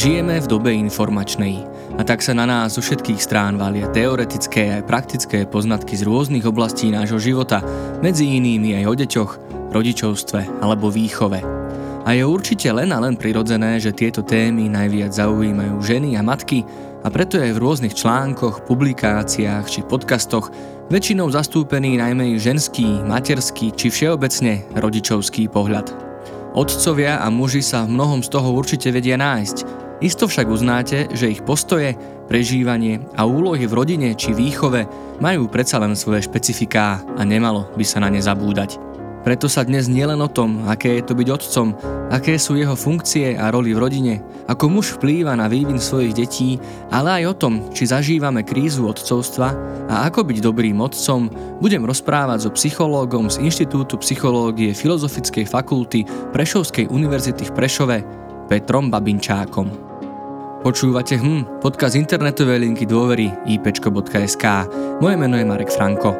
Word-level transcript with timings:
Žijeme 0.00 0.40
v 0.40 0.48
dobe 0.48 0.72
informačnej 0.72 1.60
a 1.92 2.02
tak 2.08 2.24
sa 2.24 2.32
na 2.32 2.48
nás 2.48 2.72
zo 2.72 2.80
všetkých 2.80 3.20
strán 3.20 3.60
valia 3.60 3.84
teoretické 3.92 4.72
aj 4.80 4.88
praktické 4.88 5.44
poznatky 5.44 5.92
z 5.92 6.08
rôznych 6.08 6.48
oblastí 6.48 6.88
nášho 6.88 7.20
života, 7.20 7.60
medzi 8.00 8.24
inými 8.40 8.80
aj 8.80 8.84
o 8.88 8.94
deťoch, 8.96 9.32
rodičovstve 9.76 10.64
alebo 10.64 10.88
výchove. 10.88 11.44
A 12.08 12.16
je 12.16 12.24
určite 12.24 12.72
len 12.72 12.96
a 12.96 12.98
len 13.04 13.12
prirodzené, 13.12 13.76
že 13.76 13.92
tieto 13.92 14.24
témy 14.24 14.72
najviac 14.72 15.12
zaujímajú 15.12 15.76
ženy 15.84 16.16
a 16.16 16.24
matky 16.24 16.64
a 17.04 17.12
preto 17.12 17.36
je 17.36 17.52
v 17.52 17.60
rôznych 17.60 17.92
článkoch, 17.92 18.64
publikáciách 18.64 19.68
či 19.68 19.84
podcastoch 19.84 20.48
väčšinou 20.88 21.28
zastúpený 21.28 22.00
najmä 22.00 22.40
ženský, 22.40 23.04
materský 23.04 23.76
či 23.76 23.92
všeobecne 23.92 24.64
rodičovský 24.80 25.52
pohľad. 25.52 25.92
Otcovia 26.56 27.20
a 27.20 27.28
muži 27.28 27.60
sa 27.60 27.84
v 27.84 28.00
mnohom 28.00 28.24
z 28.24 28.32
toho 28.32 28.48
určite 28.56 28.88
vedia 28.88 29.20
nájsť, 29.20 29.89
Isto 30.00 30.24
však 30.24 30.48
uznáte, 30.48 31.12
že 31.12 31.28
ich 31.28 31.44
postoje, 31.44 31.92
prežívanie 32.24 33.04
a 33.20 33.28
úlohy 33.28 33.68
v 33.68 33.76
rodine 33.76 34.08
či 34.16 34.32
výchove 34.32 34.88
majú 35.20 35.44
predsa 35.52 35.76
len 35.76 35.92
svoje 35.92 36.24
špecifiká 36.24 37.04
a 37.04 37.22
nemalo 37.26 37.68
by 37.76 37.84
sa 37.84 38.00
na 38.00 38.08
ne 38.08 38.16
zabúdať. 38.16 38.80
Preto 39.20 39.52
sa 39.52 39.68
dnes 39.68 39.84
nielen 39.84 40.16
o 40.24 40.32
tom, 40.32 40.64
aké 40.64 40.96
je 40.96 41.04
to 41.04 41.12
byť 41.12 41.28
otcom, 41.28 41.76
aké 42.08 42.40
sú 42.40 42.56
jeho 42.56 42.72
funkcie 42.72 43.36
a 43.36 43.52
roli 43.52 43.76
v 43.76 43.82
rodine, 43.84 44.14
ako 44.48 44.72
muž 44.72 44.96
vplýva 44.96 45.36
na 45.36 45.44
vývin 45.44 45.76
svojich 45.76 46.16
detí, 46.16 46.56
ale 46.88 47.20
aj 47.20 47.24
o 47.28 47.34
tom, 47.36 47.54
či 47.76 47.84
zažívame 47.84 48.40
krízu 48.40 48.88
otcovstva 48.88 49.52
a 49.92 50.08
ako 50.08 50.24
byť 50.24 50.38
dobrým 50.40 50.80
otcom, 50.80 51.28
budem 51.60 51.84
rozprávať 51.84 52.48
so 52.48 52.50
psychológom 52.56 53.28
z 53.28 53.44
Inštitútu 53.44 54.00
psychológie 54.00 54.72
Filozofickej 54.72 55.44
fakulty 55.44 56.08
Prešovskej 56.32 56.88
univerzity 56.88 57.44
v 57.44 57.52
Prešove, 57.52 57.96
Petrom 58.48 58.88
Babinčákom. 58.88 59.89
Počúvate 60.60 61.16
hm, 61.16 61.64
podcast 61.64 61.96
internetovej 61.96 62.60
linky 62.60 62.84
dôvery 62.84 63.32
ipčko.sk. 63.48 64.44
Moje 65.00 65.16
meno 65.16 65.40
je 65.40 65.48
Marek 65.48 65.72
Franko. 65.72 66.12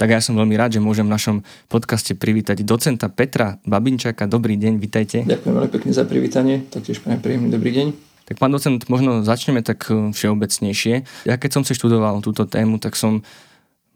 Tak 0.00 0.08
ja 0.08 0.24
som 0.24 0.32
veľmi 0.32 0.56
rád, 0.56 0.72
že 0.72 0.80
môžem 0.80 1.04
v 1.04 1.12
našom 1.12 1.36
podcaste 1.68 2.16
privítať 2.16 2.64
docenta 2.64 3.12
Petra 3.12 3.60
Babinčáka. 3.68 4.24
Dobrý 4.24 4.56
deň, 4.56 4.80
vitajte. 4.80 5.28
Ďakujem 5.28 5.52
veľmi 5.52 5.72
pekne 5.76 5.92
za 5.92 6.08
privítanie, 6.08 6.64
taktiež 6.72 7.04
prajem 7.04 7.20
príjemný 7.20 7.52
dobrý 7.52 7.68
deň. 7.76 7.86
Tak 8.32 8.40
pán 8.40 8.48
docent, 8.48 8.80
možno 8.88 9.28
začneme 9.28 9.60
tak 9.60 9.92
eh, 9.92 10.16
všeobecnejšie. 10.16 11.28
Ja 11.28 11.36
keď 11.36 11.60
som 11.60 11.62
si 11.68 11.76
študoval 11.76 12.24
túto 12.24 12.48
tému, 12.48 12.80
tak 12.80 12.96
som 12.96 13.20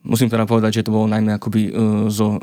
Musím 0.00 0.32
teda 0.32 0.48
povedať, 0.48 0.80
že 0.80 0.86
to 0.88 0.96
bolo 0.96 1.04
najmä 1.12 1.36
akoby 1.36 1.68
e, 1.68 1.72
zo 2.08 2.36
e, 2.36 2.38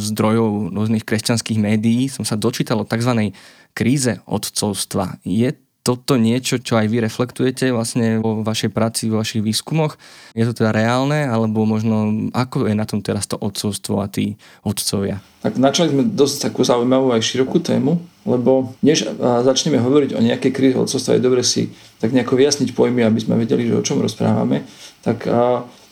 zdrojov 0.00 0.72
rôznych 0.72 1.04
kresťanských 1.04 1.60
médií. 1.60 2.08
Som 2.08 2.24
sa 2.24 2.40
dočítal 2.40 2.80
o 2.80 2.88
tzv. 2.88 3.32
kríze 3.76 4.24
odcovstva. 4.24 5.20
Je 5.20 5.52
toto 5.84 6.16
niečo, 6.16 6.56
čo 6.56 6.80
aj 6.80 6.88
vy 6.88 7.04
reflektujete 7.04 7.68
vlastne 7.68 8.16
vo 8.16 8.40
vašej 8.40 8.72
práci, 8.72 9.12
vo 9.12 9.20
vašich 9.20 9.44
výskumoch? 9.44 10.00
Je 10.32 10.48
to 10.48 10.56
teda 10.56 10.72
reálne, 10.72 11.28
alebo 11.28 11.68
možno 11.68 12.32
ako 12.32 12.72
je 12.72 12.72
na 12.72 12.88
tom 12.88 13.04
teraz 13.04 13.28
to 13.28 13.36
odcovstvo 13.36 14.00
a 14.00 14.08
tí 14.08 14.40
odcovia? 14.64 15.20
Tak 15.44 15.60
načali 15.60 15.92
sme 15.92 16.08
dosť 16.08 16.48
takú 16.48 16.64
zaujímavú 16.64 17.12
aj 17.12 17.20
širokú 17.20 17.60
tému, 17.60 18.00
lebo 18.24 18.72
než 18.80 19.12
začneme 19.20 19.76
hovoriť 19.76 20.16
o 20.16 20.24
nejakej 20.24 20.52
kríze 20.56 20.76
odcovstva, 20.80 21.20
je 21.20 21.26
dobre 21.28 21.44
si 21.44 21.68
tak 22.00 22.16
nejako 22.16 22.32
vyjasniť 22.32 22.72
pojmy, 22.72 23.04
aby 23.04 23.20
sme 23.20 23.36
vedeli, 23.36 23.68
že 23.68 23.76
o 23.76 23.84
čom 23.84 24.00
rozprávame. 24.00 24.64
Tak 25.04 25.28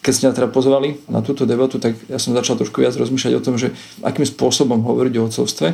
keď 0.02 0.12
ste 0.12 0.26
ma 0.26 0.34
teda 0.34 0.50
pozvali 0.50 0.98
na 1.06 1.22
túto 1.22 1.46
debatu, 1.46 1.78
tak 1.78 1.94
ja 2.10 2.18
som 2.18 2.34
začal 2.34 2.58
trošku 2.58 2.82
viac 2.82 2.92
rozmýšľať 2.98 3.32
o 3.38 3.44
tom, 3.44 3.54
že 3.54 3.70
akým 4.02 4.26
spôsobom 4.26 4.82
hovoriť 4.82 5.14
o 5.16 5.24
otcovstve 5.30 5.68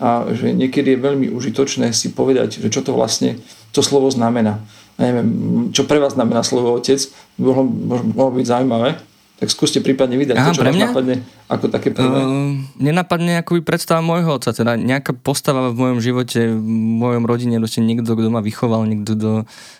a 0.00 0.28
že 0.36 0.52
niekedy 0.52 0.96
je 0.96 1.04
veľmi 1.04 1.26
užitočné 1.32 1.92
si 1.96 2.12
povedať, 2.12 2.60
že 2.60 2.68
čo 2.68 2.84
to 2.84 2.92
vlastne 2.92 3.40
to 3.72 3.80
slovo 3.80 4.12
znamená. 4.12 4.60
Ja 5.00 5.08
neviem, 5.08 5.28
čo 5.72 5.88
pre 5.88 5.96
vás 5.96 6.12
znamená 6.12 6.44
slovo 6.44 6.76
otec, 6.76 7.00
mohlo, 7.40 7.64
mohlo 8.04 8.36
byť 8.36 8.46
zaujímavé 8.46 9.00
tak 9.40 9.48
skúste 9.48 9.80
prípadne 9.80 10.20
vydať 10.20 10.36
Aha, 10.36 10.52
to, 10.52 10.60
čo 10.60 10.60
pre 10.60 10.76
mňa? 10.76 10.86
napadne 10.92 11.16
ako 11.48 11.66
také 11.72 11.88
prvé. 11.96 12.12
Uh, 12.12 12.60
nenapadne 12.76 13.40
by 13.40 13.62
predstava 13.64 14.04
môjho 14.04 14.36
otca, 14.36 14.52
teda 14.52 14.76
nejaká 14.76 15.16
postava 15.16 15.72
v 15.72 15.80
mojom 15.80 15.98
živote, 16.04 16.60
v 16.60 16.68
mojom 17.00 17.24
rodine, 17.24 17.56
proste 17.56 17.80
niekto, 17.80 18.12
kto 18.12 18.28
ma 18.28 18.44
vychoval, 18.44 18.84
niekto, 18.84 19.16
kto, 19.16 19.30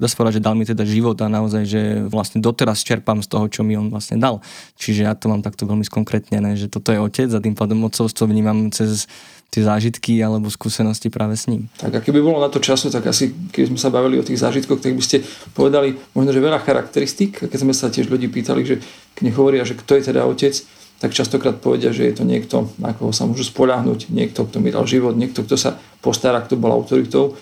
dá 0.01 0.07
sa 0.09 0.17
povedať, 0.17 0.41
že 0.41 0.45
dal 0.49 0.57
mi 0.57 0.65
teda 0.65 0.89
život 0.89 1.21
a 1.21 1.29
naozaj, 1.29 1.63
že 1.69 1.81
vlastne 2.09 2.41
doteraz 2.41 2.81
čerpám 2.81 3.21
z 3.21 3.29
toho, 3.29 3.53
čo 3.53 3.61
mi 3.61 3.77
on 3.77 3.93
vlastne 3.93 4.17
dal. 4.17 4.41
Čiže 4.81 5.05
ja 5.05 5.13
to 5.13 5.29
mám 5.29 5.45
takto 5.45 5.69
veľmi 5.69 5.85
skonkrétne, 5.85 6.41
že 6.57 6.73
toto 6.73 6.97
je 6.97 6.99
otec 6.99 7.29
a 7.29 7.39
tým 7.45 7.53
pádom 7.53 7.85
otcovstvo 7.85 8.25
vnímam 8.33 8.73
cez 8.73 9.05
tie 9.51 9.67
zážitky 9.67 10.23
alebo 10.23 10.47
skúsenosti 10.47 11.11
práve 11.11 11.35
s 11.35 11.51
ním. 11.51 11.67
Tak 11.83 11.99
a 11.99 12.01
keby 12.01 12.23
bolo 12.23 12.39
na 12.39 12.47
to 12.47 12.63
času, 12.63 12.87
tak 12.89 13.11
asi 13.11 13.35
keby 13.51 13.75
sme 13.75 13.79
sa 13.83 13.91
bavili 13.91 14.17
o 14.17 14.25
tých 14.25 14.39
zážitkoch, 14.39 14.79
tak 14.79 14.95
by 14.95 15.03
ste 15.03 15.27
povedali 15.53 15.99
možno, 16.15 16.31
že 16.31 16.41
veľa 16.41 16.63
charakteristík. 16.63 17.51
Keď 17.51 17.59
sme 17.59 17.75
sa 17.75 17.91
tiež 17.91 18.07
ľudí 18.07 18.31
pýtali, 18.31 18.63
že 18.63 18.79
nech 19.21 19.37
hovoria, 19.37 19.67
že 19.67 19.77
kto 19.77 19.99
je 19.99 20.03
teda 20.15 20.25
otec, 20.25 20.55
tak 21.01 21.17
častokrát 21.17 21.57
povedia, 21.59 21.91
že 21.97 22.07
je 22.07 22.15
to 22.21 22.25
niekto, 22.29 22.71
na 22.77 22.93
koho 22.93 23.11
sa 23.11 23.25
môžu 23.25 23.49
spoľahnúť, 23.49 24.13
niekto, 24.13 24.45
kto 24.45 24.61
mi 24.61 24.69
dal 24.69 24.85
život, 24.85 25.17
niekto, 25.17 25.43
kto 25.43 25.57
sa 25.57 25.81
postará, 26.05 26.45
kto 26.45 26.61
bol 26.61 26.71
autoritou. 26.71 27.35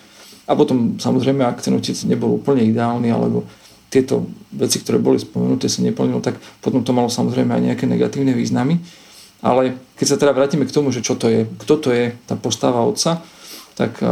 A 0.47 0.55
potom 0.55 0.97
samozrejme, 0.97 1.43
ak 1.43 1.67
ten 1.67 1.75
otec 1.75 1.99
nebol 2.07 2.39
úplne 2.39 2.63
ideálny, 2.65 3.11
alebo 3.11 3.45
tieto 3.91 4.31
veci, 4.55 4.79
ktoré 4.79 5.03
boli 5.03 5.19
spomenuté, 5.19 5.67
sa 5.67 5.83
neplnilo, 5.83 6.23
tak 6.23 6.39
potom 6.63 6.87
to 6.87 6.95
malo 6.95 7.11
samozrejme 7.11 7.51
aj 7.51 7.63
nejaké 7.73 7.85
negatívne 7.91 8.33
významy. 8.33 8.79
Ale 9.39 9.79
keď 9.95 10.07
sa 10.07 10.19
teda 10.19 10.35
vrátime 10.35 10.67
k 10.67 10.75
tomu, 10.75 10.91
že 10.91 11.05
čo 11.05 11.15
to 11.15 11.31
je, 11.31 11.47
kto 11.47 11.75
to 11.79 11.89
je 11.95 12.05
tá 12.27 12.35
postava 12.35 12.83
otca, 12.83 13.23
tak 13.79 14.03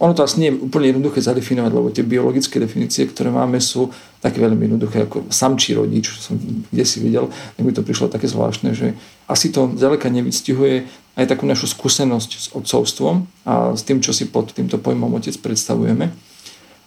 ono 0.00 0.12
to 0.16 0.24
asi 0.24 0.40
nie 0.40 0.48
je 0.48 0.60
úplne 0.64 0.96
jednoduché 0.96 1.20
zadefinovať, 1.20 1.72
lebo 1.76 1.92
tie 1.92 2.04
biologické 2.04 2.56
definície, 2.56 3.04
ktoré 3.04 3.28
máme, 3.28 3.60
sú 3.60 3.92
také 4.20 4.40
veľmi 4.40 4.68
jednoduché, 4.68 5.04
ako 5.04 5.28
samčí 5.28 5.76
rodič, 5.76 6.08
čo 6.08 6.32
som 6.32 6.34
kde 6.40 6.84
si 6.88 7.04
videl, 7.04 7.28
tak 7.28 7.62
mi 7.64 7.72
to 7.72 7.84
prišlo 7.84 8.08
také 8.08 8.24
zvláštne, 8.24 8.72
že 8.72 8.96
asi 9.28 9.52
to 9.52 9.68
ďaleka 9.76 10.08
nevystihuje 10.08 10.88
aj 11.20 11.24
takú 11.28 11.44
našu 11.44 11.68
skúsenosť 11.68 12.30
s 12.32 12.46
otcovstvom 12.56 13.28
a 13.44 13.76
s 13.76 13.84
tým, 13.84 14.00
čo 14.00 14.16
si 14.16 14.28
pod 14.28 14.56
týmto 14.56 14.80
pojmom 14.80 15.12
otec 15.20 15.36
predstavujeme. 15.36 16.12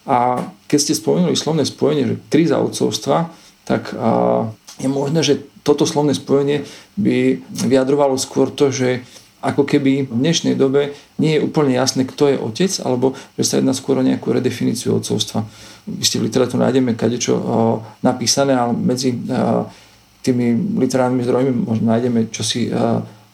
A 0.09 0.49
keď 0.65 0.79
ste 0.81 0.93
spomenuli 0.97 1.37
slovné 1.37 1.69
spojenie, 1.69 2.05
že 2.09 2.15
kríza 2.33 2.57
otcovstva, 2.57 3.29
tak 3.63 3.93
je 4.81 4.89
možné, 4.89 5.21
že 5.21 5.43
toto 5.61 5.85
slovné 5.85 6.17
spojenie 6.17 6.65
by 6.97 7.39
vyjadrovalo 7.49 8.17
skôr 8.17 8.49
to, 8.49 8.73
že 8.73 9.05
ako 9.43 9.67
keby 9.67 10.07
v 10.07 10.15
dnešnej 10.15 10.55
dobe 10.55 10.95
nie 11.19 11.35
je 11.35 11.43
úplne 11.43 11.75
jasné, 11.75 12.07
kto 12.07 12.31
je 12.31 12.37
otec, 12.39 12.71
alebo 12.79 13.11
že 13.35 13.43
sa 13.43 13.53
jedná 13.59 13.75
skôr 13.75 13.99
o 13.99 14.07
nejakú 14.07 14.31
redefiníciu 14.31 14.95
otcovstva. 14.95 15.43
ste 15.99 16.17
v 16.23 16.31
literatúre 16.31 16.63
nájdeme 16.63 16.95
kadečo 16.95 17.35
napísané, 17.99 18.55
ale 18.55 18.71
medzi 18.71 19.11
tými 20.23 20.79
literárnymi 20.79 21.27
zdrojmi 21.27 21.51
možno 21.59 21.85
nájdeme 21.91 22.31
čosi 22.31 22.71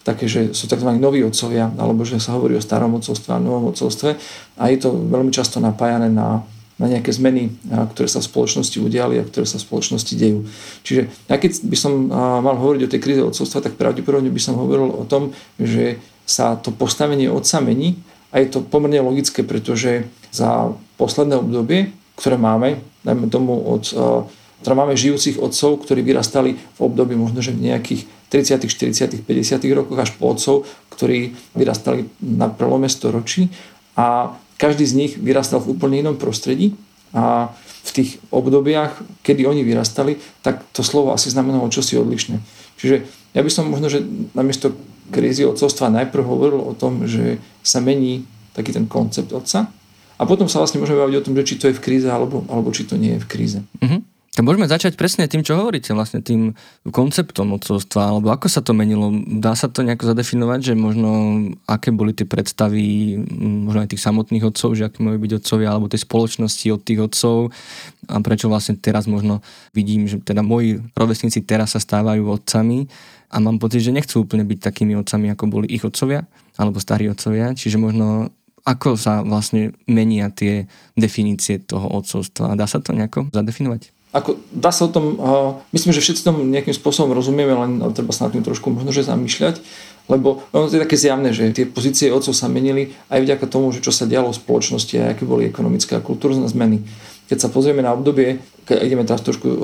také, 0.02 0.26
že 0.26 0.50
sú 0.50 0.66
tzv. 0.66 0.90
noví 0.98 1.22
otcovia, 1.22 1.70
alebo 1.78 2.02
že 2.02 2.18
sa 2.18 2.34
hovorí 2.34 2.58
o 2.58 2.62
starom 2.64 2.98
otcovstve 2.98 3.30
a 3.30 3.38
novom 3.38 3.70
otcovstve 3.70 4.10
a 4.58 4.62
je 4.66 4.78
to 4.82 4.90
veľmi 4.90 5.30
často 5.30 5.62
napájané 5.62 6.10
na 6.10 6.42
na 6.80 6.88
nejaké 6.88 7.12
zmeny, 7.12 7.52
ktoré 7.68 8.08
sa 8.08 8.24
v 8.24 8.32
spoločnosti 8.32 8.80
udiali 8.80 9.20
a 9.20 9.28
ktoré 9.28 9.44
sa 9.44 9.60
v 9.60 9.68
spoločnosti 9.68 10.16
dejú. 10.16 10.48
Čiže 10.80 11.12
ja 11.28 11.36
keď 11.36 11.60
by 11.68 11.76
som 11.76 12.08
mal 12.40 12.56
hovoriť 12.56 12.88
o 12.88 12.90
tej 12.90 13.00
kríze 13.04 13.20
odcovstva, 13.20 13.68
tak 13.68 13.76
pravdepodobne 13.76 14.32
by 14.32 14.40
som 14.40 14.56
hovoril 14.56 14.88
o 14.88 15.04
tom, 15.04 15.36
že 15.60 16.00
sa 16.24 16.56
to 16.56 16.72
postavenie 16.72 17.28
otca 17.28 17.60
mení 17.60 18.00
a 18.32 18.40
je 18.40 18.48
to 18.48 18.64
pomerne 18.64 19.04
logické, 19.04 19.44
pretože 19.44 20.08
za 20.32 20.72
posledné 20.96 21.36
obdobie, 21.36 21.92
ktoré 22.16 22.40
máme, 22.40 22.80
dajme 23.04 23.28
tomu 23.28 23.60
od 23.60 23.84
teda 24.60 24.76
máme 24.76 24.92
žijúcich 24.92 25.40
otcov, 25.40 25.88
ktorí 25.88 26.04
vyrastali 26.04 26.52
v 26.52 26.80
období 26.84 27.16
možno, 27.16 27.40
že 27.40 27.56
v 27.56 27.72
nejakých 27.72 28.04
30., 28.28 28.68
40., 28.68 29.24
50. 29.24 29.56
rokoch 29.72 29.96
až 29.96 30.12
po 30.20 30.36
otcov, 30.36 30.68
ktorí 30.92 31.32
vyrastali 31.56 32.04
na 32.20 32.52
prelome 32.52 32.92
storočí 32.92 33.48
a 33.96 34.36
každý 34.60 34.84
z 34.84 34.94
nich 34.94 35.12
vyrastal 35.16 35.64
v 35.64 35.72
úplne 35.72 36.04
inom 36.04 36.20
prostredí 36.20 36.76
a 37.16 37.48
v 37.80 37.90
tých 37.96 38.10
obdobiach, 38.28 39.00
kedy 39.24 39.48
oni 39.48 39.64
vyrastali, 39.64 40.20
tak 40.44 40.60
to 40.76 40.84
slovo 40.84 41.16
asi 41.16 41.32
znamenalo 41.32 41.72
čosi 41.72 41.96
odlišné. 41.96 42.36
Čiže 42.76 43.08
ja 43.32 43.40
by 43.40 43.50
som 43.50 43.72
možno, 43.72 43.88
že 43.88 44.04
namiesto 44.36 44.76
krízy 45.08 45.48
otcovstva 45.48 45.88
najprv 45.88 46.22
hovoril 46.22 46.60
o 46.60 46.76
tom, 46.76 47.08
že 47.08 47.40
sa 47.64 47.80
mení 47.80 48.28
taký 48.52 48.76
ten 48.76 48.84
koncept 48.84 49.32
otca 49.32 49.72
a 50.20 50.22
potom 50.28 50.46
sa 50.46 50.60
vlastne 50.60 50.78
môžeme 50.78 51.00
baviť 51.00 51.16
o 51.16 51.24
tom, 51.24 51.34
že 51.40 51.48
či 51.48 51.54
to 51.56 51.72
je 51.72 51.76
v 51.80 51.82
kríze 51.82 52.06
alebo, 52.06 52.44
alebo 52.52 52.68
či 52.70 52.84
to 52.84 53.00
nie 53.00 53.16
je 53.16 53.22
v 53.24 53.30
kríze. 53.32 53.58
Mm-hmm. 53.80 54.00
Môžeme 54.40 54.64
začať 54.64 54.96
presne 54.96 55.28
tým, 55.28 55.44
čo 55.44 55.56
hovoríte, 55.56 55.92
vlastne 55.92 56.24
tým 56.24 56.56
konceptom 56.88 57.52
odcovstva, 57.52 58.16
alebo 58.16 58.32
ako 58.32 58.48
sa 58.48 58.64
to 58.64 58.72
menilo. 58.72 59.12
Dá 59.38 59.52
sa 59.52 59.68
to 59.68 59.84
nejako 59.84 60.16
zadefinovať, 60.16 60.72
že 60.72 60.74
možno 60.74 61.10
aké 61.68 61.92
boli 61.92 62.16
tie 62.16 62.24
predstavy 62.24 63.16
možno 63.40 63.84
aj 63.84 63.92
tých 63.92 64.04
samotných 64.04 64.48
otcov, 64.48 64.72
že 64.72 64.88
aké 64.88 65.04
majú 65.04 65.20
byť 65.20 65.32
otcovia, 65.44 65.68
alebo 65.68 65.92
tej 65.92 66.02
spoločnosti 66.08 66.66
od 66.72 66.80
tých 66.80 67.00
otcov 67.04 67.36
a 68.08 68.16
prečo 68.24 68.48
vlastne 68.48 68.80
teraz 68.80 69.04
možno 69.04 69.44
vidím, 69.76 70.08
že 70.08 70.18
teda 70.24 70.40
moji 70.40 70.80
rovesníci 70.96 71.44
teraz 71.44 71.76
sa 71.76 71.80
stávajú 71.80 72.24
otcami 72.24 72.88
a 73.30 73.36
mám 73.38 73.60
pocit, 73.60 73.84
že 73.84 73.94
nechcú 73.94 74.24
úplne 74.24 74.42
byť 74.48 74.58
takými 74.58 74.96
otcami, 74.98 75.30
ako 75.30 75.44
boli 75.52 75.66
ich 75.68 75.84
otcovia 75.84 76.24
alebo 76.56 76.80
starí 76.80 77.06
otcovia, 77.12 77.52
čiže 77.52 77.76
možno 77.76 78.32
ako 78.64 78.96
sa 78.96 79.24
vlastne 79.24 79.72
menia 79.88 80.28
tie 80.28 80.68
definície 80.92 81.64
toho 81.64 81.88
otcovstva. 81.96 82.56
Dá 82.56 82.68
sa 82.68 82.78
to 82.82 82.92
nejako 82.92 83.32
zadefinovať? 83.32 83.99
Ako, 84.10 84.42
dá 84.50 84.74
sa 84.74 84.86
o 84.86 84.90
tom, 84.90 85.04
uh, 85.16 85.50
myslím, 85.70 85.94
že 85.94 86.02
všetci 86.02 86.26
tomu 86.26 86.42
nejakým 86.42 86.74
spôsobom 86.74 87.14
rozumieme, 87.14 87.54
len 87.54 87.78
treba 87.94 88.10
sa 88.10 88.26
na 88.26 88.34
tým 88.34 88.42
trošku 88.42 88.66
možno 88.74 88.90
že 88.90 89.06
zamýšľať, 89.06 89.62
lebo 90.10 90.42
ono 90.50 90.66
to 90.66 90.74
je 90.74 90.82
také 90.82 90.98
zjavné, 90.98 91.30
že 91.30 91.54
tie 91.54 91.70
pozície 91.70 92.10
otcov 92.10 92.34
sa 92.34 92.50
menili 92.50 92.90
aj 93.06 93.22
vďaka 93.22 93.46
tomu, 93.46 93.70
že 93.70 93.78
čo 93.78 93.94
sa 93.94 94.10
dialo 94.10 94.34
v 94.34 94.40
spoločnosti 94.42 94.94
a 94.98 95.14
aké 95.14 95.22
boli 95.22 95.46
ekonomické 95.46 95.94
a 95.94 96.02
kultúrne 96.02 96.42
zmeny. 96.50 96.82
Keď 97.30 97.38
sa 97.38 97.48
pozrieme 97.54 97.86
na 97.86 97.94
obdobie, 97.94 98.42
keď 98.66 98.82
ideme 98.82 99.06
teraz 99.06 99.22
trošku 99.22 99.46
uh, 99.46 99.58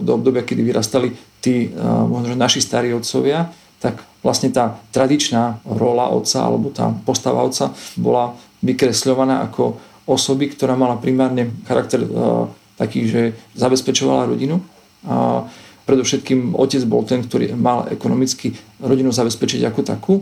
do 0.00 0.16
obdobia, 0.16 0.48
kedy 0.48 0.64
vyrastali 0.64 1.12
tí 1.44 1.68
uh, 1.68 2.08
možno, 2.08 2.32
že 2.32 2.36
naši 2.40 2.64
starí 2.64 2.96
otcovia, 2.96 3.52
tak 3.84 4.00
vlastne 4.24 4.48
tá 4.48 4.80
tradičná 4.92 5.60
rola 5.64 6.08
otca 6.08 6.44
alebo 6.44 6.72
tá 6.72 6.92
postava 7.04 7.44
otca 7.44 7.72
bola 8.00 8.36
vykresľovaná 8.64 9.44
ako 9.48 9.80
osoby, 10.08 10.52
ktorá 10.52 10.76
mala 10.76 11.00
primárne 11.00 11.52
charakter 11.64 12.00
taký, 12.80 13.04
že 13.04 13.36
zabezpečovala 13.52 14.32
rodinu. 14.32 14.64
A 15.04 15.44
predovšetkým 15.84 16.56
otec 16.56 16.82
bol 16.88 17.04
ten, 17.04 17.20
ktorý 17.20 17.52
mal 17.52 17.84
ekonomicky 17.92 18.56
rodinu 18.80 19.12
zabezpečiť 19.12 19.68
ako 19.68 19.80
takú. 19.84 20.14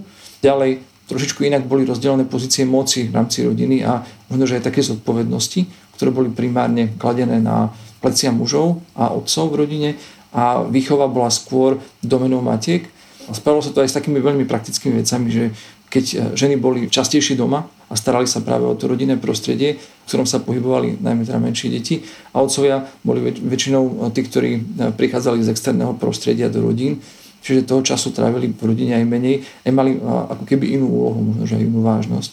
Ďalej 0.43 0.83
trošičku 1.07 1.47
inak 1.47 1.65
boli 1.65 1.87
rozdelené 1.87 2.27
pozície 2.27 2.67
moci 2.67 3.09
v 3.09 3.17
rámci 3.17 3.47
rodiny 3.47 3.87
a 3.87 4.03
možno, 4.29 4.45
že 4.45 4.61
aj 4.61 4.67
také 4.73 4.85
zodpovednosti, 4.85 5.65
ktoré 5.97 6.11
boli 6.13 6.29
primárne 6.29 6.95
kladené 7.01 7.41
na 7.41 7.73
plecia 7.99 8.31
mužov 8.31 8.85
a 8.95 9.11
otcov 9.11 9.51
v 9.51 9.59
rodine 9.59 9.91
a 10.31 10.63
výchova 10.63 11.09
bola 11.09 11.33
skôr 11.33 11.81
domenou 12.05 12.45
matiek. 12.45 12.87
Spravilo 13.29 13.65
sa 13.65 13.73
to 13.73 13.85
aj 13.85 13.93
s 13.93 13.97
takými 13.97 14.25
veľmi 14.25 14.49
praktickými 14.49 15.05
vecami, 15.05 15.29
že 15.29 15.45
keď 15.89 16.05
e, 16.05 16.17
ženy 16.37 16.61
boli 16.61 16.87
častejšie 16.87 17.35
doma 17.37 17.65
a 17.89 17.95
starali 17.97 18.29
sa 18.29 18.45
práve 18.45 18.69
o 18.69 18.77
to 18.77 18.89
rodinné 18.89 19.17
prostredie, 19.17 19.81
v 19.81 20.07
ktorom 20.07 20.29
sa 20.29 20.45
pohybovali 20.45 21.01
najmä 21.01 21.25
teda 21.25 21.41
menšie 21.41 21.73
deti. 21.73 22.05
A 22.37 22.45
otcovia 22.45 22.85
boli 23.01 23.25
väč- 23.25 23.41
väčšinou 23.41 23.83
e, 23.85 23.93
tí, 24.13 24.21
ktorí 24.25 24.51
e, 24.57 24.61
prichádzali 24.93 25.41
z 25.45 25.53
externého 25.53 25.97
prostredia 25.97 26.53
do 26.53 26.61
rodín, 26.61 27.01
čiže 27.41 27.65
toho 27.65 27.81
času 27.81 28.13
trávili 28.13 28.53
v 28.53 28.63
rodine 28.63 29.01
aj 29.01 29.05
menej, 29.09 29.41
aj 29.65 29.73
mali 29.73 29.97
ako 30.03 30.45
keby 30.45 30.75
inú 30.75 30.91
úlohu, 30.91 31.21
možno 31.23 31.45
že 31.47 31.55
aj 31.57 31.65
inú 31.65 31.81
vážnosť. 31.87 32.33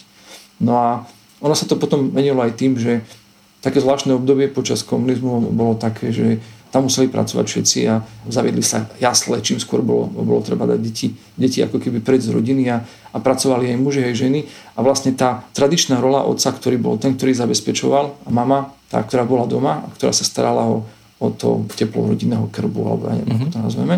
No 0.65 0.71
a 0.75 0.87
ono 1.39 1.53
sa 1.53 1.69
to 1.69 1.77
potom 1.77 2.09
menilo 2.09 2.41
aj 2.41 2.57
tým, 2.57 2.73
že 2.73 3.05
také 3.61 3.81
zvláštne 3.81 4.17
obdobie 4.17 4.49
počas 4.49 4.81
komunizmu 4.81 5.53
bolo 5.53 5.77
také, 5.77 6.09
že 6.09 6.41
tam 6.71 6.91
museli 6.91 7.07
pracovať 7.07 7.45
všetci 7.47 7.79
a 7.87 8.03
zaviedli 8.27 8.59
sa 8.59 8.89
jasle, 8.99 9.39
čím 9.39 9.63
skôr 9.63 9.79
bolo, 9.79 10.11
bolo 10.11 10.43
treba 10.43 10.67
dať 10.67 10.79
deti, 10.83 11.07
deti 11.39 11.63
ako 11.63 11.79
keby 11.79 12.03
pred 12.03 12.19
z 12.19 12.35
rodiny 12.35 12.67
a, 12.67 12.83
a 13.15 13.17
pracovali 13.23 13.71
aj 13.71 13.77
muži, 13.79 14.01
aj 14.03 14.15
ženy. 14.19 14.39
A 14.75 14.83
vlastne 14.83 15.15
tá 15.15 15.47
tradičná 15.55 16.03
rola 16.03 16.27
otca, 16.27 16.51
ktorý 16.51 16.75
bol 16.75 16.99
ten, 16.99 17.15
ktorý 17.15 17.31
zabezpečoval 17.31 18.27
a 18.27 18.29
mama, 18.29 18.75
tá, 18.91 18.99
ktorá 18.99 19.23
bola 19.23 19.47
doma 19.47 19.83
a 19.83 19.87
ktorá 19.95 20.11
sa 20.11 20.27
starala 20.27 20.67
o, 20.67 20.83
o 21.23 21.27
to 21.31 21.63
teplo 21.79 22.11
rodinného 22.11 22.51
krbu, 22.51 22.81
alebo 22.83 23.03
ja 23.07 23.15
neviem, 23.23 23.39
mm-hmm. 23.39 23.47
ako 23.47 23.53
to 23.55 23.59
mhm. 23.59 23.65
nazveme, 23.71 23.95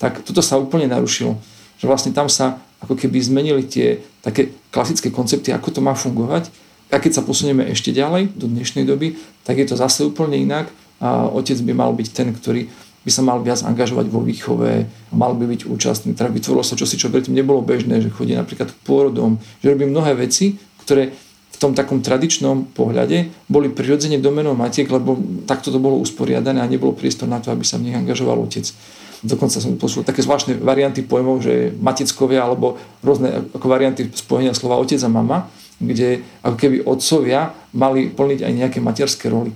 tak 0.00 0.12
toto 0.24 0.40
sa 0.40 0.56
úplne 0.56 0.88
narušilo. 0.88 1.36
Že 1.76 1.84
vlastne 1.90 2.12
tam 2.16 2.32
sa 2.32 2.56
ako 2.80 2.96
keby 2.96 3.20
zmenili 3.20 3.64
tie 3.64 4.00
také 4.24 4.52
klasické 4.72 5.12
koncepty, 5.12 5.52
ako 5.52 5.68
to 5.72 5.80
má 5.84 5.92
fungovať. 5.92 6.48
A 6.92 7.00
keď 7.00 7.20
sa 7.20 7.22
posunieme 7.26 7.66
ešte 7.72 7.90
ďalej 7.90 8.36
do 8.36 8.46
dnešnej 8.46 8.84
doby, 8.86 9.18
tak 9.42 9.58
je 9.58 9.66
to 9.66 9.74
zase 9.74 10.04
úplne 10.04 10.38
inak 10.38 10.68
a 11.02 11.26
otec 11.30 11.58
by 11.64 11.72
mal 11.74 11.90
byť 11.94 12.08
ten, 12.12 12.30
ktorý 12.30 12.70
by 13.04 13.10
sa 13.12 13.20
mal 13.20 13.38
viac 13.44 13.60
angažovať 13.60 14.08
vo 14.08 14.24
výchove, 14.24 14.88
mal 15.12 15.36
by 15.36 15.44
byť 15.44 15.68
účastný. 15.68 16.16
Teda 16.16 16.32
vytvorilo 16.32 16.64
sa 16.64 16.72
čosi, 16.72 16.96
čo 16.96 17.12
predtým 17.12 17.36
nebolo 17.36 17.60
bežné, 17.60 18.00
že 18.00 18.08
chodí 18.08 18.32
napríklad 18.32 18.72
k 18.72 18.80
pôrodom, 18.80 19.36
že 19.60 19.68
robí 19.68 19.84
mnohé 19.84 20.16
veci, 20.16 20.56
ktoré 20.80 21.12
v 21.54 21.56
tom 21.60 21.76
takom 21.76 22.02
tradičnom 22.02 22.74
pohľade 22.74 23.30
boli 23.46 23.70
prirodzene 23.70 24.18
domenou 24.18 24.58
matiek, 24.58 24.88
lebo 24.90 25.20
takto 25.46 25.70
to 25.70 25.78
bolo 25.78 26.00
usporiadané 26.00 26.58
a 26.58 26.66
nebolo 26.66 26.96
priestor 26.96 27.30
na 27.30 27.38
to, 27.38 27.52
aby 27.52 27.62
sa 27.62 27.78
v 27.78 27.92
nich 27.92 27.96
angažoval 27.96 28.40
otec. 28.42 28.66
Dokonca 29.24 29.62
som 29.62 29.78
počul 29.78 30.02
také 30.02 30.20
zvláštne 30.20 30.58
varianty 30.58 31.04
pojmov, 31.04 31.44
že 31.44 31.72
mateckovia 31.78 32.44
alebo 32.44 32.76
rôzne 33.00 33.48
ako 33.54 33.66
varianty 33.70 34.10
spojenia 34.12 34.52
slova 34.56 34.80
otec 34.80 34.98
a 35.00 35.08
mama, 35.08 35.48
kde 35.78 36.24
ako 36.44 36.56
keby 36.56 36.76
otcovia 36.84 37.54
mali 37.72 38.10
plniť 38.10 38.40
aj 38.44 38.52
nejaké 38.52 38.78
materské 38.80 39.28
roly 39.28 39.54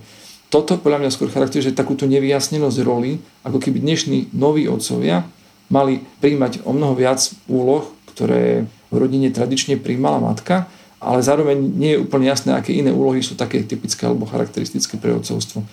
toto 0.49 0.81
podľa 0.81 1.05
mňa 1.05 1.13
skôr 1.13 1.29
charakterizuje 1.29 1.77
takúto 1.77 2.09
nevyjasnenosť 2.09 2.77
roli, 2.81 3.21
ako 3.45 3.61
keby 3.61 3.85
dnešní 3.85 4.33
noví 4.33 4.65
otcovia 4.65 5.25
mali 5.69 6.01
príjmať 6.21 6.65
o 6.65 6.73
mnoho 6.73 6.97
viac 6.97 7.21
úloh, 7.45 7.85
ktoré 8.13 8.65
v 8.89 8.95
rodine 8.97 9.29
tradične 9.29 9.77
príjmala 9.77 10.17
matka, 10.17 10.65
ale 10.97 11.21
zároveň 11.21 11.61
nie 11.61 11.95
je 11.95 12.01
úplne 12.01 12.25
jasné, 12.27 12.57
aké 12.57 12.73
iné 12.73 12.89
úlohy 12.89 13.21
sú 13.21 13.37
také 13.37 13.61
typické 13.61 14.09
alebo 14.09 14.25
charakteristické 14.25 14.97
pre 14.97 15.13
otcovstvo. 15.13 15.63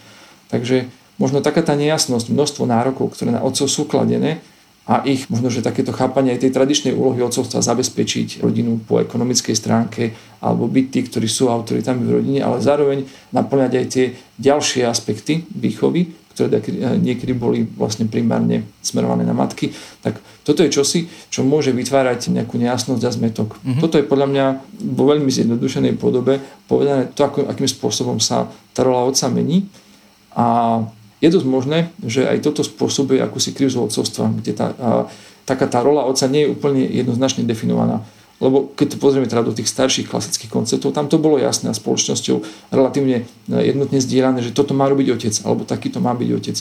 Takže 0.53 0.87
možno 1.17 1.41
taká 1.41 1.65
tá 1.65 1.73
nejasnosť, 1.73 2.31
množstvo 2.31 2.69
nárokov, 2.69 3.17
ktoré 3.17 3.33
na 3.33 3.43
otcov 3.43 3.67
sú 3.67 3.89
kladené, 3.89 4.45
a 4.87 5.03
ich 5.03 5.27
možno, 5.27 5.51
že 5.51 5.67
takéto 5.67 5.91
chápanie 5.91 6.31
aj 6.31 6.47
tej 6.47 6.55
tradičnej 6.55 6.95
úlohy 6.95 7.19
otcovstva 7.27 7.59
zabezpečiť 7.59 8.39
rodinu 8.39 8.79
po 8.87 9.03
ekonomickej 9.03 9.55
stránke 9.59 10.15
alebo 10.39 10.71
byť 10.71 10.87
tí, 10.95 11.01
ktorí 11.11 11.27
sú 11.27 11.51
autoritami 11.51 12.07
v 12.07 12.15
rodine, 12.23 12.39
ale 12.39 12.63
zároveň 12.63 13.03
naplňať 13.35 13.73
aj 13.83 13.87
tie 13.91 14.15
ďalšie 14.39 14.87
aspekty 14.87 15.43
výchovy, 15.51 16.15
ktoré 16.37 16.63
niekedy 17.03 17.33
boli 17.35 17.65
vlastne 17.65 18.07
primárne 18.07 18.69
smerované 18.79 19.27
na 19.27 19.35
matky. 19.35 19.75
Tak 20.05 20.23
toto 20.47 20.63
je 20.63 20.71
čosi, 20.71 21.11
čo 21.33 21.43
môže 21.43 21.73
vytvárať 21.73 22.31
nejakú 22.31 22.55
nejasnosť 22.61 23.03
a 23.03 23.11
zmetok. 23.11 23.57
Mm-hmm. 23.57 23.81
Toto 23.83 23.97
je 23.99 24.07
podľa 24.07 24.29
mňa 24.31 24.45
vo 24.95 25.05
veľmi 25.11 25.33
zjednodušenej 25.33 25.97
podobe 25.99 26.39
povedané 26.69 27.11
to, 27.11 27.25
ako, 27.27 27.49
akým 27.49 27.67
spôsobom 27.67 28.21
sa 28.21 28.47
tá 28.77 28.85
rola 28.85 29.09
otca 29.09 29.27
mení. 29.33 29.67
A 30.37 30.79
je 31.21 31.29
dosť 31.33 31.47
možné, 31.49 31.79
že 32.05 32.29
aj 32.29 32.45
toto 32.45 32.61
spôsobuje 32.61 33.21
akúsi 33.21 33.57
krízu 33.57 33.81
odcovstva, 33.81 34.33
kde 34.37 34.53
tá, 34.53 34.67
a, 34.77 34.91
taká 35.49 35.65
tá 35.65 35.81
rola 35.81 36.05
otca 36.05 36.29
nie 36.29 36.45
je 36.45 36.53
úplne 36.53 36.85
jednoznačne 36.85 37.49
definovaná. 37.49 38.05
Lebo 38.37 38.69
keď 38.77 38.97
to 38.97 39.01
pozrieme 39.01 39.25
teda 39.25 39.49
do 39.49 39.57
tých 39.57 39.73
starších 39.73 40.13
klasických 40.13 40.53
konceptov, 40.53 40.93
tam 40.93 41.09
to 41.09 41.17
bolo 41.17 41.41
jasné 41.41 41.73
a 41.73 41.79
spoločnosťou 41.79 42.69
relatívne 42.69 43.25
e, 43.25 43.57
jednotne 43.65 43.97
zdieľané, 43.97 44.45
že 44.45 44.53
toto 44.53 44.77
má 44.77 44.85
robiť 44.93 45.09
otec, 45.17 45.35
alebo 45.49 45.65
takýto 45.65 46.05
má 46.05 46.13
byť 46.13 46.31
otec. 46.37 46.57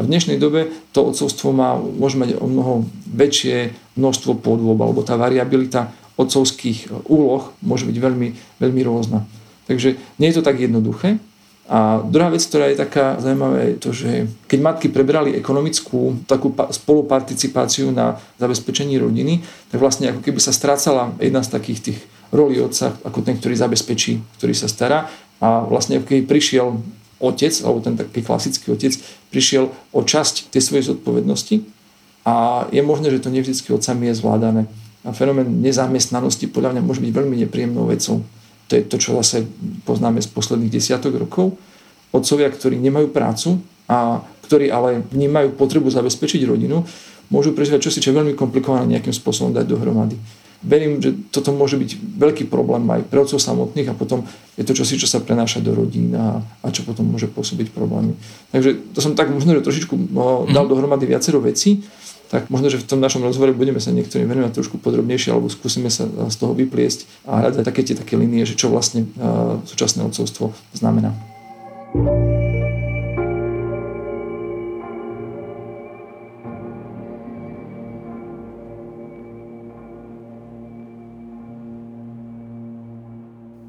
A 0.00 0.06
v 0.06 0.10
dnešnej 0.14 0.40
dobe 0.40 0.72
to 0.96 1.04
otcovstvo 1.04 1.52
má, 1.52 1.76
môže 1.76 2.16
mať 2.16 2.40
o 2.40 2.48
mnoho 2.48 2.88
väčšie 3.12 3.76
množstvo 4.00 4.40
podôb, 4.40 4.80
alebo 4.80 5.04
tá 5.04 5.20
variabilita 5.20 5.92
otcovských 6.16 7.10
úloh 7.12 7.52
môže 7.60 7.84
byť 7.84 7.96
veľmi, 8.00 8.28
veľmi 8.56 8.82
rôzna. 8.88 9.28
Takže 9.68 10.00
nie 10.16 10.32
je 10.32 10.36
to 10.40 10.46
tak 10.46 10.56
jednoduché, 10.56 11.20
a 11.68 12.00
druhá 12.00 12.32
vec, 12.32 12.40
ktorá 12.48 12.72
je 12.72 12.80
taká 12.80 13.20
zaujímavá, 13.20 13.60
je 13.60 13.76
to, 13.76 13.90
že 13.92 14.10
keď 14.48 14.58
matky 14.64 14.88
prebrali 14.88 15.36
ekonomickú 15.36 16.24
takú 16.24 16.48
spoluparticipáciu 16.56 17.92
na 17.92 18.16
zabezpečení 18.40 18.96
rodiny, 18.96 19.44
tak 19.68 19.76
vlastne 19.76 20.08
ako 20.08 20.24
keby 20.24 20.40
sa 20.40 20.56
strácala 20.56 21.12
jedna 21.20 21.44
z 21.44 21.52
takých 21.52 21.80
tých 21.84 21.98
rolí 22.32 22.56
otca, 22.64 22.96
ako 23.04 23.20
ten, 23.20 23.36
ktorý 23.36 23.52
zabezpečí, 23.52 24.40
ktorý 24.40 24.56
sa 24.56 24.64
stará. 24.64 25.12
A 25.44 25.60
vlastne 25.68 26.00
keby 26.00 26.24
prišiel 26.24 26.72
otec, 27.20 27.52
alebo 27.60 27.84
ten 27.84 28.00
taký 28.00 28.24
klasický 28.24 28.72
otec, 28.72 28.96
prišiel 29.28 29.68
o 29.92 30.00
časť 30.00 30.48
tej 30.48 30.64
svojej 30.64 30.96
zodpovednosti 30.96 31.68
a 32.24 32.64
je 32.72 32.80
možné, 32.80 33.12
že 33.12 33.20
to 33.20 33.28
nevždy 33.28 33.52
otcami 33.68 34.08
je 34.08 34.14
zvládané. 34.16 34.62
A 35.04 35.12
fenomén 35.12 35.60
nezamestnanosti 35.60 36.48
podľa 36.48 36.80
mňa 36.80 36.82
môže 36.82 37.04
byť 37.04 37.12
veľmi 37.12 37.36
nepríjemnou 37.44 37.92
vecou 37.92 38.24
to 38.68 38.76
je 38.76 38.82
to, 38.84 38.96
čo 39.00 39.16
zase 39.16 39.48
poznáme 39.88 40.20
z 40.20 40.28
posledných 40.28 40.70
desiatok 40.70 41.16
rokov. 41.16 41.56
Otcovia, 42.12 42.52
ktorí 42.52 42.76
nemajú 42.76 43.08
prácu 43.08 43.58
a 43.88 44.20
ktorí 44.44 44.68
ale 44.68 45.04
vnímajú 45.08 45.56
potrebu 45.56 45.88
zabezpečiť 45.88 46.44
rodinu, 46.44 46.84
môžu 47.32 47.52
prežívať 47.52 47.88
čosi, 47.88 48.00
čo 48.00 48.12
je 48.12 48.18
veľmi 48.20 48.32
komplikované 48.36 48.96
nejakým 48.96 49.12
spôsobom 49.12 49.52
dať 49.52 49.64
dohromady. 49.68 50.16
Verím, 50.58 50.98
že 50.98 51.14
toto 51.30 51.54
môže 51.54 51.78
byť 51.78 52.18
veľký 52.18 52.44
problém 52.50 52.82
aj 52.90 53.06
pre 53.06 53.22
otcov 53.22 53.38
samotných 53.38 53.94
a 53.94 53.94
potom 53.94 54.26
je 54.58 54.66
to 54.66 54.74
čosi, 54.74 54.98
čo 54.98 55.06
sa 55.06 55.22
prenáša 55.22 55.62
do 55.62 55.70
rodín 55.70 56.10
a, 56.18 56.42
a 56.42 56.66
čo 56.74 56.82
potom 56.82 57.06
môže 57.06 57.30
pôsobiť 57.30 57.70
problémy. 57.70 58.18
Takže 58.50 58.90
to 58.90 58.98
som 58.98 59.14
tak 59.14 59.30
možno 59.30 59.54
že 59.54 59.62
trošičku 59.62 59.94
dal 60.50 60.64
mhm. 60.66 60.70
dohromady 60.72 61.06
viacero 61.06 61.38
vecí 61.38 61.86
tak 62.28 62.52
možno, 62.52 62.68
že 62.68 62.80
v 62.80 62.88
tom 62.88 63.00
našom 63.00 63.24
rozhovore 63.24 63.56
budeme 63.56 63.80
sa 63.80 63.88
niektorým 63.88 64.28
venovať 64.28 64.52
trošku 64.52 64.76
podrobnejšie 64.78 65.32
alebo 65.32 65.48
skúsime 65.48 65.88
sa 65.88 66.04
eh, 66.04 66.28
z 66.28 66.36
toho 66.36 66.52
vypliesť 66.52 67.24
a 67.24 67.44
hľadať 67.44 67.64
také 67.64 67.80
tie 67.84 67.96
také 67.96 68.14
linie, 68.20 68.44
že 68.44 68.56
čo 68.56 68.68
vlastne 68.68 69.08
uh, 69.16 69.60
súčasné 69.64 70.04
odcovstvo 70.04 70.52
znamená. 70.76 71.16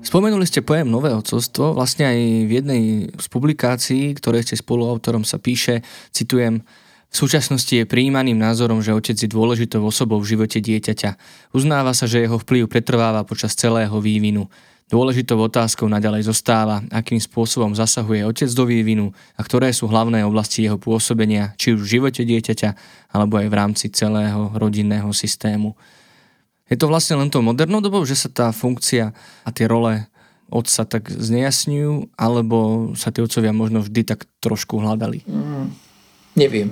Spomenuli 0.10 0.42
ste 0.50 0.66
pojem 0.66 0.90
nové 0.90 1.14
odcovstvo, 1.14 1.78
vlastne 1.78 2.10
aj 2.10 2.18
v 2.50 2.52
jednej 2.52 2.82
z 3.14 3.28
publikácií, 3.30 4.18
ktoré 4.18 4.42
ste 4.42 4.58
spoluautorom 4.58 5.22
sa 5.22 5.38
píše, 5.38 5.86
citujem, 6.10 6.66
v 7.10 7.16
súčasnosti 7.18 7.74
je 7.74 7.90
prijímaným 7.90 8.38
názorom, 8.38 8.86
že 8.86 8.94
otec 8.94 9.18
je 9.18 9.26
dôležitou 9.26 9.82
osobou 9.82 10.22
v 10.22 10.38
živote 10.38 10.62
dieťaťa. 10.62 11.18
Uznáva 11.58 11.98
sa, 11.98 12.06
že 12.06 12.22
jeho 12.22 12.38
vplyv 12.38 12.70
pretrváva 12.70 13.26
počas 13.26 13.58
celého 13.58 13.98
vývinu. 13.98 14.46
Dôležitou 14.90 15.38
otázkou 15.38 15.86
naďalej 15.90 16.26
zostáva, 16.26 16.82
akým 16.90 17.22
spôsobom 17.22 17.74
zasahuje 17.78 18.26
otec 18.26 18.50
do 18.50 18.66
vývinu 18.66 19.14
a 19.38 19.42
ktoré 19.46 19.70
sú 19.70 19.86
hlavné 19.86 20.26
oblasti 20.26 20.66
jeho 20.66 20.82
pôsobenia, 20.82 21.54
či 21.62 21.78
už 21.78 21.86
v 21.86 21.92
živote 21.98 22.22
dieťaťa, 22.26 22.70
alebo 23.14 23.38
aj 23.38 23.48
v 23.54 23.58
rámci 23.58 23.86
celého 23.94 24.50
rodinného 24.58 25.10
systému. 25.14 25.78
Je 26.70 26.78
to 26.78 26.90
vlastne 26.90 27.18
len 27.18 27.30
to 27.34 27.42
modernou 27.42 27.82
dobou, 27.82 28.06
že 28.06 28.18
sa 28.18 28.30
tá 28.30 28.48
funkcia 28.54 29.14
a 29.46 29.50
tie 29.50 29.66
role 29.66 30.06
otca 30.50 30.86
tak 30.86 31.10
znejasňujú, 31.10 32.18
alebo 32.18 32.90
sa 32.98 33.14
tie 33.14 33.22
otcovia 33.22 33.54
možno 33.54 33.86
vždy 33.86 34.02
tak 34.06 34.26
trošku 34.42 34.82
hľadali? 34.82 35.22
Mm, 35.30 35.89
neviem. 36.40 36.72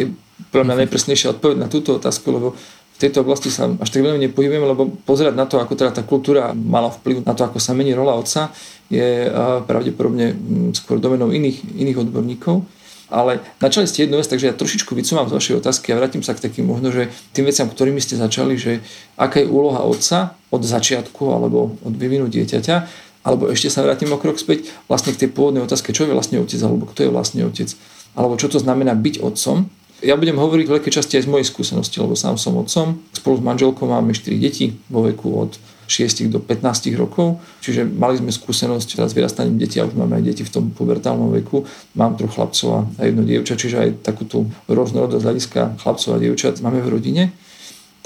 Je 0.00 0.08
pre 0.48 0.64
mňa 0.64 0.88
najpresnejšia 0.88 1.36
odpoveď 1.36 1.56
na 1.60 1.68
túto 1.68 2.00
otázku, 2.00 2.32
lebo 2.32 2.48
v 2.96 2.98
tejto 3.04 3.28
oblasti 3.28 3.52
sa 3.52 3.68
až 3.68 3.92
tak 3.92 4.00
veľmi 4.00 4.24
nepohybujem, 4.24 4.64
lebo 4.64 4.88
pozerať 5.04 5.36
na 5.36 5.44
to, 5.44 5.60
ako 5.60 5.76
teda 5.76 5.92
tá 5.92 6.00
kultúra 6.00 6.56
mala 6.56 6.88
vplyv 6.88 7.28
na 7.28 7.36
to, 7.36 7.44
ako 7.44 7.60
sa 7.60 7.76
mení 7.76 7.92
rola 7.92 8.16
otca, 8.16 8.48
je 8.88 9.28
pravdepodobne 9.68 10.32
mm, 10.32 10.80
skôr 10.80 10.96
domenou 10.96 11.28
iných, 11.28 11.76
iných 11.76 12.08
odborníkov. 12.08 12.64
Ale 13.06 13.38
načali 13.62 13.86
ste 13.86 14.02
jednu 14.02 14.18
vec, 14.18 14.26
takže 14.26 14.50
ja 14.50 14.54
trošičku 14.56 14.90
vycúvam 14.96 15.30
z 15.30 15.36
vašej 15.38 15.54
otázky 15.62 15.94
a 15.94 15.98
vrátim 16.00 16.26
sa 16.26 16.34
k 16.34 16.42
takým 16.42 16.66
možno, 16.66 16.90
že 16.90 17.12
tým 17.30 17.46
veciam, 17.46 17.70
ktorými 17.70 18.02
ste 18.02 18.18
začali, 18.18 18.58
že 18.58 18.82
aká 19.14 19.44
je 19.44 19.46
úloha 19.46 19.84
otca 19.86 20.34
od 20.50 20.66
začiatku 20.66 21.22
alebo 21.30 21.78
od 21.86 21.94
vyvinu 21.94 22.26
dieťaťa, 22.26 22.76
alebo 23.22 23.46
ešte 23.50 23.70
sa 23.70 23.86
vrátim 23.86 24.10
o 24.10 24.18
krok 24.18 24.42
späť 24.42 24.70
vlastne 24.90 25.14
k 25.14 25.26
tej 25.26 25.30
pôvodnej 25.30 25.62
otázke, 25.62 25.94
čo 25.94 26.06
je 26.06 26.14
vlastne 26.14 26.42
otec, 26.42 26.58
alebo 26.62 26.90
kto 26.90 27.06
je 27.06 27.10
vlastne 27.14 27.42
otec, 27.46 27.68
alebo 28.16 28.40
čo 28.40 28.48
to 28.48 28.58
znamená 28.58 28.96
byť 28.96 29.20
otcom 29.20 29.68
ja 30.04 30.12
budem 30.12 30.36
hovoriť 30.36 30.66
v 30.68 30.74
veľkej 30.76 30.92
časti 30.92 31.16
aj 31.16 31.24
z 31.24 31.32
mojej 31.32 31.46
skúsenosti, 31.48 31.96
lebo 32.04 32.12
sám 32.12 32.36
som 32.36 32.52
otcom. 32.60 33.00
Spolu 33.16 33.40
s 33.40 33.46
manželkou 33.48 33.88
máme 33.88 34.12
4 34.12 34.36
deti 34.36 34.76
vo 34.92 35.00
veku 35.00 35.32
od 35.32 35.56
6 35.88 36.28
do 36.28 36.42
15 36.42 36.92
rokov, 36.98 37.38
čiže 37.62 37.86
mali 37.86 38.18
sme 38.18 38.34
skúsenosť 38.34 38.98
teraz 38.98 39.14
vyrastaním 39.14 39.56
detí 39.56 39.78
a 39.78 39.86
už 39.86 39.94
máme 39.94 40.18
aj 40.18 40.24
deti 40.26 40.42
v 40.42 40.52
tom 40.52 40.64
pubertálnom 40.74 41.30
veku. 41.30 41.64
Mám 41.94 42.18
troch 42.18 42.34
chlapcov 42.34 42.68
a 42.98 43.00
jedno 43.06 43.22
dievča, 43.22 43.54
čiže 43.54 43.76
aj 43.78 43.90
takúto 44.02 44.50
rôznorodosť 44.66 45.24
hľadiska 45.24 45.60
chlapcov 45.80 46.10
a 46.12 46.20
dievčat 46.20 46.60
máme 46.60 46.82
v 46.82 46.90
rodine 46.90 47.22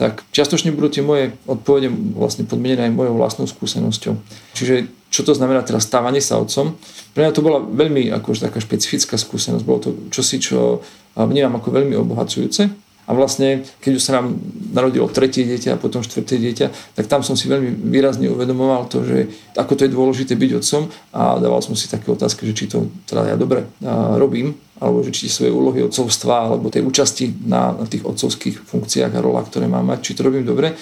tak 0.01 0.25
čiastočne 0.33 0.73
budú 0.73 0.89
tie 0.89 1.05
moje 1.05 1.37
odpovede 1.45 1.93
vlastne 2.17 2.49
podmienené 2.49 2.89
aj 2.89 2.97
mojou 2.97 3.21
vlastnou 3.21 3.45
skúsenosťou. 3.45 4.17
Čiže 4.57 4.89
čo 5.13 5.21
to 5.29 5.37
znamená 5.37 5.61
teraz 5.61 5.85
stávanie 5.85 6.25
sa 6.25 6.41
otcom? 6.41 6.81
Pre 7.13 7.21
mňa 7.21 7.37
to 7.37 7.45
bola 7.45 7.61
veľmi 7.61 8.09
akože 8.09 8.49
taká 8.49 8.65
špecifická 8.65 9.21
skúsenosť. 9.21 9.61
Bolo 9.61 9.81
to 9.85 9.91
čosi, 10.09 10.41
čo 10.41 10.81
vnímam 11.13 11.61
ako 11.61 11.69
veľmi 11.69 12.01
obohacujúce. 12.01 12.73
A 13.05 13.11
vlastne, 13.11 13.67
keď 13.83 13.93
už 13.99 14.07
sa 14.07 14.23
nám 14.23 14.39
narodilo 14.71 15.11
tretie 15.11 15.43
dieťa 15.43 15.75
a 15.75 15.83
potom 15.83 15.99
štvrté 15.99 16.39
dieťa, 16.39 16.95
tak 16.95 17.11
tam 17.11 17.27
som 17.27 17.35
si 17.35 17.51
veľmi 17.51 17.91
výrazne 17.91 18.31
uvedomoval 18.31 18.87
to, 18.87 19.03
že 19.03 19.27
ako 19.59 19.75
to 19.75 19.83
je 19.85 19.91
dôležité 19.91 20.33
byť 20.39 20.51
otcom 20.63 20.87
a 21.11 21.43
dával 21.43 21.59
som 21.59 21.75
si 21.75 21.91
také 21.91 22.07
otázky, 22.07 22.47
že 22.47 22.55
či 22.55 22.71
to 22.71 22.87
teda 23.11 23.35
ja 23.35 23.37
dobre 23.37 23.67
robím, 24.15 24.55
alebo 24.81 25.05
že 25.05 25.13
či 25.13 25.29
svoje 25.29 25.53
úlohy 25.53 25.85
otcovstva 25.85 26.51
alebo 26.51 26.73
tej 26.73 26.83
účasti 26.83 27.45
na, 27.45 27.77
na 27.77 27.85
tých 27.85 28.03
otcovských 28.03 28.65
funkciách 28.65 29.13
a 29.13 29.21
rolách, 29.21 29.53
ktoré 29.53 29.69
mám 29.69 29.85
mať, 29.85 30.01
či 30.01 30.13
to 30.17 30.25
robím 30.25 30.49
dobre. 30.49 30.73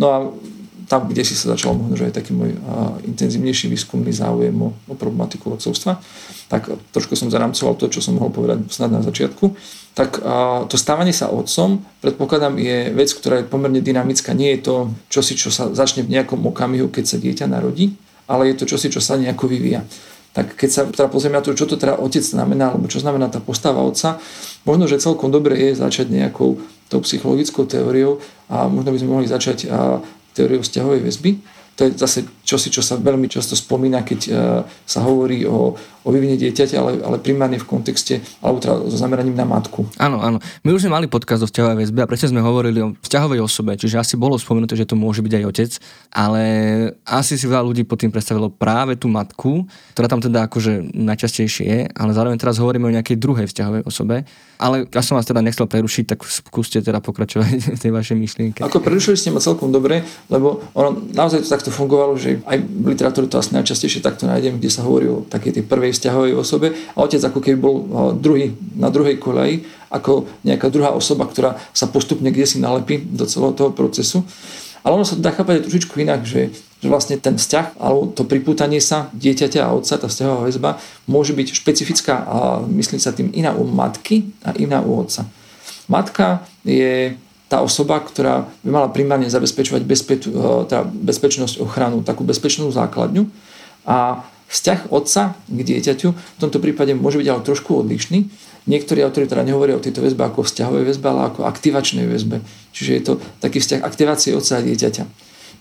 No 0.00 0.06
a 0.08 0.16
tam, 0.88 1.08
kde 1.08 1.24
si 1.24 1.32
sa 1.32 1.56
začal 1.56 1.72
možno, 1.72 1.96
že 1.96 2.12
aj 2.12 2.20
taký 2.20 2.36
môj 2.36 2.52
a, 2.68 2.96
intenzívnejší 3.08 3.72
výskumný 3.72 4.12
záujem 4.12 4.52
o, 4.60 4.76
o 4.88 4.94
problematiku 4.96 5.56
odcovstva, 5.56 5.96
tak 6.52 6.68
trošku 6.92 7.16
som 7.16 7.32
zaramcoval 7.32 7.80
to, 7.80 7.88
čo 7.88 8.04
som 8.04 8.20
mohol 8.20 8.28
povedať 8.28 8.68
snad 8.68 8.92
na 8.92 9.00
začiatku. 9.00 9.56
Tak 9.96 10.20
a, 10.20 10.64
to 10.68 10.76
stávanie 10.76 11.16
sa 11.16 11.32
otcom, 11.32 11.80
predpokladám, 12.04 12.60
je 12.60 12.92
vec, 12.92 13.08
ktorá 13.08 13.40
je 13.40 13.48
pomerne 13.48 13.80
dynamická. 13.80 14.36
Nie 14.36 14.56
je 14.56 14.68
to 14.68 14.74
čosi, 15.08 15.32
čo 15.32 15.48
sa 15.48 15.72
začne 15.72 16.04
v 16.04 16.12
nejakom 16.12 16.44
okamihu, 16.44 16.92
keď 16.92 17.04
sa 17.08 17.16
dieťa 17.16 17.48
narodí, 17.48 17.96
ale 18.28 18.52
je 18.52 18.60
to 18.60 18.68
čosi, 18.76 18.92
čo 18.92 19.00
sa 19.00 19.16
nejako 19.16 19.48
vyvíja. 19.48 19.84
Tak 20.32 20.56
keď 20.56 20.68
sa 20.72 20.82
teda 20.88 21.12
pozrieme 21.12 21.36
na 21.36 21.44
to, 21.44 21.52
čo 21.52 21.68
to 21.68 21.76
teda 21.76 22.00
otec 22.00 22.24
znamená, 22.24 22.72
alebo 22.72 22.88
čo 22.88 23.04
znamená 23.04 23.28
tá 23.28 23.36
postava 23.36 23.84
otca, 23.84 24.16
možno, 24.64 24.88
že 24.88 24.96
celkom 24.96 25.28
dobre 25.28 25.60
je 25.60 25.76
začať 25.76 26.08
nejakou 26.08 26.56
tou 26.88 27.00
psychologickou 27.04 27.68
teóriou 27.68 28.16
a 28.48 28.64
možno 28.64 28.96
by 28.96 28.98
sme 29.00 29.12
mohli 29.12 29.28
začať 29.28 29.68
teóriou 30.32 30.64
vzťahovej 30.64 31.00
väzby. 31.04 31.30
To 31.76 31.88
je 31.88 31.90
zase 31.96 32.24
čosi, 32.52 32.68
čo 32.68 32.84
sa 32.84 33.00
veľmi 33.00 33.32
často 33.32 33.56
spomína, 33.56 34.04
keď 34.04 34.20
e, 34.28 34.30
sa 34.84 35.00
hovorí 35.00 35.48
o, 35.48 35.72
o 36.04 36.08
vyvine 36.12 36.36
dieťaťa, 36.36 36.76
ale, 36.76 36.92
ale 37.00 37.16
primárne 37.16 37.56
v 37.56 37.64
kontexte, 37.64 38.20
alebo 38.44 38.60
teda 38.60 38.84
so 38.92 38.96
zameraním 39.00 39.32
na 39.32 39.48
matku. 39.48 39.88
Áno, 39.96 40.20
áno. 40.20 40.36
My 40.60 40.76
už 40.76 40.84
sme 40.84 41.00
mali 41.00 41.06
podcast 41.08 41.40
o 41.40 41.48
vzťahovej 41.48 41.88
väzbe 41.88 42.04
a 42.04 42.10
presne 42.10 42.36
sme 42.36 42.44
hovorili 42.44 42.84
o 42.84 42.92
vzťahovej 43.00 43.40
osobe, 43.40 43.80
čiže 43.80 43.96
asi 43.96 44.14
bolo 44.20 44.36
spomenuté, 44.36 44.76
že 44.76 44.84
to 44.84 44.98
môže 44.98 45.24
byť 45.24 45.32
aj 45.32 45.44
otec, 45.48 45.70
ale 46.12 46.42
asi 47.08 47.40
si 47.40 47.48
veľa 47.48 47.64
ľudí 47.64 47.88
pod 47.88 48.04
tým 48.04 48.12
predstavilo 48.12 48.52
práve 48.52 49.00
tú 49.00 49.08
matku, 49.08 49.64
ktorá 49.96 50.12
tam 50.12 50.20
teda 50.20 50.44
akože 50.50 50.92
najčastejšie 50.92 51.64
je, 51.64 51.80
ale 51.88 52.10
zároveň 52.12 52.36
teraz 52.36 52.60
hovoríme 52.60 52.90
o 52.90 52.92
nejakej 52.92 53.16
druhej 53.16 53.46
vzťahovej 53.48 53.82
osobe. 53.88 54.28
Ale 54.62 54.86
ja 54.86 55.02
som 55.02 55.18
vás 55.18 55.26
teda 55.26 55.42
nechcel 55.42 55.66
prerušiť, 55.66 56.04
tak 56.14 56.22
skúste 56.22 56.78
teda 56.78 57.02
pokračovať 57.02 57.58
v 57.76 57.80
tej 57.80 57.90
vašej 57.94 58.16
myšlienke. 58.18 58.60
Ako 58.62 58.82
prerušili 58.82 59.16
ste 59.18 59.30
ma 59.30 59.38
celkom 59.38 59.70
dobre, 59.70 60.02
lebo 60.30 60.62
ono 60.74 60.98
naozaj 61.14 61.46
to 61.46 61.48
takto 61.50 61.70
fungovalo, 61.70 62.14
že 62.18 62.41
aj 62.46 62.58
v 62.58 62.86
literatúre 62.92 63.26
to 63.30 63.40
asi 63.40 63.54
najčastejšie 63.54 64.04
takto 64.04 64.26
nájdem, 64.26 64.58
kde 64.58 64.70
sa 64.70 64.86
hovorí 64.86 65.06
o 65.08 65.24
takej 65.26 65.60
tej 65.60 65.64
prvej 65.66 65.94
vzťahovej 65.96 66.32
osobe 66.36 66.74
a 66.94 66.98
otec 67.02 67.22
ako 67.22 67.38
keby 67.38 67.56
bol 67.58 67.76
druhý, 68.18 68.52
na 68.76 68.92
druhej 68.92 69.18
koleji, 69.18 69.66
ako 69.92 70.26
nejaká 70.42 70.68
druhá 70.72 70.90
osoba, 70.92 71.28
ktorá 71.28 71.60
sa 71.76 71.88
postupne 71.88 72.28
kde 72.32 72.46
si 72.48 72.58
nalepí 72.58 73.00
do 73.02 73.28
celého 73.28 73.52
toho 73.52 73.70
procesu. 73.70 74.24
Ale 74.82 74.98
ono 74.98 75.06
sa 75.06 75.14
dá 75.14 75.30
chápať 75.30 75.62
aj 75.62 75.64
trošičku 75.70 75.94
inak, 76.02 76.26
že, 76.26 76.50
že 76.82 76.86
vlastne 76.90 77.14
ten 77.14 77.38
vzťah 77.38 77.78
alebo 77.78 78.10
to 78.10 78.26
pripútanie 78.26 78.82
sa 78.82 79.06
dieťaťa 79.14 79.62
a 79.62 79.74
otca, 79.78 79.94
tá 79.94 80.10
vzťahová 80.10 80.50
väzba, 80.50 80.82
môže 81.06 81.32
byť 81.38 81.54
špecifická 81.54 82.14
a 82.26 82.36
myslím 82.66 82.98
sa 82.98 83.14
tým 83.14 83.30
iná 83.30 83.54
u 83.54 83.62
matky 83.62 84.34
a 84.42 84.50
iná 84.58 84.82
u 84.82 84.98
otca. 84.98 85.22
Matka 85.86 86.42
je 86.66 87.14
tá 87.52 87.60
osoba, 87.60 88.00
ktorá 88.00 88.48
by 88.64 88.70
mala 88.72 88.88
primárne 88.88 89.28
zabezpečovať 89.28 89.82
bezpeč, 89.84 90.24
e, 90.24 90.32
tá 90.64 90.88
bezpečnosť, 90.88 91.60
ochranu, 91.60 92.00
takú 92.00 92.24
bezpečnú 92.24 92.72
základňu. 92.72 93.28
A 93.84 94.24
vzťah 94.48 94.88
otca 94.88 95.36
k 95.36 95.60
dieťaťu 95.60 96.08
v 96.16 96.40
tomto 96.40 96.56
prípade 96.56 96.96
môže 96.96 97.20
byť 97.20 97.28
ale 97.28 97.44
trošku 97.44 97.84
odlišný 97.84 98.32
Niektorí 98.62 99.02
autori 99.02 99.26
teda 99.26 99.42
nehovoria 99.42 99.74
o 99.74 99.82
tejto 99.82 99.98
väzbe 99.98 100.22
ako 100.22 100.46
vzťahovej 100.46 100.84
väzbe, 100.86 101.06
ale 101.10 101.34
ako 101.34 101.50
aktivačnej 101.50 102.06
väzbe. 102.06 102.38
Čiže 102.70 102.90
je 102.94 103.02
to 103.02 103.12
taký 103.42 103.58
vzťah 103.58 103.82
aktivácie 103.82 104.30
otca 104.38 104.62
a 104.62 104.62
dieťaťa. 104.62 105.04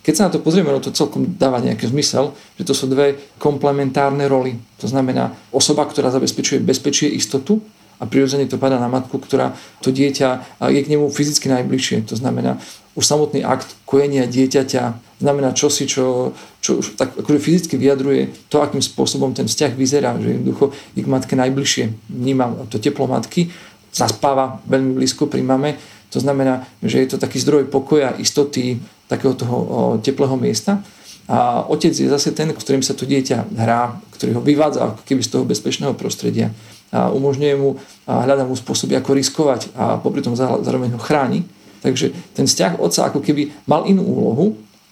Keď 0.02 0.14
sa 0.14 0.26
na 0.30 0.34
to 0.34 0.42
pozrieme, 0.42 0.70
no 0.70 0.82
to 0.82 0.94
celkom 0.94 1.38
dáva 1.38 1.62
nejaký 1.62 1.90
zmysel, 1.90 2.34
že 2.58 2.66
to 2.66 2.74
sú 2.78 2.90
dve 2.90 3.18
komplementárne 3.42 4.26
roly. 4.30 4.58
To 4.82 4.90
znamená 4.90 5.34
osoba, 5.50 5.86
ktorá 5.86 6.14
zabezpečuje 6.14 6.62
bezpečie, 6.62 7.10
istotu 7.10 7.62
a 8.02 8.10
prirodzene 8.10 8.50
to 8.50 8.58
padá 8.58 8.82
na 8.82 8.90
matku, 8.90 9.22
ktorá 9.22 9.54
to 9.86 9.94
dieťa 9.94 10.58
je 10.74 10.82
k 10.82 10.90
nemu 10.90 11.14
fyzicky 11.14 11.46
najbližšie. 11.54 12.10
To 12.10 12.18
znamená, 12.18 12.58
už 12.98 13.06
samotný 13.06 13.46
akt 13.46 13.78
kojenia 13.86 14.26
dieťaťa 14.26 15.16
znamená 15.22 15.54
čosi, 15.54 15.86
čo, 15.86 16.34
čo 16.66 16.82
tak 16.98 17.14
akože 17.14 17.40
fyzicky 17.40 17.78
vyjadruje 17.78 18.50
to, 18.50 18.60
akým 18.60 18.82
spôsobom 18.82 19.38
ten 19.38 19.46
vzťah 19.46 19.78
vyzerá, 19.78 20.18
že 20.18 20.34
jednoducho 20.34 20.74
je 20.98 21.06
k 21.06 21.12
matke 21.14 21.38
najbližšie. 21.38 22.10
Vnímam 22.10 22.66
to 22.74 22.82
teplo 22.82 23.06
matky, 23.06 23.54
zaspáva 23.94 24.60
veľmi 24.66 24.98
blízko 24.98 25.30
pri 25.30 25.46
mame, 25.46 25.78
to 26.12 26.20
znamená, 26.20 26.68
že 26.84 27.06
je 27.06 27.16
to 27.16 27.18
taký 27.22 27.40
zdroj 27.40 27.72
pokoja, 27.72 28.18
istoty, 28.20 28.82
takého 29.08 29.32
toho 29.38 29.56
teplého 30.04 30.36
miesta. 30.36 30.84
A 31.32 31.64
otec 31.64 31.96
je 31.96 32.12
zase 32.12 32.36
ten, 32.36 32.52
ktorým 32.52 32.84
sa 32.84 32.92
to 32.92 33.08
dieťa 33.08 33.56
hrá, 33.56 33.96
ktorý 34.20 34.36
ho 34.36 34.42
vyvádza 34.44 34.84
ako 34.84 35.08
keby 35.08 35.22
z 35.24 35.32
toho 35.32 35.48
bezpečného 35.48 35.96
prostredia 35.96 36.52
a 36.92 37.10
umožňuje 37.12 37.56
mu 37.56 37.80
a 38.06 38.28
hľadá 38.28 38.44
mu 38.44 38.56
spôsoby, 38.56 39.00
ako 39.00 39.16
riskovať 39.16 39.72
a 39.74 39.98
popri 39.98 40.20
tom 40.20 40.36
zároveň 40.36 40.92
ho 40.96 41.02
chráni. 41.02 41.48
Takže 41.82 42.14
ten 42.38 42.46
vzťah 42.46 42.78
otca 42.78 43.10
ako 43.10 43.24
keby 43.26 43.66
mal 43.66 43.88
inú 43.90 44.06
úlohu, 44.06 44.46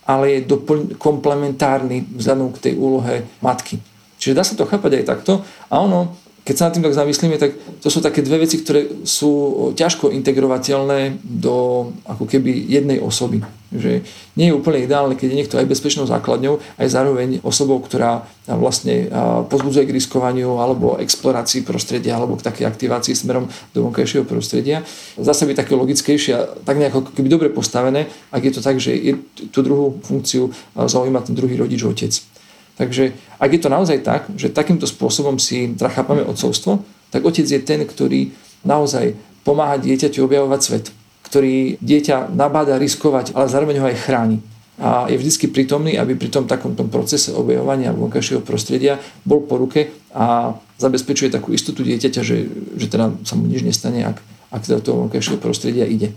ale 0.09 0.39
je 0.41 0.49
doplň, 0.49 0.97
komplementárny 0.97 2.01
vzhľadom 2.17 2.49
k 2.57 2.71
tej 2.71 2.73
úlohe 2.81 3.29
matky. 3.45 3.77
Čiže 4.17 4.35
dá 4.35 4.43
sa 4.43 4.57
to 4.57 4.65
chápať 4.65 5.03
aj 5.03 5.05
takto 5.05 5.43
a 5.69 5.75
ono 5.79 6.17
keď 6.43 6.55
sa 6.57 6.65
nad 6.67 6.73
tým 6.73 6.85
tak 6.85 6.97
zamyslíme, 6.97 7.37
tak 7.37 7.51
to 7.83 7.93
sú 7.93 8.01
také 8.01 8.25
dve 8.25 8.41
veci, 8.43 8.57
ktoré 8.57 9.05
sú 9.05 9.31
ťažko 9.77 10.09
integrovateľné 10.09 11.21
do 11.21 11.89
ako 12.09 12.25
keby 12.25 12.65
jednej 12.65 12.97
osoby. 12.97 13.45
Že 13.69 14.01
nie 14.33 14.49
je 14.49 14.57
úplne 14.57 14.81
ideálne, 14.81 15.13
keď 15.13 15.27
je 15.29 15.39
niekto 15.45 15.55
aj 15.61 15.69
bezpečnou 15.69 16.09
základňou, 16.09 16.57
aj 16.81 16.89
zároveň 16.89 17.37
osobou, 17.45 17.77
ktorá 17.77 18.25
vlastne 18.49 19.13
pozbudzuje 19.45 19.85
k 19.85 19.93
riskovaniu 19.93 20.57
alebo 20.57 20.97
explorácii 20.97 21.61
prostredia 21.61 22.17
alebo 22.17 22.33
k 22.33 22.49
takej 22.49 22.65
aktivácii 22.65 23.13
smerom 23.13 23.45
do 23.77 23.85
vonkajšieho 23.85 24.25
prostredia. 24.25 24.81
Zase 25.21 25.45
by 25.45 25.53
také 25.53 25.77
logickejšie 25.77 26.33
a 26.33 26.49
tak 26.65 26.81
nejako 26.81 27.13
keby 27.13 27.29
dobre 27.29 27.53
postavené, 27.53 28.09
ak 28.33 28.41
je 28.41 28.53
to 28.57 28.61
tak, 28.65 28.81
že 28.81 28.97
je 28.97 29.13
tú 29.53 29.61
druhú 29.61 30.01
funkciu 30.01 30.49
zaujíma 30.73 31.21
ten 31.21 31.37
druhý 31.37 31.53
rodič, 31.53 31.85
otec. 31.85 32.38
Takže 32.79 33.11
ak 33.35 33.49
je 33.51 33.59
to 33.59 33.69
naozaj 33.69 33.99
tak, 34.07 34.31
že 34.39 34.47
takýmto 34.47 34.87
spôsobom 34.87 35.35
si 35.35 35.75
chápame 35.75 36.23
odcovstvo, 36.23 36.79
tak 37.11 37.27
otec 37.27 37.43
je 37.43 37.59
ten, 37.59 37.83
ktorý 37.83 38.31
naozaj 38.63 39.19
pomáha 39.43 39.75
dieťaťu 39.75 40.23
objavovať 40.23 40.61
svet, 40.63 40.85
ktorý 41.27 41.75
dieťa 41.83 42.31
nabáda 42.31 42.79
riskovať, 42.79 43.35
ale 43.35 43.51
zároveň 43.51 43.75
ho 43.83 43.85
aj 43.91 43.99
chráni 43.99 44.39
a 44.79 45.11
je 45.11 45.19
vždy 45.19 45.51
prítomný, 45.51 45.99
aby 45.99 46.15
pri 46.15 46.31
tom 46.31 46.47
takom 46.47 46.71
tom 46.71 46.87
procese 46.87 47.35
objavovania 47.35 47.91
vonkajšieho 47.91 48.39
prostredia 48.39 48.95
bol 49.27 49.43
po 49.43 49.59
ruke 49.59 49.91
a 50.15 50.55
zabezpečuje 50.79 51.27
takú 51.27 51.51
istotu 51.51 51.83
dieťaťa, 51.83 52.21
že, 52.23 52.47
že 52.79 52.87
teda 52.87 53.11
sa 53.27 53.35
mu 53.35 53.51
nič 53.51 53.67
nestane, 53.67 54.07
ak, 54.07 54.23
ak 54.55 54.61
teda 54.63 54.79
toho 54.79 55.03
vonkajšieho 55.05 55.35
prostredia 55.43 55.83
ide. 55.83 56.15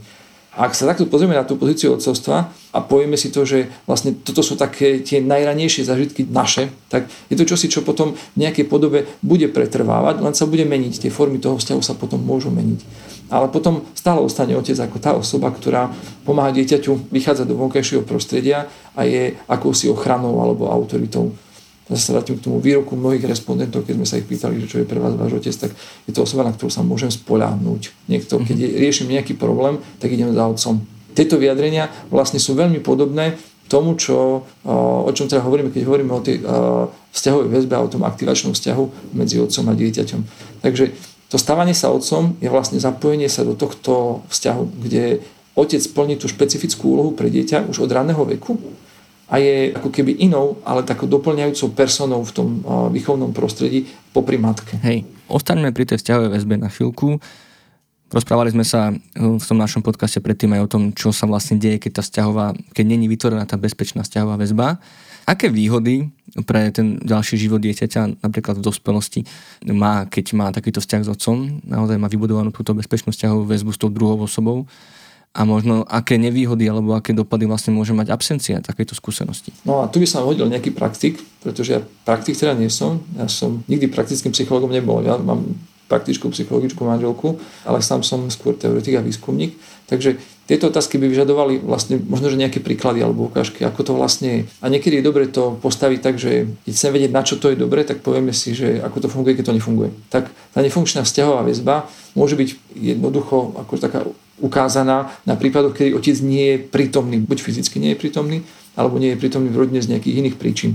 Ak 0.53 0.77
sa 0.77 0.85
takto 0.85 1.09
pozrieme 1.09 1.33
na 1.33 1.49
tú 1.49 1.57
pozíciu 1.57 1.97
odcovstva 1.97 2.53
a 2.77 2.79
povieme 2.85 3.17
si 3.17 3.33
to, 3.33 3.49
že 3.49 3.73
vlastne 3.89 4.13
toto 4.21 4.45
sú 4.45 4.53
také 4.53 5.01
tie 5.01 5.25
najranejšie 5.25 5.89
zažitky 5.89 6.29
naše, 6.29 6.69
tak 6.93 7.09
je 7.33 7.41
to 7.41 7.49
čosi, 7.49 7.73
čo 7.73 7.81
potom 7.81 8.13
v 8.13 8.37
nejakej 8.37 8.69
podobe 8.69 9.09
bude 9.25 9.49
pretrvávať, 9.49 10.21
len 10.21 10.37
sa 10.37 10.45
bude 10.45 10.69
meniť. 10.69 11.09
Tie 11.09 11.15
formy 11.15 11.41
toho 11.41 11.57
vzťahu 11.57 11.81
sa 11.81 11.97
potom 11.97 12.21
môžu 12.21 12.53
meniť. 12.53 12.85
Ale 13.33 13.49
potom 13.49 13.81
stále 13.97 14.21
ostane 14.21 14.53
otec 14.53 14.77
ako 14.77 14.97
tá 15.01 15.17
osoba, 15.17 15.49
ktorá 15.49 15.89
pomáha 16.29 16.53
dieťaťu 16.53 17.09
vychádzať 17.09 17.49
do 17.49 17.57
vonkajšieho 17.57 18.05
prostredia 18.05 18.69
a 18.93 19.09
je 19.09 19.33
akousi 19.49 19.89
ochranou 19.89 20.37
alebo 20.45 20.69
autoritou 20.69 21.33
zase 21.93 22.09
sa 22.09 22.13
vrátim 22.17 22.41
k 22.41 22.49
tomu 22.49 22.59
výroku 22.59 22.97
mnohých 22.97 23.29
respondentov, 23.29 23.85
keď 23.85 23.95
sme 24.01 24.07
sa 24.09 24.17
ich 24.17 24.27
pýtali, 24.27 24.65
že 24.65 24.67
čo 24.67 24.77
je 24.81 24.89
pre 24.89 24.97
vás 24.97 25.13
váš 25.13 25.37
otec, 25.37 25.69
tak 25.69 25.77
je 26.09 26.13
to 26.17 26.25
osoba, 26.25 26.49
na 26.49 26.57
ktorú 26.57 26.73
sa 26.73 26.81
môžem 26.81 27.13
spoľahnúť. 27.13 28.09
Niekto, 28.09 28.41
keď 28.41 28.57
je, 28.57 28.69
riešim 28.81 29.13
nejaký 29.13 29.37
problém, 29.37 29.77
tak 30.01 30.09
idem 30.09 30.33
za 30.33 30.49
otcom. 30.49 30.81
Tieto 31.13 31.37
vyjadrenia 31.37 31.93
vlastne 32.09 32.41
sú 32.41 32.57
veľmi 32.57 32.81
podobné 32.81 33.37
tomu, 33.69 33.97
čo, 33.97 34.49
o 34.65 35.11
čom 35.13 35.29
teda 35.29 35.45
hovoríme, 35.45 35.73
keď 35.73 35.83
hovoríme 35.85 36.13
o 36.13 36.25
tej 36.25 36.41
vzťahovej 37.13 37.49
väzbe 37.53 37.75
a 37.77 37.85
o 37.85 37.93
tom 37.93 38.05
aktivačnom 38.05 38.53
vzťahu 38.57 39.13
medzi 39.17 39.37
otcom 39.41 39.65
a 39.69 39.75
dieťaťom. 39.77 40.21
Takže 40.65 40.85
to 41.33 41.37
stávanie 41.41 41.73
sa 41.73 41.89
otcom 41.89 42.37
je 42.41 42.49
vlastne 42.53 42.77
zapojenie 42.77 43.29
sa 43.29 43.45
do 43.45 43.57
tohto 43.57 44.25
vzťahu, 44.29 44.65
kde 44.85 45.25
otec 45.57 45.81
plní 45.93 46.17
tú 46.21 46.29
špecifickú 46.29 46.97
úlohu 46.97 47.13
pre 47.17 47.33
dieťa 47.33 47.69
už 47.69 47.85
od 47.85 47.91
raného 47.93 48.25
veku 48.25 48.57
a 49.33 49.41
je 49.41 49.73
ako 49.73 49.89
keby 49.89 50.21
inou, 50.21 50.61
ale 50.61 50.85
takou 50.85 51.09
doplňajúcou 51.09 51.73
personou 51.73 52.21
v 52.21 52.33
tom 52.37 52.49
výchovnom 52.93 53.33
prostredí 53.33 53.89
popri 54.13 54.37
matke. 54.37 54.77
Hej, 54.85 55.09
ostaňme 55.33 55.73
pri 55.73 55.89
tej 55.89 56.05
vzťahovej 56.05 56.31
väzbe 56.37 56.61
na 56.61 56.69
chvíľku. 56.69 57.17
Rozprávali 58.13 58.53
sme 58.53 58.61
sa 58.61 58.93
v 59.17 59.41
tom 59.41 59.57
našom 59.57 59.81
podcaste 59.81 60.21
predtým 60.21 60.53
aj 60.53 60.61
o 60.61 60.69
tom, 60.69 60.83
čo 60.93 61.17
sa 61.17 61.25
vlastne 61.25 61.57
deje, 61.57 61.81
keď 61.81 61.97
tá 61.97 62.03
vzťahová, 62.05 62.77
keď 62.77 62.85
není 62.85 63.09
vytvorená 63.09 63.49
tá 63.49 63.57
bezpečná 63.57 64.05
vzťahová 64.05 64.37
väzba. 64.37 64.77
Aké 65.25 65.49
výhody 65.49 66.13
pre 66.45 66.69
ten 66.69 67.01
ďalší 67.01 67.41
život 67.41 67.65
dieťaťa, 67.65 68.21
napríklad 68.21 68.61
v 68.61 68.67
dospelosti, 68.69 69.25
má, 69.65 70.05
keď 70.13 70.37
má 70.37 70.53
takýto 70.53 70.85
vzťah 70.85 71.09
s 71.09 71.13
otcom, 71.15 71.65
naozaj 71.65 71.97
má 71.97 72.13
vybudovanú 72.13 72.53
túto 72.53 72.77
bezpečnú 72.77 73.17
vzťahovú 73.17 73.49
väzbu 73.49 73.71
s 73.73 73.81
tou 73.81 73.89
druhou 73.89 74.21
osobou 74.21 74.69
a 75.33 75.49
možno 75.49 75.89
aké 75.89 76.21
nevýhody 76.21 76.69
alebo 76.69 76.93
aké 76.93 77.17
dopady 77.17 77.49
vlastne 77.49 77.73
môže 77.73 77.97
mať 77.97 78.13
absencia 78.13 78.61
takéto 78.61 78.93
skúsenosti. 78.93 79.57
No 79.65 79.81
a 79.81 79.89
tu 79.89 79.97
by 79.97 80.05
som 80.05 80.29
hodil 80.29 80.45
nejaký 80.45 80.77
praktik, 80.77 81.25
pretože 81.41 81.73
ja 81.73 81.81
praktik 82.05 82.37
teda 82.37 82.53
nie 82.53 82.69
som. 82.69 83.01
Ja 83.17 83.27
som 83.33 83.65
nikdy 83.65 83.89
praktickým 83.89 84.37
psychologom 84.37 84.69
nebol. 84.69 85.01
Ja 85.01 85.17
mám 85.17 85.57
praktickú 85.89 86.33
psychologickú 86.33 86.89
manželku, 86.89 87.37
ale 87.69 87.85
sám 87.85 88.01
som 88.01 88.25
skôr 88.33 88.57
teoretik 88.57 88.97
a 88.97 89.05
výskumník. 89.05 89.57
Takže 89.85 90.17
tieto 90.49 90.73
otázky 90.73 90.97
by 90.97 91.05
vyžadovali 91.13 91.61
vlastne 91.61 92.01
možno, 92.01 92.33
že 92.33 92.41
nejaké 92.41 92.65
príklady 92.65 93.05
alebo 93.05 93.29
ukážky, 93.29 93.61
ako 93.61 93.81
to 93.85 93.93
vlastne 93.93 94.29
je. 94.29 94.41
A 94.65 94.73
niekedy 94.73 95.01
je 95.01 95.05
dobre 95.05 95.29
to 95.29 95.61
postaviť 95.61 96.01
tak, 96.01 96.17
že 96.17 96.49
keď 96.65 96.73
chcem 96.73 96.93
vedieť, 96.97 97.13
na 97.13 97.23
čo 97.25 97.37
to 97.37 97.53
je 97.53 97.61
dobre, 97.61 97.85
tak 97.85 98.01
povieme 98.01 98.33
si, 98.33 98.57
že 98.57 98.81
ako 98.81 99.05
to 99.05 99.09
funguje, 99.13 99.37
keď 99.37 99.53
to 99.53 99.57
nefunguje. 99.57 99.93
Tak 100.09 100.33
tá 100.33 100.59
nefunkčná 100.65 101.05
vzťahová 101.05 101.45
väzba 101.45 101.89
môže 102.17 102.41
byť 102.41 102.49
jednoducho 102.73 103.53
ako 103.61 103.73
taká 103.77 104.01
ukázaná 104.43 105.15
na 105.23 105.35
prípadoch, 105.39 105.73
kedy 105.73 105.95
otec 105.95 106.19
nie 106.21 106.45
je 106.53 106.57
prítomný, 106.59 107.23
buď 107.23 107.39
fyzicky 107.41 107.79
nie 107.79 107.95
je 107.95 108.01
prítomný, 108.03 108.43
alebo 108.75 108.99
nie 108.99 109.15
je 109.15 109.21
prítomný 109.23 109.49
v 109.55 109.61
rodine 109.63 109.81
z 109.81 109.95
nejakých 109.95 110.19
iných 110.19 110.37
príčin. 110.37 110.75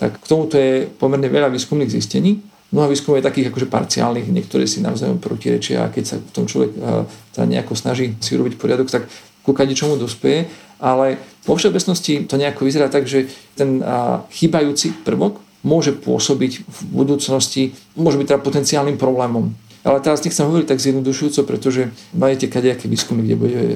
Tak 0.00 0.18
k 0.18 0.26
tomuto 0.26 0.56
je 0.56 0.88
pomerne 0.88 1.28
veľa 1.28 1.52
výskumných 1.52 1.92
zistení. 1.92 2.40
Mnoho 2.72 2.88
výskumov 2.88 3.20
je 3.20 3.28
takých 3.28 3.52
akože 3.52 3.68
parciálnych, 3.68 4.32
niektoré 4.32 4.64
si 4.64 4.80
navzájom 4.80 5.20
protirečia 5.20 5.84
a 5.84 5.92
keď 5.92 6.04
sa 6.08 6.16
v 6.16 6.32
tom 6.32 6.48
človek 6.48 6.72
uh, 6.80 7.04
teda 7.36 7.44
nejako 7.44 7.76
snaží 7.76 8.16
si 8.24 8.32
robiť 8.32 8.56
poriadok, 8.56 8.88
tak 8.88 9.04
ku 9.44 9.52
čomu 9.52 10.00
dospeje, 10.00 10.48
ale 10.80 11.18
vo 11.44 11.58
všeobecnosti 11.58 12.24
to 12.24 12.40
nejako 12.40 12.64
vyzerá 12.64 12.88
tak, 12.88 13.04
že 13.04 13.28
ten 13.58 13.84
uh, 13.84 14.24
chýbajúci 14.32 15.04
prvok 15.04 15.42
môže 15.62 15.94
pôsobiť 15.94 16.52
v 16.66 16.78
budúcnosti, 16.90 17.74
môže 17.94 18.18
byť 18.18 18.26
teda 18.34 18.40
potenciálnym 18.42 18.98
problémom 18.98 19.54
ale 19.82 19.98
teraz 19.98 20.22
nechcem 20.22 20.46
hovoriť 20.46 20.66
tak 20.70 20.78
zjednodušujúco, 20.78 21.42
pretože 21.42 21.90
máte 22.14 22.46
kadejaké 22.46 22.86
výskumy, 22.86 23.26
kde 23.26 23.36
bude 23.36 23.58
e, 23.58 23.74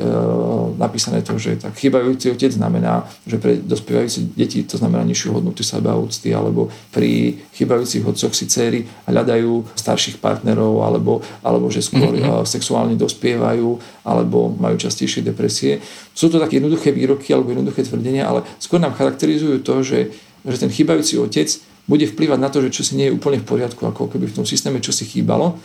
napísané 0.79 1.27
to, 1.27 1.35
že 1.35 1.59
tak 1.59 1.75
chýbajúci 1.75 2.31
otec 2.31 2.55
znamená, 2.55 3.11
že 3.27 3.43
pre 3.43 3.59
dospievajúce 3.59 4.23
deti 4.39 4.63
to 4.63 4.79
znamená 4.79 5.03
nižšiu 5.03 5.35
hodnotu 5.35 5.67
seba 5.67 5.99
úcty, 5.99 6.31
alebo 6.31 6.71
pri 6.95 7.43
chýbajúcich 7.59 8.07
otcoch 8.07 8.31
si 8.39 8.47
céry 8.47 8.87
hľadajú 9.11 9.75
starších 9.75 10.23
partnerov, 10.23 10.87
alebo, 10.87 11.27
alebo 11.43 11.67
že 11.75 11.83
skôr 11.83 12.15
mm-hmm. 12.15 12.47
sexuálne 12.47 12.95
dospievajú, 12.95 13.75
alebo 14.07 14.55
majú 14.55 14.79
častejšie 14.79 15.27
depresie. 15.27 15.83
Sú 16.15 16.31
to 16.31 16.39
také 16.39 16.63
jednoduché 16.63 16.95
výroky 16.95 17.35
alebo 17.35 17.51
jednoduché 17.51 17.83
tvrdenia, 17.83 18.31
ale 18.31 18.47
skôr 18.63 18.79
nám 18.79 18.95
charakterizujú 18.95 19.59
to, 19.67 19.83
že, 19.83 20.15
že 20.47 20.57
ten 20.63 20.71
chýbajúci 20.71 21.19
otec 21.19 21.51
bude 21.91 22.07
vplyvať 22.07 22.39
na 22.39 22.47
to, 22.51 22.63
že 22.63 22.71
čo 22.71 22.83
si 22.87 22.95
nie 22.95 23.11
je 23.11 23.15
úplne 23.19 23.43
v 23.43 23.47
poriadku, 23.47 23.83
ako 23.91 24.07
keby 24.07 24.31
v 24.31 24.37
tom 24.43 24.47
systéme 24.47 24.79
čo 24.79 24.95
si 24.95 25.03
chýbalo 25.03 25.59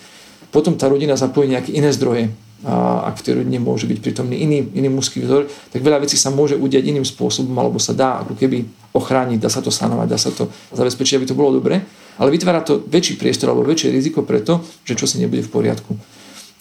potom 0.51 0.75
tá 0.75 0.91
rodina 0.91 1.15
zapojí 1.15 1.47
nejaké 1.47 1.71
iné 1.71 1.89
zdroje. 1.95 2.29
A 2.61 3.09
ak 3.09 3.17
v 3.17 3.25
tej 3.25 3.33
rodine 3.41 3.57
môže 3.57 3.89
byť 3.89 3.97
prítomný 4.05 4.37
iný, 4.37 4.61
iný 4.77 4.93
mužský 4.93 5.25
vzor, 5.25 5.49
tak 5.73 5.81
veľa 5.81 6.05
vecí 6.05 6.13
sa 6.13 6.29
môže 6.29 6.53
udiať 6.53 6.93
iným 6.93 7.01
spôsobom, 7.01 7.57
alebo 7.57 7.81
sa 7.81 7.97
dá 7.97 8.21
ako 8.21 8.37
keby 8.37 8.69
ochrániť, 8.93 9.41
dá 9.41 9.49
sa 9.49 9.65
to 9.65 9.73
sanovať, 9.73 10.07
dá 10.11 10.19
sa 10.21 10.29
to 10.29 10.45
zabezpečiť, 10.69 11.17
aby 11.17 11.25
to 11.25 11.33
bolo 11.33 11.57
dobre, 11.57 11.81
ale 12.21 12.29
vytvára 12.29 12.61
to 12.61 12.85
väčší 12.85 13.17
priestor 13.17 13.49
alebo 13.49 13.65
väčšie 13.65 13.89
riziko 13.89 14.21
preto, 14.21 14.61
že 14.85 14.93
čo 14.93 15.09
si 15.09 15.17
nebude 15.17 15.41
v 15.41 15.49
poriadku. 15.49 15.97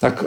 Tak 0.00 0.24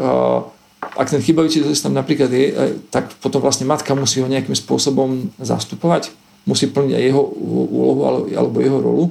ak 0.94 1.08
ten 1.10 1.22
chybajúci 1.24 1.64
tam 1.80 1.96
napríklad 1.96 2.30
je, 2.30 2.46
e, 2.52 2.54
tak 2.92 3.16
potom 3.24 3.40
vlastne 3.40 3.64
matka 3.64 3.96
musí 3.96 4.20
ho 4.20 4.28
nejakým 4.28 4.54
spôsobom 4.54 5.32
zastupovať, 5.40 6.12
musí 6.44 6.68
plniť 6.68 6.94
aj 6.94 7.04
jeho 7.08 7.24
úlohu 7.24 8.02
alebo 8.36 8.58
jeho 8.60 8.80
rolu 8.84 9.06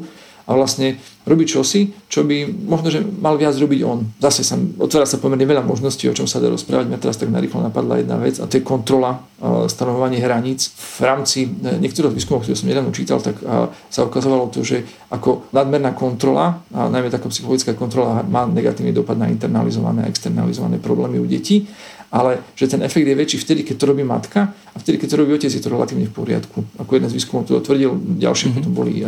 a 0.46 0.50
vlastne 0.54 0.98
robiť 1.22 1.46
čosi, 1.54 1.94
čo 2.10 2.26
by 2.26 2.50
možno, 2.66 2.90
že 2.90 2.98
mal 2.98 3.38
viac 3.38 3.54
robiť 3.54 3.80
on. 3.86 4.10
Zase 4.18 4.42
sa, 4.42 4.58
otvára 4.58 5.06
sa 5.06 5.22
pomerne 5.22 5.46
veľa 5.46 5.62
možností, 5.62 6.10
o 6.10 6.16
čom 6.16 6.26
sa 6.26 6.42
dá 6.42 6.50
rozprávať. 6.50 6.90
Mňa 6.90 6.98
teraz 6.98 7.14
tak 7.14 7.30
narýchlo 7.30 7.62
napadla 7.62 8.02
jedna 8.02 8.18
vec 8.18 8.42
a 8.42 8.50
to 8.50 8.58
je 8.58 8.66
kontrola, 8.66 9.22
stanovovanie 9.70 10.18
hraníc. 10.18 10.74
V 10.74 11.06
rámci 11.06 11.46
e, 11.46 11.78
niektorých 11.78 12.10
výskumov, 12.10 12.42
ktoré 12.42 12.58
som 12.58 12.66
nedávno 12.66 12.90
čítal, 12.90 13.22
tak 13.22 13.38
sa 13.86 14.00
ukazovalo 14.02 14.50
to, 14.50 14.66
že 14.66 14.82
ako 15.14 15.50
nadmerná 15.54 15.94
kontrola, 15.94 16.62
a 16.74 16.90
najmä 16.90 17.10
taká 17.10 17.30
psychologická 17.30 17.78
kontrola 17.78 18.22
má 18.26 18.46
negatívny 18.46 18.90
dopad 18.90 19.14
na 19.14 19.30
internalizované 19.30 20.06
a 20.06 20.10
externalizované 20.10 20.82
problémy 20.82 21.22
u 21.22 21.26
detí 21.26 21.70
ale 22.12 22.44
že 22.52 22.68
ten 22.68 22.84
efekt 22.84 23.08
je 23.08 23.16
väčší 23.16 23.40
vtedy, 23.40 23.64
keď 23.64 23.76
to 23.80 23.88
robí 23.88 24.04
matka 24.04 24.52
a 24.52 24.76
vtedy, 24.76 25.00
keď 25.00 25.08
to 25.16 25.20
robí 25.24 25.32
otec, 25.32 25.48
je 25.48 25.64
to 25.64 25.72
relatívne 25.72 26.04
v 26.04 26.12
poriadku. 26.12 26.60
Ako 26.76 27.00
jeden 27.00 27.08
z 27.08 27.16
výskumov 27.16 27.48
to 27.48 27.56
tvrdil, 27.64 27.96
ďalšie 28.20 28.52
mm-hmm. 28.52 28.56
potom 28.60 28.72
boli, 28.76 29.00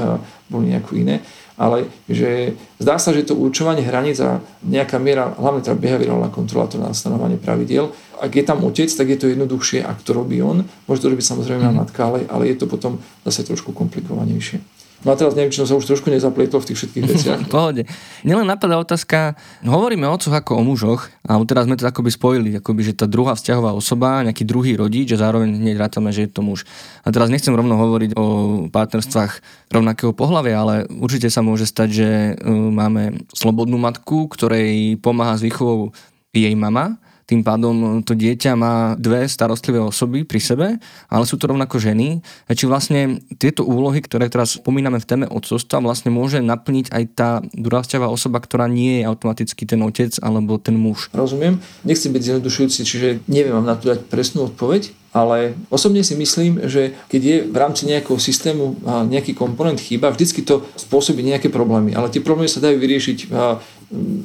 boli 0.49 0.65
nejako 0.73 0.93
iné. 0.97 1.21
Ale 1.55 1.87
že 2.11 2.59
zdá 2.83 2.99
sa, 2.99 3.15
že 3.15 3.29
to 3.29 3.39
určovanie 3.39 3.85
hraníc 3.85 4.19
a 4.19 4.43
nejaká 4.67 4.99
miera, 4.99 5.37
hlavne 5.39 5.63
tá 5.63 5.77
behaviorálna 5.77 6.33
kontrola, 6.33 6.67
to 6.67 6.81
stanovanie 6.97 7.39
pravidiel, 7.39 7.95
ak 8.19 8.33
je 8.35 8.43
tam 8.43 8.65
otec, 8.65 8.91
tak 8.91 9.07
je 9.07 9.19
to 9.21 9.31
jednoduchšie, 9.31 9.85
ak 9.85 10.03
to 10.03 10.17
robí 10.17 10.43
on. 10.43 10.67
Môže 10.89 11.05
to 11.05 11.13
robiť 11.13 11.29
samozrejme 11.29 11.61
mm-hmm. 11.61 11.79
matka, 11.79 12.01
ale, 12.09 12.27
ale 12.27 12.51
je 12.51 12.57
to 12.59 12.67
potom 12.67 12.99
zase 13.23 13.47
trošku 13.47 13.71
komplikovanejšie. 13.71 14.65
No 15.05 15.13
a 15.13 15.21
teraz 15.21 15.37
neviem, 15.37 15.53
či 15.53 15.61
som 15.61 15.77
už 15.77 15.85
trošku 15.85 16.09
nezaplietol 16.09 16.65
v 16.65 16.73
tých 16.73 16.79
všetkých 16.81 17.05
veciach. 17.05 17.41
Pohode. 17.53 17.85
Nielen 18.25 18.49
napadá 18.49 18.81
otázka, 18.81 19.37
hovoríme 19.61 20.09
o 20.09 20.17
otcoch 20.17 20.33
ako 20.33 20.57
o 20.59 20.63
mužoch, 20.65 21.13
a 21.29 21.37
teraz 21.45 21.69
sme 21.69 21.77
to 21.77 21.85
akoby 21.85 22.09
spojili, 22.09 22.51
akoby, 22.57 22.93
že 22.93 22.97
tá 22.97 23.05
druhá 23.05 23.37
vzťahová 23.37 23.77
osoba, 23.77 24.25
nejaký 24.25 24.49
druhý 24.49 24.81
rodič 24.81 25.13
a 25.13 25.21
zároveň 25.21 25.61
hneď 25.61 25.77
rátame, 25.77 26.09
že 26.09 26.25
je 26.25 26.33
to 26.33 26.41
muž. 26.41 26.65
A 27.05 27.13
teraz 27.13 27.29
nechcem 27.29 27.53
rovno 27.53 27.77
hovoriť 27.77 28.17
o 28.17 28.25
partnerstvách 28.73 29.45
rovnakého 29.69 30.17
pohľavia, 30.17 30.57
ale 30.57 30.75
určite 30.89 31.29
sa 31.29 31.45
môže 31.45 31.69
stať, 31.69 31.89
že 31.93 32.09
e, 32.09 32.33
máme 32.49 33.29
slobodnú 33.37 33.77
matku, 33.77 34.33
ktorej 34.33 34.97
pomáha 35.05 35.37
s 35.37 35.45
výchovou 35.45 35.93
jej 36.33 36.53
mama, 36.57 36.97
tým 37.25 37.41
pádom 37.41 38.05
to 38.05 38.13
dieťa 38.13 38.53
má 38.53 38.95
dve 39.01 39.25
starostlivé 39.25 39.81
osoby 39.81 40.29
pri 40.29 40.41
sebe, 40.41 40.67
ale 41.09 41.25
sú 41.25 41.41
to 41.41 41.49
rovnako 41.49 41.81
ženy. 41.81 42.21
Či 42.47 42.69
vlastne 42.69 43.25
tieto 43.41 43.65
úlohy, 43.65 44.05
ktoré 44.05 44.29
teraz 44.29 44.61
spomíname 44.61 45.01
v 45.01 45.09
téme 45.09 45.27
odcovstva, 45.29 45.81
vlastne 45.81 46.13
môže 46.13 46.45
naplniť 46.45 46.93
aj 46.93 47.05
tá 47.17 47.31
dorastová 47.57 48.13
osoba, 48.13 48.45
ktorá 48.45 48.69
nie 48.69 49.01
je 49.01 49.09
automaticky 49.09 49.65
ten 49.65 49.81
otec 49.81 50.13
alebo 50.21 50.61
ten 50.61 50.77
muž. 50.77 51.09
Rozumiem. 51.17 51.65
Nechcem 51.83 52.13
byť 52.13 52.23
zjednodušujúci, 52.23 52.81
čiže 52.85 53.09
neviem 53.25 53.57
vám 53.57 53.69
na 53.69 53.77
to 53.81 53.89
dať 53.89 54.05
presnú 54.13 54.53
odpoveď, 54.53 54.93
ale 55.15 55.55
osobne 55.71 56.03
si 56.03 56.19
myslím, 56.19 56.67
že 56.67 56.93
keď 57.07 57.21
je 57.23 57.37
v 57.47 57.57
rámci 57.57 57.87
nejakého 57.87 58.19
systému 58.19 58.83
nejaký 59.07 59.33
komponent 59.33 59.79
chýba, 59.79 60.11
vždycky 60.11 60.43
to 60.43 60.67
spôsobí 60.75 61.23
nejaké 61.23 61.55
problémy. 61.55 61.95
Ale 61.95 62.11
tie 62.11 62.19
problémy 62.19 62.51
sa 62.51 62.59
dajú 62.59 62.77
vyriešiť, 62.83 63.31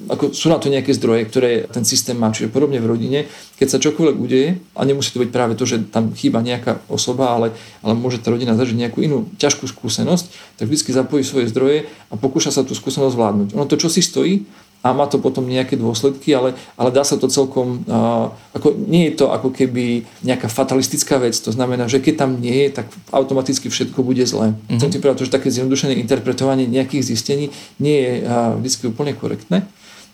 ako 0.10 0.34
sú 0.34 0.50
na 0.50 0.58
to 0.58 0.74
nejaké 0.74 0.92
zdroje, 0.98 1.30
ktoré 1.30 1.70
ten 1.70 1.86
systém 1.86 2.18
má. 2.18 2.34
Čiže 2.34 2.50
podobne 2.50 2.82
v 2.82 2.90
rodine, 2.90 3.20
keď 3.62 3.68
sa 3.70 3.78
čokoľvek 3.78 4.18
udeje, 4.18 4.58
a 4.74 4.82
nemusí 4.84 5.14
to 5.14 5.22
byť 5.22 5.32
práve 5.32 5.54
to, 5.54 5.64
že 5.70 5.90
tam 5.94 6.12
chýba 6.18 6.42
nejaká 6.42 6.82
osoba, 6.90 7.38
ale, 7.38 7.54
ale 7.86 7.94
môže 7.94 8.20
tá 8.20 8.34
rodina 8.34 8.58
zažiť 8.58 8.78
nejakú 8.78 9.00
inú 9.06 9.30
ťažkú 9.38 9.70
skúsenosť, 9.70 10.58
tak 10.58 10.66
vždycky 10.68 10.90
zapojí 10.92 11.22
svoje 11.22 11.50
zdroje 11.54 11.86
a 12.10 12.14
pokúša 12.18 12.50
sa 12.50 12.66
tú 12.66 12.74
skúsenosť 12.74 13.14
zvládnuť. 13.14 13.48
Ono 13.54 13.70
to, 13.70 13.78
čo 13.78 13.88
si 13.88 14.02
stojí, 14.02 14.44
a 14.80 14.96
má 14.96 15.06
to 15.12 15.20
potom 15.20 15.44
nejaké 15.44 15.76
dôsledky, 15.76 16.32
ale, 16.32 16.56
ale 16.80 16.90
dá 16.96 17.04
sa 17.04 17.20
to 17.20 17.28
celkom, 17.28 17.84
uh, 17.84 18.32
ako, 18.56 18.72
nie 18.88 19.12
je 19.12 19.20
to 19.20 19.26
ako 19.28 19.52
keby 19.52 20.08
nejaká 20.24 20.48
fatalistická 20.48 21.20
vec, 21.20 21.36
to 21.36 21.52
znamená, 21.52 21.92
že 21.92 22.00
keď 22.00 22.16
tam 22.16 22.40
nie 22.40 22.68
je, 22.68 22.80
tak 22.80 22.88
automaticky 23.12 23.68
všetko 23.68 24.00
bude 24.08 24.24
zlé. 24.24 24.56
Mm-hmm. 24.56 24.80
Chcem 24.80 24.92
ti 24.96 24.98
povedať, 25.04 25.28
že 25.28 25.36
také 25.36 25.52
zjednodušené 25.52 26.00
interpretovanie 26.00 26.64
nejakých 26.64 27.04
zistení 27.12 27.52
nie 27.76 27.98
je 28.00 28.14
uh, 28.24 28.56
vždy 28.56 28.88
úplne 28.88 29.12
korektné. 29.12 29.68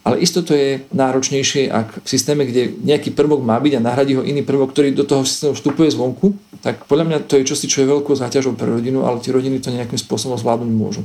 Ale 0.06 0.22
isto 0.22 0.46
to 0.46 0.54
je 0.54 0.86
náročnejšie, 0.94 1.66
ak 1.66 2.06
v 2.06 2.08
systéme, 2.08 2.46
kde 2.46 2.78
nejaký 2.78 3.10
prvok 3.18 3.42
má 3.42 3.58
byť 3.58 3.82
a 3.82 3.86
nahradí 3.90 4.14
ho 4.14 4.22
iný 4.22 4.46
prvok, 4.46 4.70
ktorý 4.70 4.94
do 4.94 5.02
toho 5.02 5.26
systému 5.26 5.58
vstupuje 5.58 5.90
zvonku, 5.90 6.38
tak 6.62 6.86
podľa 6.86 7.06
mňa 7.10 7.18
to 7.26 7.42
je 7.42 7.50
čosi, 7.50 7.66
čo 7.66 7.82
je 7.82 7.90
veľkou 7.90 8.14
záťažou 8.14 8.54
pre 8.54 8.70
rodinu, 8.70 9.02
ale 9.02 9.18
tie 9.18 9.34
rodiny 9.34 9.58
to 9.58 9.74
nejakým 9.74 9.98
spôsobom 9.98 10.38
zvládnuť 10.38 10.72
môžu. 10.78 11.02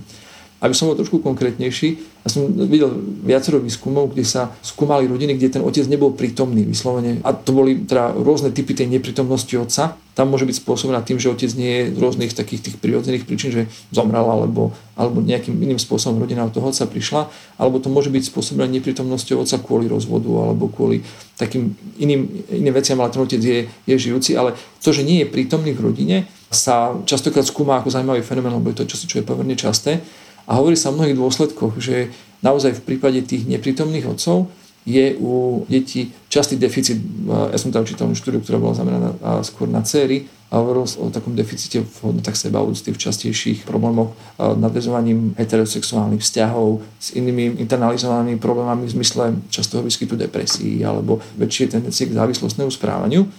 Aby 0.61 0.77
som 0.77 0.93
bol 0.93 0.97
trošku 0.97 1.25
konkrétnejší, 1.25 1.89
ja 2.21 2.29
som 2.29 2.53
videl 2.53 2.93
viacero 3.25 3.57
výskumov, 3.57 4.13
kde 4.13 4.29
sa 4.29 4.53
skúmali 4.61 5.09
rodiny, 5.09 5.41
kde 5.41 5.57
ten 5.57 5.63
otec 5.65 5.89
nebol 5.89 6.13
prítomný 6.13 6.69
vyslovene. 6.69 7.25
A 7.25 7.33
to 7.33 7.57
boli 7.57 7.89
teda 7.89 8.13
rôzne 8.13 8.53
typy 8.53 8.77
tej 8.77 8.93
neprítomnosti 8.93 9.49
otca. 9.57 9.97
Tam 10.13 10.29
môže 10.29 10.45
byť 10.45 10.61
spôsobená 10.61 11.01
tým, 11.01 11.17
že 11.17 11.33
otec 11.33 11.49
nie 11.57 11.73
je 11.73 11.85
z 11.97 11.99
rôznych 11.99 12.37
takých 12.37 12.61
tých 12.61 12.77
prirodzených 12.77 13.25
príčin, 13.25 13.57
že 13.57 13.63
zomrel 13.89 14.21
alebo, 14.29 14.77
alebo 15.01 15.25
nejakým 15.25 15.57
iným 15.57 15.81
spôsobom 15.81 16.21
rodina 16.21 16.45
od 16.45 16.53
toho 16.53 16.69
otca 16.69 16.85
prišla. 16.85 17.33
Alebo 17.57 17.81
to 17.81 17.89
môže 17.89 18.13
byť 18.13 18.29
spôsobené 18.29 18.69
neprítomnosťou 18.69 19.41
otca 19.41 19.57
kvôli 19.65 19.89
rozvodu 19.89 20.29
alebo 20.29 20.69
kvôli 20.69 21.01
takým 21.41 21.73
iným, 21.97 22.29
iným 22.53 22.75
veciam, 22.77 23.01
ale 23.01 23.09
ten 23.09 23.25
otec 23.25 23.41
je, 23.41 23.65
je 23.65 23.95
žijúci. 23.97 24.37
Ale 24.37 24.53
to, 24.85 24.93
že 24.93 25.09
nie 25.09 25.25
je 25.25 25.33
prítomný 25.33 25.73
v 25.73 25.89
rodine, 25.89 26.29
sa 26.53 26.93
častokrát 27.09 27.49
skúma 27.49 27.81
ako 27.81 27.95
zaujímavý 27.95 28.21
fenomén, 28.21 28.53
lebo 28.53 28.69
je 28.75 28.85
to 28.85 28.91
čosi, 28.93 29.09
čo 29.09 29.23
je 29.23 29.25
pomerne 29.25 29.57
časté. 29.57 30.05
A 30.51 30.59
hovorí 30.59 30.75
sa 30.75 30.91
o 30.91 30.99
mnohých 30.99 31.15
dôsledkoch, 31.15 31.79
že 31.79 32.11
naozaj 32.43 32.83
v 32.83 32.83
prípade 32.83 33.23
tých 33.23 33.47
neprítomných 33.47 34.11
otcov 34.11 34.51
je 34.83 35.15
u 35.21 35.63
detí 35.71 36.11
častý 36.27 36.59
deficit. 36.59 36.99
Ja 37.29 37.55
som 37.55 37.71
tam 37.71 37.87
čítal 37.87 38.11
štúdiu, 38.11 38.43
ktorá 38.43 38.59
bola 38.59 38.75
zameraná 38.75 39.15
skôr 39.47 39.71
na 39.71 39.87
céry 39.87 40.27
a 40.51 40.59
hovoril 40.59 40.83
o 40.83 41.07
takom 41.15 41.39
deficite 41.39 41.85
v 41.85 41.95
hodnotách 42.03 42.35
sebaúcty, 42.35 42.91
v 42.91 42.99
častejších 42.99 43.63
problémoch 43.63 44.11
nadvezovaním 44.41 45.39
heterosexuálnych 45.39 46.25
vzťahov 46.25 46.83
s 46.99 47.15
inými 47.15 47.63
internalizovanými 47.63 48.43
problémami 48.43 48.91
v 48.91 48.95
zmysle 48.99 49.39
častého 49.53 49.87
výskytu 49.87 50.19
depresí 50.19 50.83
alebo 50.83 51.23
väčšie 51.39 51.79
tendencie 51.79 52.11
k 52.11 52.17
závislostnému 52.17 52.73
správaniu. 52.75 53.31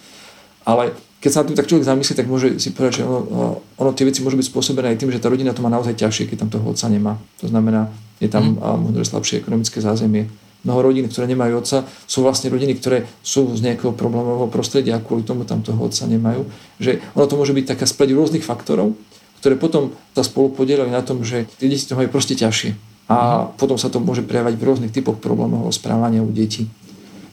Ale 0.63 0.95
keď 1.21 1.29
sa 1.29 1.45
na 1.45 1.53
tým 1.53 1.57
tak 1.61 1.69
človek 1.69 1.85
zamyslí, 1.85 2.13
tak 2.17 2.25
môže 2.25 2.57
si 2.57 2.73
povedať, 2.73 3.01
že 3.01 3.03
ono, 3.05 3.61
ono 3.77 3.91
tie 3.93 4.09
veci 4.09 4.25
môžu 4.25 4.41
byť 4.41 4.47
spôsobené 4.49 4.97
aj 4.97 5.05
tým, 5.05 5.13
že 5.13 5.21
tá 5.21 5.29
rodina 5.29 5.53
to 5.53 5.61
má 5.61 5.69
naozaj 5.69 5.93
ťažšie, 5.93 6.33
keď 6.33 6.37
tam 6.43 6.49
toho 6.49 6.65
otca 6.73 6.89
nemá. 6.89 7.21
To 7.45 7.45
znamená, 7.45 7.93
je 8.17 8.25
tam 8.25 8.57
mm. 8.57 8.89
možno 8.89 9.05
slabšie 9.05 9.37
ekonomické 9.37 9.77
zázemie. 9.85 10.25
Mnoho 10.65 10.89
rodín, 10.89 11.05
ktoré 11.05 11.29
nemajú 11.29 11.61
otca, 11.61 11.85
sú 12.09 12.25
vlastne 12.25 12.49
rodiny, 12.49 12.73
ktoré 12.73 13.05
sú 13.21 13.53
z 13.53 13.61
nejakého 13.61 13.93
problémového 13.93 14.49
prostredia 14.49 14.97
a 14.97 15.01
kvôli 15.01 15.21
tomu 15.21 15.45
tam 15.45 15.61
toho 15.61 15.77
otca 15.77 16.09
nemajú. 16.09 16.49
Že 16.81 17.01
ono 17.13 17.25
to 17.29 17.37
môže 17.37 17.53
byť 17.53 17.65
taká 17.77 17.85
spleť 17.85 18.17
rôznych 18.17 18.45
faktorov, 18.45 18.97
ktoré 19.45 19.57
potom 19.61 19.93
sa 20.17 20.25
spolu 20.25 20.49
podielajú 20.53 20.89
na 20.89 21.05
tom, 21.05 21.21
že 21.21 21.45
tie 21.61 21.69
deti 21.69 21.85
to 21.85 21.93
majú 21.93 22.09
proste 22.09 22.33
ťažšie. 22.33 22.73
A 23.13 23.45
mm. 23.45 23.61
potom 23.61 23.77
sa 23.77 23.93
to 23.93 24.01
môže 24.01 24.25
prejavať 24.25 24.57
v 24.57 24.65
rôznych 24.65 24.93
typoch 24.93 25.21
problémov 25.21 25.69
správania 25.69 26.25
u 26.25 26.33
detí 26.33 26.65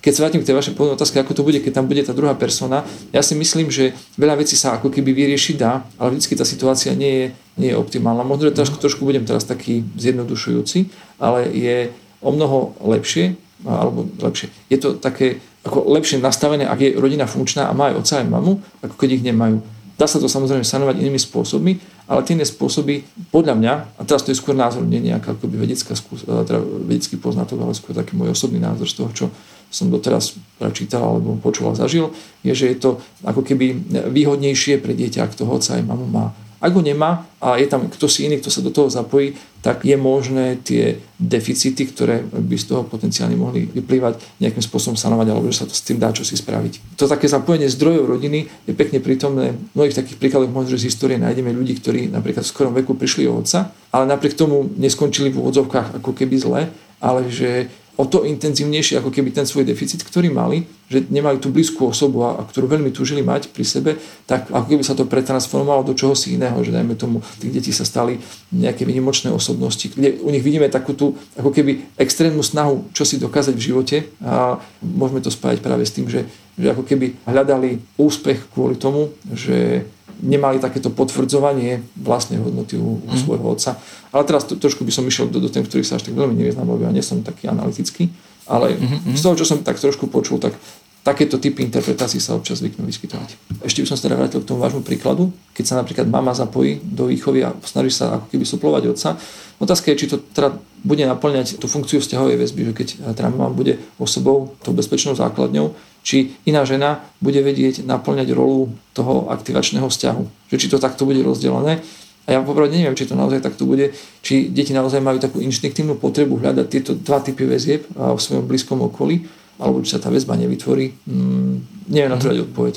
keď 0.08 0.16
sa 0.16 0.24
vrátim 0.24 0.40
k 0.40 0.48
tej 0.48 0.56
vašej 0.56 0.72
pôvodnej 0.72 0.96
otázke, 0.96 1.20
ako 1.20 1.36
to 1.36 1.44
bude, 1.44 1.60
keď 1.60 1.72
tam 1.76 1.84
bude 1.84 2.00
tá 2.00 2.16
druhá 2.16 2.32
persona, 2.32 2.80
ja 3.12 3.20
si 3.20 3.36
myslím, 3.36 3.68
že 3.68 3.92
veľa 4.16 4.40
vecí 4.40 4.56
sa 4.56 4.80
ako 4.80 4.88
keby 4.88 5.12
vyriešiť 5.12 5.60
dá, 5.60 5.84
ale 6.00 6.16
vždy 6.16 6.32
tá 6.32 6.48
situácia 6.48 6.96
nie 6.96 7.12
je, 7.12 7.26
nie 7.60 7.68
je 7.68 7.76
optimálna. 7.76 8.24
Možno, 8.24 8.48
že 8.48 8.56
trošku, 8.56 8.80
trošku 8.80 9.04
budem 9.04 9.28
teraz 9.28 9.44
taký 9.44 9.84
zjednodušujúci, 10.00 10.88
ale 11.20 11.52
je 11.52 11.92
o 12.24 12.32
mnoho 12.32 12.72
lepšie, 12.88 13.36
alebo 13.68 14.08
lepšie, 14.24 14.48
je 14.72 14.80
to 14.80 14.96
také 14.96 15.44
ako 15.68 15.84
lepšie 15.92 16.24
nastavené, 16.24 16.64
ak 16.64 16.80
je 16.80 16.96
rodina 16.96 17.28
funkčná 17.28 17.68
a 17.68 17.76
má 17.76 17.92
aj 17.92 18.00
oca 18.00 18.14
aj 18.24 18.26
mamu, 18.32 18.64
ako 18.80 18.94
keď 18.96 19.20
ich 19.20 19.26
nemajú. 19.28 19.60
Dá 20.00 20.08
sa 20.08 20.22
to 20.22 20.30
samozrejme 20.30 20.64
sanovať 20.64 21.04
inými 21.04 21.20
spôsobmi, 21.20 21.72
ale 22.08 22.24
tie 22.24 22.38
spôsoby, 22.38 23.04
podľa 23.34 23.58
mňa, 23.58 23.72
a 23.98 24.02
teraz 24.06 24.24
to 24.24 24.32
je 24.32 24.38
skôr 24.38 24.56
názor, 24.56 24.80
nie 24.86 25.02
nejaká 25.02 25.36
akoby 25.36 25.58
vedecká 25.58 25.92
skús, 25.98 26.24
teda 26.24 26.62
vedecký 26.62 27.20
poznatok, 27.20 27.60
ale 27.60 27.76
skôr 27.76 27.92
taký 27.92 28.16
môj 28.16 28.32
osobný 28.32 28.62
názor 28.62 28.88
z 28.88 28.94
toho, 28.94 29.10
čo 29.12 29.26
som 29.68 29.92
doteraz 29.92 30.36
prečítal 30.56 31.04
alebo 31.04 31.36
počul 31.38 31.70
a 31.70 31.78
zažil, 31.78 32.10
je, 32.42 32.52
že 32.56 32.72
je 32.72 32.76
to 32.76 32.90
ako 33.24 33.44
keby 33.44 33.76
výhodnejšie 34.08 34.80
pre 34.80 34.96
dieťa, 34.96 35.28
ak 35.28 35.36
toho 35.36 35.60
otca 35.60 35.76
aj 35.76 35.84
mamu 35.84 36.08
má. 36.08 36.32
Ak 36.58 36.74
ho 36.74 36.82
nemá 36.82 37.22
a 37.38 37.54
je 37.54 37.70
tam 37.70 37.86
kto 37.86 38.10
si 38.10 38.26
iný, 38.26 38.42
kto 38.42 38.50
sa 38.50 38.58
do 38.66 38.74
toho 38.74 38.90
zapojí, 38.90 39.38
tak 39.62 39.86
je 39.86 39.94
možné 39.94 40.58
tie 40.58 40.98
deficity, 41.14 41.86
ktoré 41.86 42.26
by 42.26 42.56
z 42.58 42.66
toho 42.66 42.82
potenciálne 42.82 43.38
mohli 43.38 43.70
vyplývať, 43.70 44.42
nejakým 44.42 44.62
spôsobom 44.66 44.98
sanovať, 44.98 45.26
alebo 45.30 45.46
že 45.54 45.62
sa 45.62 45.70
to 45.70 45.74
s 45.74 45.86
tým 45.86 46.02
dá 46.02 46.10
čo 46.10 46.26
si 46.26 46.34
spraviť. 46.34 46.98
To 46.98 47.06
také 47.06 47.30
zapojenie 47.30 47.70
zdrojov 47.70 48.10
rodiny 48.10 48.50
je 48.66 48.74
pekne 48.74 48.98
prítomné. 48.98 49.54
V 49.54 49.74
mnohých 49.78 50.02
takých 50.02 50.18
príkladoch 50.18 50.50
možno, 50.50 50.74
že 50.74 50.82
z 50.82 50.88
histórie 50.90 51.18
nájdeme 51.22 51.54
ľudí, 51.54 51.78
ktorí 51.78 52.10
napríklad 52.10 52.42
v 52.42 52.50
skorom 52.50 52.74
veku 52.74 52.98
prišli 52.98 53.30
o 53.30 53.38
otca, 53.38 53.70
ale 53.94 54.10
napriek 54.10 54.34
tomu 54.34 54.66
neskončili 54.82 55.30
v 55.30 55.38
úvodzovkách 55.38 56.02
ako 56.02 56.10
keby 56.10 56.34
zle, 56.42 56.60
ale 56.98 57.30
že 57.30 57.70
o 57.98 58.06
to 58.06 58.22
intenzívnejšie 58.22 59.02
ako 59.02 59.10
keby 59.10 59.34
ten 59.34 59.42
svoj 59.42 59.66
deficit, 59.66 60.06
ktorý 60.06 60.30
mali, 60.30 60.62
že 60.86 61.02
nemajú 61.10 61.42
tú 61.42 61.48
blízku 61.50 61.90
osobu, 61.90 62.22
a, 62.22 62.46
ktorú 62.46 62.70
veľmi 62.70 62.94
túžili 62.94 63.26
mať 63.26 63.50
pri 63.50 63.66
sebe, 63.66 63.90
tak 64.22 64.46
ako 64.54 64.70
keby 64.70 64.82
sa 64.86 64.94
to 64.94 65.02
pretransformovalo 65.02 65.82
do 65.82 65.98
čoho 65.98 66.14
si 66.14 66.38
iného, 66.38 66.54
že 66.62 66.70
dajme 66.70 66.94
tomu, 66.94 67.18
tých 67.42 67.50
detí 67.58 67.74
sa 67.74 67.82
stali 67.82 68.22
nejaké 68.54 68.86
vynimočné 68.86 69.34
osobnosti, 69.34 69.90
kde 69.90 70.22
u 70.22 70.30
nich 70.30 70.46
vidíme 70.46 70.70
takú 70.70 70.94
tú 70.94 71.18
ako 71.34 71.50
keby 71.50 71.98
extrémnu 71.98 72.46
snahu, 72.46 72.86
čo 72.94 73.02
si 73.02 73.18
dokázať 73.18 73.58
v 73.58 73.66
živote 73.66 73.96
a 74.22 74.62
môžeme 74.78 75.18
to 75.18 75.34
spájať 75.34 75.58
práve 75.58 75.82
s 75.82 75.90
tým, 75.90 76.06
že, 76.06 76.22
že 76.54 76.70
ako 76.70 76.86
keby 76.86 77.18
hľadali 77.26 77.82
úspech 77.98 78.46
kvôli 78.54 78.78
tomu, 78.78 79.10
že 79.34 79.82
nemali 80.22 80.58
takéto 80.58 80.90
potvrdzovanie 80.90 81.82
vlastnej 81.98 82.42
hodnoty 82.42 82.78
u, 82.78 82.98
u 83.02 83.10
mhm. 83.10 83.18
svojho 83.18 83.46
otca. 83.46 83.70
Ale 84.12 84.24
teraz 84.24 84.44
to, 84.48 84.56
trošku 84.56 84.82
by 84.82 84.92
som 84.92 85.04
išiel 85.04 85.28
do, 85.28 85.38
do 85.38 85.50
tém, 85.52 85.62
ktorých 85.62 85.86
sa 85.86 85.96
až 86.00 86.08
tak 86.08 86.16
veľmi 86.16 86.34
nevyznám, 86.34 86.68
lebo 86.68 86.84
ja 86.84 86.92
nie 86.92 87.04
som 87.04 87.20
taký 87.20 87.48
analytický. 87.48 88.08
Ale 88.48 88.72
mm-hmm. 88.80 89.12
z 89.12 89.20
toho, 89.20 89.36
čo 89.36 89.44
som 89.44 89.60
tak 89.60 89.76
trošku 89.76 90.08
počul, 90.08 90.40
tak 90.40 90.56
takéto 91.04 91.40
typy 91.40 91.64
interpretácií 91.64 92.20
sa 92.20 92.36
občas 92.36 92.60
zvyknú 92.60 92.84
vyskytovať. 92.84 93.60
Ešte 93.64 93.80
by 93.80 93.86
som 93.88 93.96
sa 93.96 94.04
teda 94.08 94.16
vrátil 94.20 94.40
k 94.44 94.48
tomu 94.48 94.60
vášmu 94.60 94.84
príkladu. 94.84 95.32
Keď 95.56 95.64
sa 95.64 95.74
napríklad 95.80 96.04
mama 96.04 96.36
zapojí 96.36 96.84
do 96.84 97.08
výchovy 97.08 97.48
a 97.48 97.56
snaží 97.64 97.88
sa 97.88 98.20
ako 98.20 98.26
keby 98.28 98.44
suplovať 98.44 98.82
otca, 98.92 99.16
otázka 99.56 99.92
je, 99.92 100.04
či 100.04 100.06
to 100.12 100.20
teda 100.20 100.52
bude 100.84 101.00
naplňať 101.00 101.56
tú 101.56 101.64
funkciu 101.64 102.04
vzťahovej 102.04 102.36
väzby, 102.36 102.60
že 102.68 102.72
keď 102.76 102.88
teda 103.16 103.28
mama 103.32 103.48
bude 103.48 103.80
osobou, 103.96 104.52
tou 104.60 104.76
bezpečnou 104.76 105.16
základňou, 105.16 105.72
či 106.02 106.36
iná 106.48 106.64
žena 106.64 107.04
bude 107.20 107.40
vedieť 107.40 107.84
naplňať 107.84 108.28
rolu 108.32 108.72
toho 108.96 109.28
aktivačného 109.28 109.86
vzťahu. 109.86 110.50
Že 110.52 110.56
či 110.56 110.66
to 110.70 110.78
takto 110.80 111.04
bude 111.04 111.20
rozdelené. 111.20 111.84
A 112.28 112.36
ja 112.36 112.44
popravde 112.44 112.76
neviem, 112.76 112.92
či 112.92 113.08
to 113.08 113.16
naozaj 113.16 113.40
takto 113.40 113.64
bude, 113.64 113.96
či 114.20 114.52
deti 114.52 114.76
naozaj 114.76 115.00
majú 115.00 115.16
takú 115.16 115.40
inštinktívnu 115.40 115.96
potrebu 115.96 116.36
hľadať 116.36 116.66
tieto 116.68 116.92
dva 116.92 117.24
typy 117.24 117.48
väzieb 117.48 117.88
v 117.88 118.20
svojom 118.20 118.44
blízkom 118.44 118.84
okolí, 118.84 119.24
alebo 119.56 119.80
či 119.80 119.96
sa 119.96 120.00
tá 120.02 120.12
väzba 120.12 120.36
nevytvorí. 120.36 120.92
Mm, 121.08 121.88
neviem 121.88 122.12
na 122.12 122.20
to 122.20 122.28
dať 122.28 122.44
odpoveď. 122.52 122.74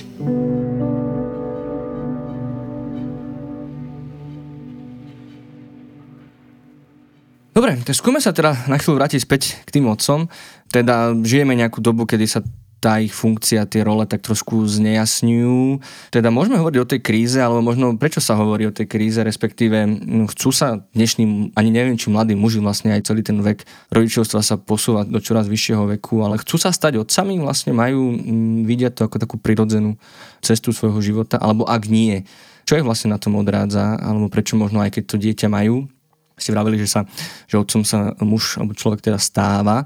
Dobre, 7.51 7.75
tak 7.83 7.93
skúme 7.93 8.23
sa 8.23 8.31
teda 8.31 8.55
na 8.71 8.79
chvíľu 8.79 9.03
vrátiť 9.03 9.21
späť 9.21 9.59
k 9.67 9.69
tým 9.75 9.91
otcom. 9.91 10.31
Teda 10.71 11.11
žijeme 11.11 11.51
nejakú 11.53 11.83
dobu, 11.83 12.07
kedy 12.07 12.23
sa 12.23 12.39
tá 12.81 12.97
ich 12.97 13.13
funkcia, 13.13 13.69
tie 13.69 13.85
role 13.85 14.09
tak 14.09 14.25
trošku 14.25 14.65
znejasňujú. 14.65 15.77
Teda 16.09 16.33
môžeme 16.33 16.57
hovoriť 16.57 16.79
o 16.81 16.89
tej 16.89 16.99
kríze, 17.05 17.37
alebo 17.37 17.61
možno 17.61 17.93
prečo 17.93 18.17
sa 18.17 18.33
hovorí 18.33 18.65
o 18.65 18.73
tej 18.73 18.89
kríze, 18.89 19.21
respektíve 19.21 19.85
no, 19.85 20.25
chcú 20.25 20.49
sa 20.49 20.81
dnešným, 20.97 21.53
ani 21.53 21.69
neviem, 21.69 21.93
či 21.93 22.09
mladí 22.09 22.33
muži 22.33 22.57
vlastne 22.57 22.97
aj 22.97 23.05
celý 23.05 23.21
ten 23.21 23.37
vek 23.37 23.61
rodičovstva 23.93 24.41
sa 24.41 24.57
posúvať 24.57 25.13
do 25.13 25.21
čoraz 25.21 25.45
vyššieho 25.45 25.85
veku, 25.95 26.25
ale 26.25 26.41
chcú 26.41 26.57
sa 26.57 26.73
stať 26.73 26.97
otcami, 26.97 27.37
vlastne 27.37 27.77
majú, 27.77 28.17
vidia 28.65 28.89
to 28.89 29.05
ako 29.05 29.21
takú 29.21 29.37
prirodzenú 29.37 30.01
cestu 30.41 30.73
svojho 30.73 30.97
života, 31.05 31.37
alebo 31.37 31.69
ak 31.69 31.85
nie, 31.85 32.25
čo 32.65 32.81
ich 32.81 32.85
vlastne 32.85 33.13
na 33.13 33.21
tom 33.21 33.37
odrádza, 33.37 34.01
alebo 34.01 34.25
prečo 34.25 34.57
možno 34.57 34.81
aj 34.81 34.97
keď 34.97 35.03
to 35.05 35.21
dieťa 35.21 35.47
majú, 35.53 35.85
ste 36.41 36.49
vravili, 36.49 36.81
že, 36.81 36.89
sa, 36.89 37.05
že 37.45 37.61
otcom 37.61 37.85
sa 37.85 38.17
muž 38.25 38.57
alebo 38.57 38.73
človek 38.73 39.05
teda 39.05 39.21
stáva, 39.21 39.85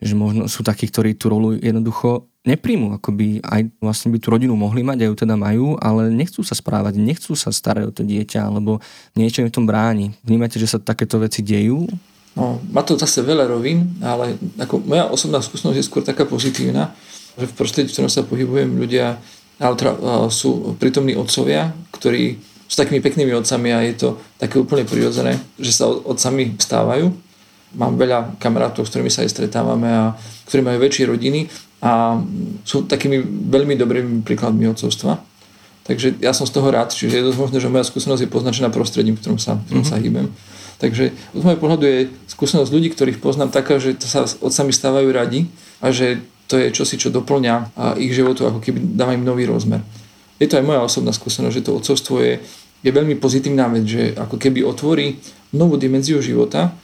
že 0.00 0.12
možno 0.12 0.44
sú 0.46 0.60
takí, 0.60 0.88
ktorí 0.88 1.16
tú 1.16 1.32
rolu 1.32 1.56
jednoducho 1.56 2.28
nepríjmu, 2.46 2.94
ako 3.00 3.10
by 3.16 3.28
aj 3.42 3.60
vlastne 3.82 4.12
by 4.14 4.18
tú 4.22 4.28
rodinu 4.30 4.54
mohli 4.54 4.86
mať, 4.86 5.02
aj 5.02 5.08
ju 5.10 5.16
teda 5.26 5.34
majú, 5.34 5.74
ale 5.82 6.12
nechcú 6.12 6.46
sa 6.46 6.54
správať, 6.54 6.94
nechcú 7.00 7.34
sa 7.34 7.50
starať 7.50 7.84
o 7.90 7.92
to 7.92 8.02
dieťa, 8.06 8.46
alebo 8.46 8.78
niečo 9.18 9.42
im 9.42 9.50
v 9.50 9.56
tom 9.56 9.66
bráni. 9.66 10.14
Vnímate, 10.22 10.60
že 10.60 10.70
sa 10.70 10.78
takéto 10.78 11.18
veci 11.18 11.42
dejú? 11.42 11.88
No, 12.36 12.60
má 12.70 12.84
to 12.84 12.94
zase 13.00 13.24
veľa 13.24 13.48
rovín, 13.48 13.96
ale 14.04 14.36
ako 14.60 14.84
moja 14.84 15.08
osobná 15.08 15.40
skúsenosť 15.40 15.78
je 15.80 15.88
skôr 15.88 16.04
taká 16.04 16.28
pozitívna, 16.28 16.92
že 17.34 17.48
v 17.48 17.56
prostredí, 17.56 17.88
v 17.90 17.92
ktorom 17.96 18.12
sa 18.12 18.28
pohybujem, 18.28 18.76
ľudia 18.76 19.18
ale 19.56 19.74
teda, 19.76 19.92
sú 20.28 20.76
prítomní 20.76 21.16
otcovia, 21.16 21.72
ktorí 21.96 22.36
sú 22.66 22.76
takými 22.76 23.00
peknými 23.00 23.32
otcami 23.40 23.72
a 23.72 23.80
je 23.88 23.94
to 23.96 24.08
také 24.36 24.60
úplne 24.60 24.84
prirodzené, 24.84 25.38
že 25.56 25.72
sa 25.72 25.88
otcami 25.88 26.60
stávajú. 26.60 27.08
Mám 27.74 27.98
veľa 27.98 28.38
kamarátov, 28.38 28.86
s 28.86 28.94
ktorými 28.94 29.10
sa 29.10 29.26
aj 29.26 29.34
stretávame 29.34 29.90
a 29.90 30.14
ktorí 30.46 30.62
majú 30.62 30.78
väčšie 30.78 31.10
rodiny 31.10 31.50
a 31.82 32.22
sú 32.62 32.86
takými 32.86 33.20
veľmi 33.50 33.74
dobrými 33.74 34.22
príkladmi 34.22 34.70
otcovstva. 34.70 35.18
Takže 35.86 36.18
ja 36.18 36.34
som 36.34 36.46
z 36.46 36.54
toho 36.54 36.68
rád, 36.70 36.90
čiže 36.90 37.22
je 37.22 37.26
dosť 37.30 37.38
možné, 37.38 37.58
že 37.62 37.70
moja 37.70 37.86
skúsenosť 37.86 38.26
je 38.26 38.30
poznačená 38.30 38.74
prostredím, 38.74 39.14
v 39.14 39.22
ktorom 39.22 39.38
sa, 39.38 39.58
v 39.58 39.70
ktorom 39.70 39.84
mm-hmm. 39.86 39.98
sa 39.98 40.02
hýbem. 40.02 40.26
Takže 40.76 41.04
z 41.14 41.40
môjho 41.40 41.62
pohľadu 41.62 41.84
je 41.86 42.00
skúsenosť 42.28 42.70
ľudí, 42.74 42.88
ktorých 42.92 43.22
poznám 43.22 43.54
taká, 43.54 43.78
že 43.78 43.96
to 43.96 44.04
sa 44.10 44.26
sami 44.26 44.74
stávajú 44.74 45.08
radi 45.08 45.48
a 45.80 45.88
že 45.94 46.20
to 46.50 46.58
je 46.58 46.74
čosi, 46.74 47.00
čo 47.00 47.14
doplňa 47.14 47.74
ich 47.98 48.12
životu, 48.12 48.46
ako 48.46 48.60
keby 48.62 48.78
dáva 48.94 49.16
im 49.16 49.24
nový 49.24 49.48
rozmer. 49.48 49.82
Je 50.36 50.46
to 50.46 50.60
aj 50.60 50.66
moja 50.68 50.84
osobná 50.84 51.16
skúsenosť, 51.16 51.54
že 51.54 51.64
to 51.64 51.74
otcovstvo 51.74 52.20
je, 52.20 52.34
je 52.84 52.90
veľmi 52.92 53.16
pozitívna 53.16 53.66
vec, 53.72 53.88
že 53.88 54.02
ako 54.14 54.36
keby 54.36 54.62
otvorí 54.62 55.16
novú 55.56 55.80
dimenziu 55.80 56.20
života, 56.20 56.76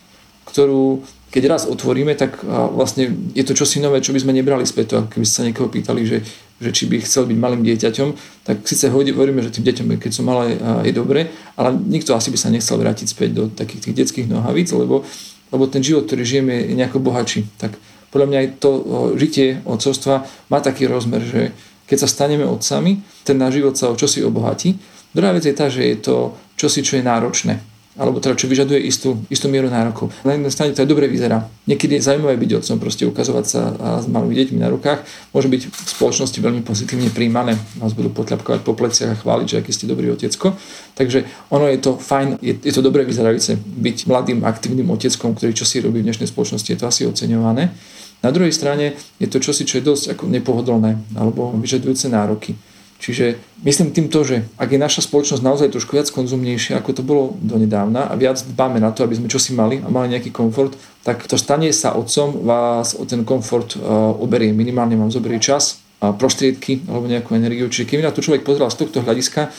ktorú 0.53 1.01
keď 1.33 1.45
raz 1.49 1.63
otvoríme, 1.65 2.13
tak 2.13 2.45
vlastne 2.45 3.09
je 3.33 3.41
to 3.41 3.57
čosi 3.57 3.81
nové, 3.81 4.05
čo 4.05 4.13
by 4.13 4.21
sme 4.21 4.37
nebrali 4.37 4.69
späť. 4.69 4.87
To, 4.93 4.97
keby 5.09 5.25
sa 5.25 5.49
niekoho 5.49 5.73
pýtali, 5.73 6.05
že, 6.05 6.21
že 6.61 6.71
či 6.77 6.85
by 6.85 7.01
chcel 7.01 7.25
byť 7.25 7.39
malým 7.41 7.65
dieťaťom, 7.65 8.09
tak 8.45 8.69
síce 8.69 8.93
hovoríme, 8.93 9.41
že 9.41 9.49
tým 9.49 9.65
deťom, 9.65 9.97
keď 9.97 10.13
sú 10.13 10.29
malé, 10.29 10.61
je 10.85 10.93
dobre, 10.93 11.33
ale 11.57 11.73
nikto 11.73 12.13
asi 12.13 12.29
by 12.29 12.37
sa 12.37 12.53
nechcel 12.53 12.77
vrátiť 12.77 13.09
späť 13.09 13.31
do 13.33 13.45
takých 13.49 13.89
tých 13.89 13.97
detských 14.05 14.29
nohavíc, 14.29 14.77
lebo, 14.77 15.09
lebo 15.49 15.65
ten 15.73 15.81
život, 15.81 16.05
ktorý 16.05 16.21
žijeme, 16.21 16.69
je 16.69 16.77
nejako 16.77 17.01
bohatší. 17.01 17.49
Tak 17.57 17.81
podľa 18.13 18.29
mňa 18.29 18.39
aj 18.45 18.49
to 18.61 18.71
žitie 19.17 19.65
odcovstva 19.65 20.29
má 20.53 20.61
taký 20.61 20.85
rozmer, 20.85 21.25
že 21.25 21.57
keď 21.89 21.97
sa 22.05 22.13
staneme 22.13 22.45
otcami, 22.45 23.01
ten 23.25 23.41
náš 23.41 23.57
život 23.57 23.73
sa 23.73 23.89
o 23.89 23.97
čosi 23.97 24.21
obohatí. 24.21 24.77
Druhá 25.17 25.33
vec 25.33 25.49
je 25.49 25.57
tá, 25.57 25.73
že 25.73 25.81
je 25.81 25.97
to 25.97 26.37
čosi, 26.61 26.85
čo 26.85 27.01
je 27.01 27.09
náročné 27.09 27.72
alebo 27.93 28.25
teda 28.25 28.33
čo 28.41 28.49
vyžaduje 28.49 28.81
istú, 28.89 29.21
istú 29.29 29.53
mieru 29.53 29.69
nárokov. 29.69 30.09
Na 30.25 30.33
jednej 30.33 30.49
strane 30.49 30.73
to 30.73 30.81
aj 30.81 30.89
dobre 30.89 31.13
vyzerá. 31.13 31.45
Niekedy 31.69 32.01
je 32.01 32.09
zaujímavé 32.09 32.41
byť 32.41 32.51
otcom, 32.65 32.77
proste 32.81 33.05
ukazovať 33.05 33.45
sa 33.45 33.61
a 33.77 33.89
s 34.01 34.09
malými 34.09 34.33
deťmi 34.33 34.59
na 34.65 34.73
rukách. 34.73 35.05
Môže 35.37 35.53
byť 35.53 35.63
v 35.69 35.89
spoločnosti 35.93 36.39
veľmi 36.41 36.65
pozitívne 36.65 37.13
príjmané. 37.13 37.61
Vás 37.77 37.93
budú 37.93 38.09
potľapkovať 38.09 38.61
po 38.65 38.73
pleciach 38.73 39.13
a 39.13 39.21
chváliť, 39.21 39.47
že 39.47 39.57
aký 39.61 39.73
ste 39.77 39.85
dobrý 39.85 40.09
otecko. 40.09 40.57
Takže 40.97 41.29
ono 41.53 41.69
je 41.69 41.79
to 41.85 42.01
fajn, 42.01 42.41
je, 42.41 42.57
je 42.65 42.73
to 42.73 42.81
dobre 42.81 43.05
vyzerajúce 43.05 43.61
byť 43.61 43.97
mladým, 44.09 44.41
aktívnym 44.49 44.89
oteckom, 44.89 45.37
ktorý 45.37 45.53
čo 45.53 45.69
si 45.69 45.85
robí 45.85 46.01
v 46.01 46.09
dnešnej 46.09 46.33
spoločnosti, 46.33 46.73
je 46.73 46.81
to 46.81 46.89
asi 46.89 47.05
oceňované. 47.05 47.77
Na 48.23 48.31
druhej 48.31 48.55
strane 48.55 48.97
je 49.21 49.29
to 49.29 49.43
čosi, 49.43 49.69
čo 49.69 49.83
je 49.83 49.85
dosť 49.85 50.17
ako 50.17 50.31
nepohodlné 50.31 51.19
alebo 51.19 51.53
vyžadujúce 51.59 52.09
nároky. 52.09 52.55
Čiže 53.03 53.35
myslím 53.67 53.91
tým 53.91 54.07
to, 54.07 54.23
že 54.23 54.47
ak 54.55 54.71
je 54.71 54.79
naša 54.79 55.03
spoločnosť 55.03 55.43
naozaj 55.43 55.75
trošku 55.75 55.99
viac 55.99 56.07
konzumnejšia, 56.15 56.79
ako 56.79 56.91
to 56.95 57.03
bolo 57.03 57.35
donedávna 57.43 58.07
a 58.07 58.15
viac 58.15 58.39
dbáme 58.39 58.79
na 58.79 58.95
to, 58.95 59.03
aby 59.03 59.19
sme 59.19 59.27
čosi 59.27 59.59
mali 59.59 59.83
a 59.83 59.91
mali 59.91 60.15
nejaký 60.15 60.31
komfort, 60.31 60.79
tak 61.03 61.27
to 61.27 61.35
stane 61.35 61.67
sa 61.75 61.99
otcom 61.99 62.47
vás 62.47 62.95
o 62.95 63.03
ten 63.03 63.27
komfort 63.27 63.75
uh, 63.75 64.15
oberie. 64.23 64.55
Minimálne 64.55 64.95
vám 64.95 65.11
zoberie 65.11 65.43
čas, 65.43 65.83
a 66.03 66.11
prostriedky 66.11 66.83
alebo 66.91 67.07
nejakú 67.07 67.39
energiu. 67.39 67.71
Čiže 67.71 67.87
keby 67.87 68.03
na 68.03 68.11
to 68.11 68.23
človek 68.27 68.43
pozeral 68.43 68.75
z 68.75 68.83
tohto 68.83 69.07
hľadiska, 69.07 69.55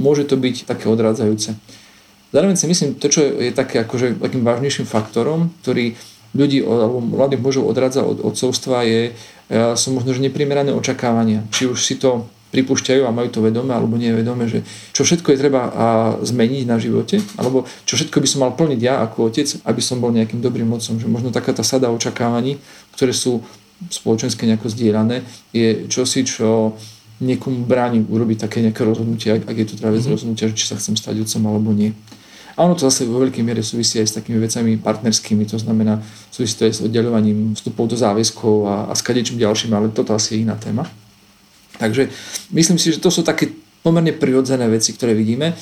môže 0.00 0.24
to 0.24 0.40
byť 0.40 0.64
také 0.64 0.88
odrádzajúce. 0.88 1.52
Zároveň 2.32 2.56
si 2.56 2.64
myslím, 2.64 2.96
to, 2.96 3.12
čo 3.12 3.20
je 3.20 3.52
také 3.52 3.84
akože 3.84 4.16
takým 4.16 4.40
vážnejším 4.40 4.88
faktorom, 4.88 5.52
ktorý 5.60 5.92
ľudí 6.32 6.64
alebo 6.64 7.04
mladých 7.04 7.44
mužov 7.44 7.68
odrádza 7.68 8.00
od 8.08 8.24
odcovstva 8.24 8.88
je, 8.88 9.12
uh, 9.12 9.76
sú 9.76 9.92
možno 9.92 10.16
že 10.16 10.24
neprimerané 10.24 10.72
očakávania. 10.72 11.44
Či 11.52 11.68
už 11.68 11.80
si 11.84 12.00
to 12.00 12.24
pripúšťajú 12.52 13.08
a 13.08 13.10
majú 13.10 13.32
to 13.32 13.40
vedomé 13.40 13.72
alebo 13.72 13.96
nie 13.96 14.12
vedomé, 14.12 14.44
že 14.46 14.60
čo 14.92 15.02
všetko 15.08 15.32
je 15.32 15.40
treba 15.40 15.72
zmeniť 16.20 16.68
na 16.68 16.76
živote, 16.76 17.18
alebo 17.40 17.64
čo 17.88 17.96
všetko 17.96 18.20
by 18.20 18.28
som 18.28 18.44
mal 18.44 18.52
plniť 18.52 18.80
ja 18.84 19.00
ako 19.00 19.32
otec, 19.32 19.48
aby 19.64 19.80
som 19.80 19.98
bol 19.98 20.12
nejakým 20.12 20.44
dobrým 20.44 20.68
otcom. 20.68 21.00
Že 21.00 21.08
možno 21.08 21.32
taká 21.32 21.56
tá 21.56 21.64
sada 21.64 21.88
očakávaní, 21.88 22.60
ktoré 22.92 23.16
sú 23.16 23.40
spoločenské 23.88 24.46
nejako 24.46 24.70
zdieľané, 24.70 25.26
je 25.50 25.88
čosi, 25.90 26.22
čo 26.22 26.76
niekomu 27.22 27.66
bráni 27.66 28.02
urobiť 28.02 28.46
také 28.46 28.62
nejaké 28.62 28.82
rozhodnutie, 28.82 29.32
ak, 29.32 29.56
je 29.56 29.66
to 29.66 29.74
teda 29.78 29.90
vec 29.94 30.02
mm-hmm. 30.02 30.14
rozhodnutia, 30.14 30.54
či 30.54 30.66
sa 30.66 30.78
chcem 30.78 30.98
stať 30.98 31.22
otcom 31.22 31.42
alebo 31.50 31.70
nie. 31.70 31.94
A 32.52 32.68
ono 32.68 32.76
to 32.76 32.84
zase 32.84 33.08
vo 33.08 33.22
veľkej 33.24 33.40
miere 33.40 33.64
súvisí 33.64 33.96
aj 33.96 34.12
s 34.12 34.16
takými 34.20 34.36
vecami 34.36 34.76
partnerskými, 34.76 35.48
to 35.48 35.56
znamená 35.56 36.04
súvisí 36.28 36.60
to 36.60 36.68
aj 36.68 36.72
s 36.76 36.80
oddeľovaním 36.84 37.56
vstupov 37.56 37.88
do 37.88 37.96
záväzkov 37.96 38.54
a, 38.68 38.74
a 38.90 38.92
s 38.92 39.00
kadečím 39.00 39.40
ďalším, 39.40 39.72
ale 39.72 39.88
toto 39.88 40.12
asi 40.12 40.36
je 40.36 40.44
iná 40.44 40.58
téma. 40.60 40.84
Takže 41.82 42.14
myslím 42.54 42.78
si, 42.78 42.94
že 42.94 43.02
to 43.02 43.10
sú 43.10 43.26
také 43.26 43.50
pomerne 43.82 44.14
prirodzené 44.14 44.70
veci, 44.70 44.94
ktoré 44.94 45.18
vidíme. 45.18 45.58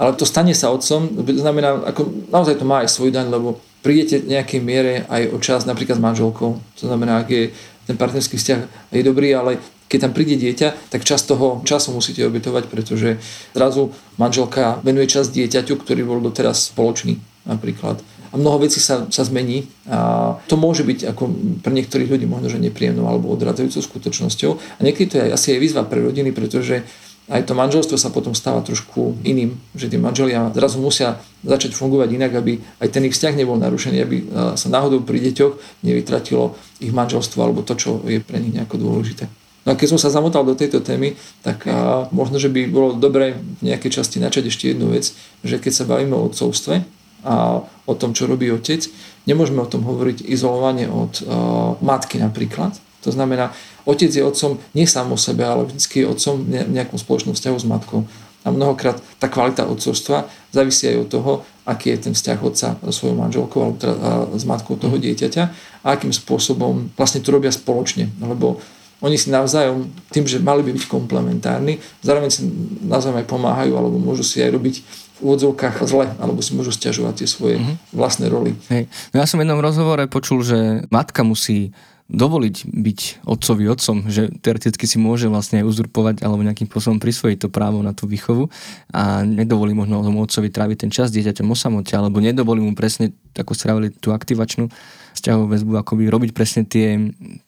Ale 0.00 0.16
to 0.16 0.24
stane 0.24 0.56
sa 0.56 0.72
otcom, 0.72 1.10
znamená, 1.26 1.84
ako 1.84 2.30
naozaj 2.32 2.56
to 2.56 2.64
má 2.64 2.86
aj 2.86 2.88
svoj 2.88 3.12
daň, 3.12 3.28
lebo 3.28 3.60
prídete 3.82 4.24
v 4.24 4.38
nejakej 4.38 4.60
miere 4.64 5.04
aj 5.10 5.22
o 5.34 5.38
čas 5.42 5.68
napríklad 5.68 5.98
s 5.98 6.02
manželkou. 6.02 6.50
To 6.56 6.84
znamená, 6.86 7.20
ak 7.20 7.28
je 7.28 7.44
ten 7.84 7.98
partnerský 7.98 8.38
vzťah 8.38 8.60
je 8.94 9.02
dobrý, 9.04 9.34
ale 9.34 9.58
keď 9.88 9.98
tam 10.08 10.12
príde 10.12 10.36
dieťa, 10.36 10.92
tak 10.92 11.02
čas 11.02 11.24
toho 11.24 11.64
času 11.64 11.96
musíte 11.96 12.20
obetovať, 12.24 12.68
pretože 12.68 13.18
zrazu 13.56 13.90
manželka 14.20 14.78
venuje 14.84 15.08
čas 15.08 15.32
dieťaťu, 15.32 15.80
ktorý 15.80 16.04
bol 16.04 16.20
doteraz 16.20 16.70
spoločný 16.70 17.18
napríklad 17.48 17.98
a 18.30 18.34
mnoho 18.36 18.64
vecí 18.64 18.80
sa, 18.80 19.08
sa 19.08 19.22
zmení 19.24 19.66
a 19.88 20.36
to 20.48 20.60
môže 20.60 20.84
byť 20.84 21.12
ako 21.12 21.22
pre 21.64 21.72
niektorých 21.72 22.08
ľudí 22.08 22.26
možno, 22.28 22.52
že 22.52 22.60
nepríjemnou 22.60 23.08
alebo 23.08 23.32
odradzajúcou 23.32 23.80
skutočnosťou 23.80 24.50
a 24.56 24.80
niekedy 24.84 25.06
to 25.08 25.16
je 25.20 25.32
asi 25.32 25.56
aj 25.56 25.60
výzva 25.60 25.82
pre 25.88 26.04
rodiny, 26.04 26.30
pretože 26.36 26.84
aj 27.28 27.44
to 27.44 27.52
manželstvo 27.52 28.00
sa 28.00 28.08
potom 28.08 28.32
stáva 28.32 28.64
trošku 28.64 29.20
iným, 29.20 29.60
že 29.76 29.92
tí 29.92 30.00
manželia 30.00 30.48
zrazu 30.56 30.80
musia 30.80 31.20
začať 31.44 31.76
fungovať 31.76 32.08
inak, 32.16 32.32
aby 32.40 32.56
aj 32.80 32.88
ten 32.88 33.04
ich 33.04 33.12
vzťah 33.12 33.36
nebol 33.36 33.60
narušený, 33.60 33.98
aby 34.00 34.16
sa 34.56 34.68
náhodou 34.72 35.04
pri 35.04 35.20
deťoch 35.28 35.84
nevytratilo 35.84 36.56
ich 36.80 36.88
manželstvo 36.88 37.36
alebo 37.44 37.60
to, 37.60 37.76
čo 37.76 38.00
je 38.08 38.24
pre 38.24 38.40
nich 38.40 38.56
nejako 38.56 38.80
dôležité. 38.80 39.28
No 39.68 39.76
a 39.76 39.76
keď 39.76 39.92
som 39.92 40.00
sa 40.00 40.08
zamotal 40.08 40.48
do 40.48 40.56
tejto 40.56 40.80
témy, 40.80 41.20
tak 41.44 41.68
a 41.68 42.08
možno, 42.08 42.40
že 42.40 42.48
by 42.48 42.64
bolo 42.72 42.96
dobré 42.96 43.36
v 43.36 43.68
nejakej 43.68 44.00
časti 44.00 44.16
načať 44.16 44.48
ešte 44.48 44.72
jednu 44.72 44.96
vec, 44.96 45.12
že 45.44 45.60
keď 45.60 45.72
sa 45.76 45.84
bavíme 45.84 46.16
o 46.16 46.24
odcovstve, 46.32 46.80
a 47.28 47.60
o 47.60 47.94
tom, 47.94 48.16
čo 48.16 48.24
robí 48.24 48.48
otec. 48.48 48.88
Nemôžeme 49.28 49.60
o 49.60 49.68
tom 49.68 49.84
hovoriť 49.84 50.24
izolovane 50.24 50.88
od 50.88 51.20
uh, 51.20 51.76
matky 51.84 52.16
napríklad. 52.16 52.72
To 53.04 53.12
znamená, 53.12 53.52
otec 53.84 54.08
je 54.08 54.24
otcom 54.24 54.56
nie 54.72 54.88
sám 54.88 55.12
o 55.12 55.18
sebe, 55.20 55.44
ale 55.44 55.68
vždy 55.68 55.78
je 56.02 56.06
otcom 56.08 56.34
v 56.40 56.72
nejakom 56.72 56.96
spoločnom 56.96 57.36
vzťahu 57.36 57.56
s 57.60 57.68
matkou. 57.68 58.08
A 58.46 58.54
mnohokrát 58.54 58.96
tá 59.20 59.28
kvalita 59.28 59.68
otcovstva 59.68 60.24
závisí 60.54 60.88
aj 60.88 60.96
od 61.04 61.08
toho, 61.12 61.32
aký 61.68 61.92
je 61.92 62.08
ten 62.08 62.14
vzťah 62.16 62.38
otca 62.40 62.68
so 62.80 62.92
svojou 62.94 63.16
manželkou 63.20 63.60
alebo 63.60 63.76
teda, 63.76 63.94
s 64.32 64.44
matkou 64.48 64.80
toho 64.80 64.96
dieťaťa 64.96 65.44
a 65.84 65.86
akým 65.92 66.14
spôsobom 66.14 66.88
vlastne 66.96 67.20
to 67.20 67.28
robia 67.28 67.52
spoločne. 67.52 68.08
Lebo 68.24 68.56
oni 68.98 69.14
si 69.14 69.30
navzájom, 69.30 69.86
tým, 70.10 70.26
že 70.26 70.42
mali 70.42 70.66
by 70.66 70.74
byť 70.74 70.84
komplementárni, 70.90 71.78
zároveň 72.02 72.30
si 72.34 72.42
navzájom 72.82 73.20
aj 73.22 73.30
pomáhajú 73.30 73.72
alebo 73.78 74.00
môžu 74.00 74.26
si 74.26 74.42
aj 74.42 74.50
robiť 74.50 74.74
v 75.18 75.26
úvodzovkách 75.26 75.82
zle, 75.84 76.06
alebo 76.22 76.38
si 76.38 76.54
môžu 76.54 76.70
stiažovať 76.70 77.14
tie 77.22 77.28
svoje 77.28 77.56
mm-hmm. 77.58 77.76
vlastné 77.90 78.26
roly. 78.30 78.54
Hej. 78.70 78.86
No 79.10 79.20
ja 79.22 79.26
som 79.26 79.42
v 79.42 79.44
jednom 79.44 79.58
rozhovore 79.58 80.06
počul, 80.06 80.46
že 80.46 80.86
matka 80.94 81.26
musí 81.26 81.74
dovoliť 82.08 82.72
byť 82.72 83.00
otcovi 83.28 83.68
otcom, 83.68 84.08
že 84.08 84.32
teoreticky 84.40 84.88
si 84.88 84.96
môže 84.96 85.28
vlastne 85.28 85.60
aj 85.60 85.68
uzurpovať 85.68 86.24
alebo 86.24 86.40
nejakým 86.40 86.64
spôsobom 86.64 86.96
prisvojiť 86.96 87.44
to 87.44 87.48
právo 87.52 87.84
na 87.84 87.92
tú 87.92 88.08
výchovu 88.08 88.48
a 88.96 89.20
nedovolí 89.28 89.76
možno 89.76 90.00
tomu 90.00 90.24
otcovi 90.24 90.48
tráviť 90.48 90.88
ten 90.88 90.90
čas 90.90 91.12
dieťaťom 91.12 91.52
o 91.52 91.56
samote, 91.56 91.92
alebo 91.92 92.24
nedovolí 92.24 92.64
mu 92.64 92.72
presne, 92.72 93.12
ako 93.36 93.52
stravili 93.52 93.92
tú 93.92 94.16
aktivačnú 94.16 94.72
vzťahovú 95.20 95.46
väzbu, 95.52 95.72
akoby 95.82 96.08
robiť 96.08 96.30
presne 96.32 96.62
tie 96.64 96.96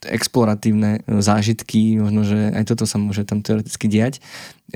exploratívne 0.04 1.08
zážitky, 1.08 1.96
možno, 1.96 2.28
že 2.28 2.52
aj 2.52 2.64
toto 2.68 2.84
sa 2.84 2.98
môže 3.00 3.24
tam 3.24 3.40
teoreticky 3.40 3.86
diať. 3.86 4.18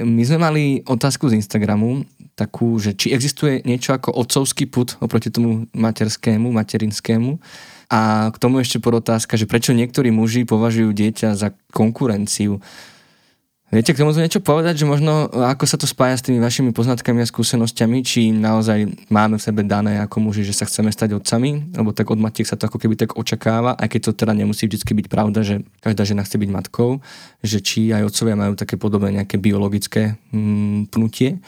My 0.00 0.22
sme 0.22 0.38
mali 0.40 0.62
otázku 0.86 1.26
z 1.28 1.38
Instagramu, 1.42 2.06
takú, 2.34 2.78
že 2.82 2.94
či 2.98 3.14
existuje 3.14 3.62
niečo 3.62 3.94
ako 3.94 4.10
otcovský 4.14 4.66
put 4.66 4.98
oproti 4.98 5.30
tomu 5.30 5.70
materskému, 5.74 6.50
materinskému, 6.50 7.38
a 7.92 8.32
k 8.32 8.36
tomu 8.40 8.58
ešte 8.58 8.80
podotázka, 8.80 9.36
že 9.36 9.46
prečo 9.46 9.76
niektorí 9.76 10.08
muži 10.08 10.48
považujú 10.48 10.90
dieťa 10.90 11.36
za 11.36 11.52
konkurenciu. 11.70 12.58
Viete 13.74 13.90
k 13.90 13.98
tomu 13.98 14.14
niečo 14.14 14.38
povedať, 14.38 14.82
že 14.82 14.86
možno 14.86 15.26
ako 15.26 15.66
sa 15.66 15.74
to 15.74 15.82
spája 15.82 16.14
s 16.14 16.22
tými 16.22 16.38
vašimi 16.38 16.70
poznatkami 16.70 17.26
a 17.26 17.26
skúsenosťami, 17.26 18.06
či 18.06 18.30
naozaj 18.30 19.10
máme 19.10 19.34
v 19.34 19.42
sebe 19.42 19.66
dané 19.66 19.98
ako 19.98 20.30
muži, 20.30 20.46
že 20.46 20.54
sa 20.54 20.62
chceme 20.62 20.94
stať 20.94 21.18
otcami, 21.18 21.74
lebo 21.74 21.90
tak 21.90 22.06
od 22.06 22.22
matiek 22.22 22.46
sa 22.46 22.54
to 22.54 22.70
ako 22.70 22.78
keby 22.78 22.94
tak 22.94 23.18
očakáva, 23.18 23.74
aj 23.74 23.90
keď 23.90 24.00
to 24.06 24.12
teda 24.14 24.32
nemusí 24.38 24.70
vždy 24.70 24.78
byť 24.78 25.06
pravda, 25.10 25.42
že 25.42 25.66
každá 25.82 26.06
žena 26.06 26.22
chce 26.22 26.38
byť 26.38 26.50
matkou, 26.54 27.02
že 27.42 27.58
či 27.58 27.90
aj 27.90 28.14
otcovia 28.14 28.38
majú 28.38 28.54
také 28.54 28.78
podobné 28.78 29.10
nejaké 29.10 29.42
biologické 29.42 30.22
mm, 30.30 30.94
pnutie 30.94 31.42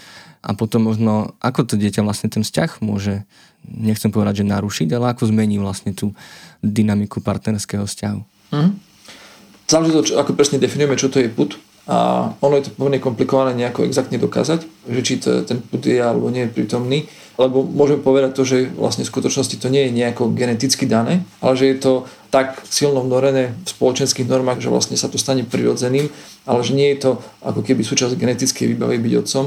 a 0.46 0.54
potom 0.54 0.86
možno 0.86 1.34
ako 1.42 1.66
to 1.66 1.74
dieťa 1.74 2.06
vlastne 2.06 2.30
ten 2.30 2.46
vzťah 2.46 2.78
môže 2.78 3.26
nechcem 3.66 4.14
povedať, 4.14 4.46
že 4.46 4.50
narušiť, 4.54 4.88
ale 4.94 5.10
ako 5.10 5.26
zmení 5.26 5.58
vlastne 5.58 5.90
tú 5.90 6.14
dynamiku 6.62 7.18
partnerského 7.18 7.82
vzťahu. 7.82 8.20
Mm. 8.54 8.78
Záleží 9.66 10.14
ako 10.14 10.38
presne 10.38 10.62
definujeme, 10.62 10.94
čo 10.94 11.10
to 11.10 11.18
je 11.18 11.26
put. 11.26 11.58
A 11.86 12.30
ono 12.42 12.58
je 12.58 12.66
to 12.66 12.74
pomerne 12.74 12.98
komplikované 12.98 13.54
nejako 13.54 13.86
exaktne 13.86 14.18
dokázať, 14.18 14.90
že 14.90 15.00
či 15.06 15.14
to, 15.22 15.46
ten 15.46 15.62
put 15.62 15.82
je 15.86 15.98
alebo 15.98 16.30
nie 16.30 16.46
je 16.46 16.54
prítomný. 16.54 17.06
Lebo 17.38 17.62
môžeme 17.62 18.02
povedať 18.02 18.34
to, 18.34 18.42
že 18.42 18.70
vlastne 18.74 19.06
v 19.06 19.12
skutočnosti 19.12 19.58
to 19.58 19.70
nie 19.70 19.86
je 19.86 19.94
nejako 19.94 20.34
geneticky 20.34 20.86
dané, 20.86 21.22
ale 21.38 21.54
že 21.54 21.66
je 21.70 21.76
to 21.78 21.92
tak 22.30 22.58
silno 22.66 23.02
vnorené 23.06 23.54
v 23.54 23.68
spoločenských 23.70 24.26
normách, 24.26 24.62
že 24.62 24.72
vlastne 24.72 24.96
sa 24.98 25.06
to 25.06 25.18
stane 25.18 25.46
prirodzeným, 25.46 26.10
ale 26.46 26.62
že 26.62 26.72
nie 26.78 26.94
je 26.94 27.02
to 27.02 27.10
ako 27.42 27.60
keby 27.66 27.82
súčasť 27.82 28.14
genetickej 28.14 28.72
výbavy 28.72 29.02
byť 29.02 29.12
otcom. 29.18 29.44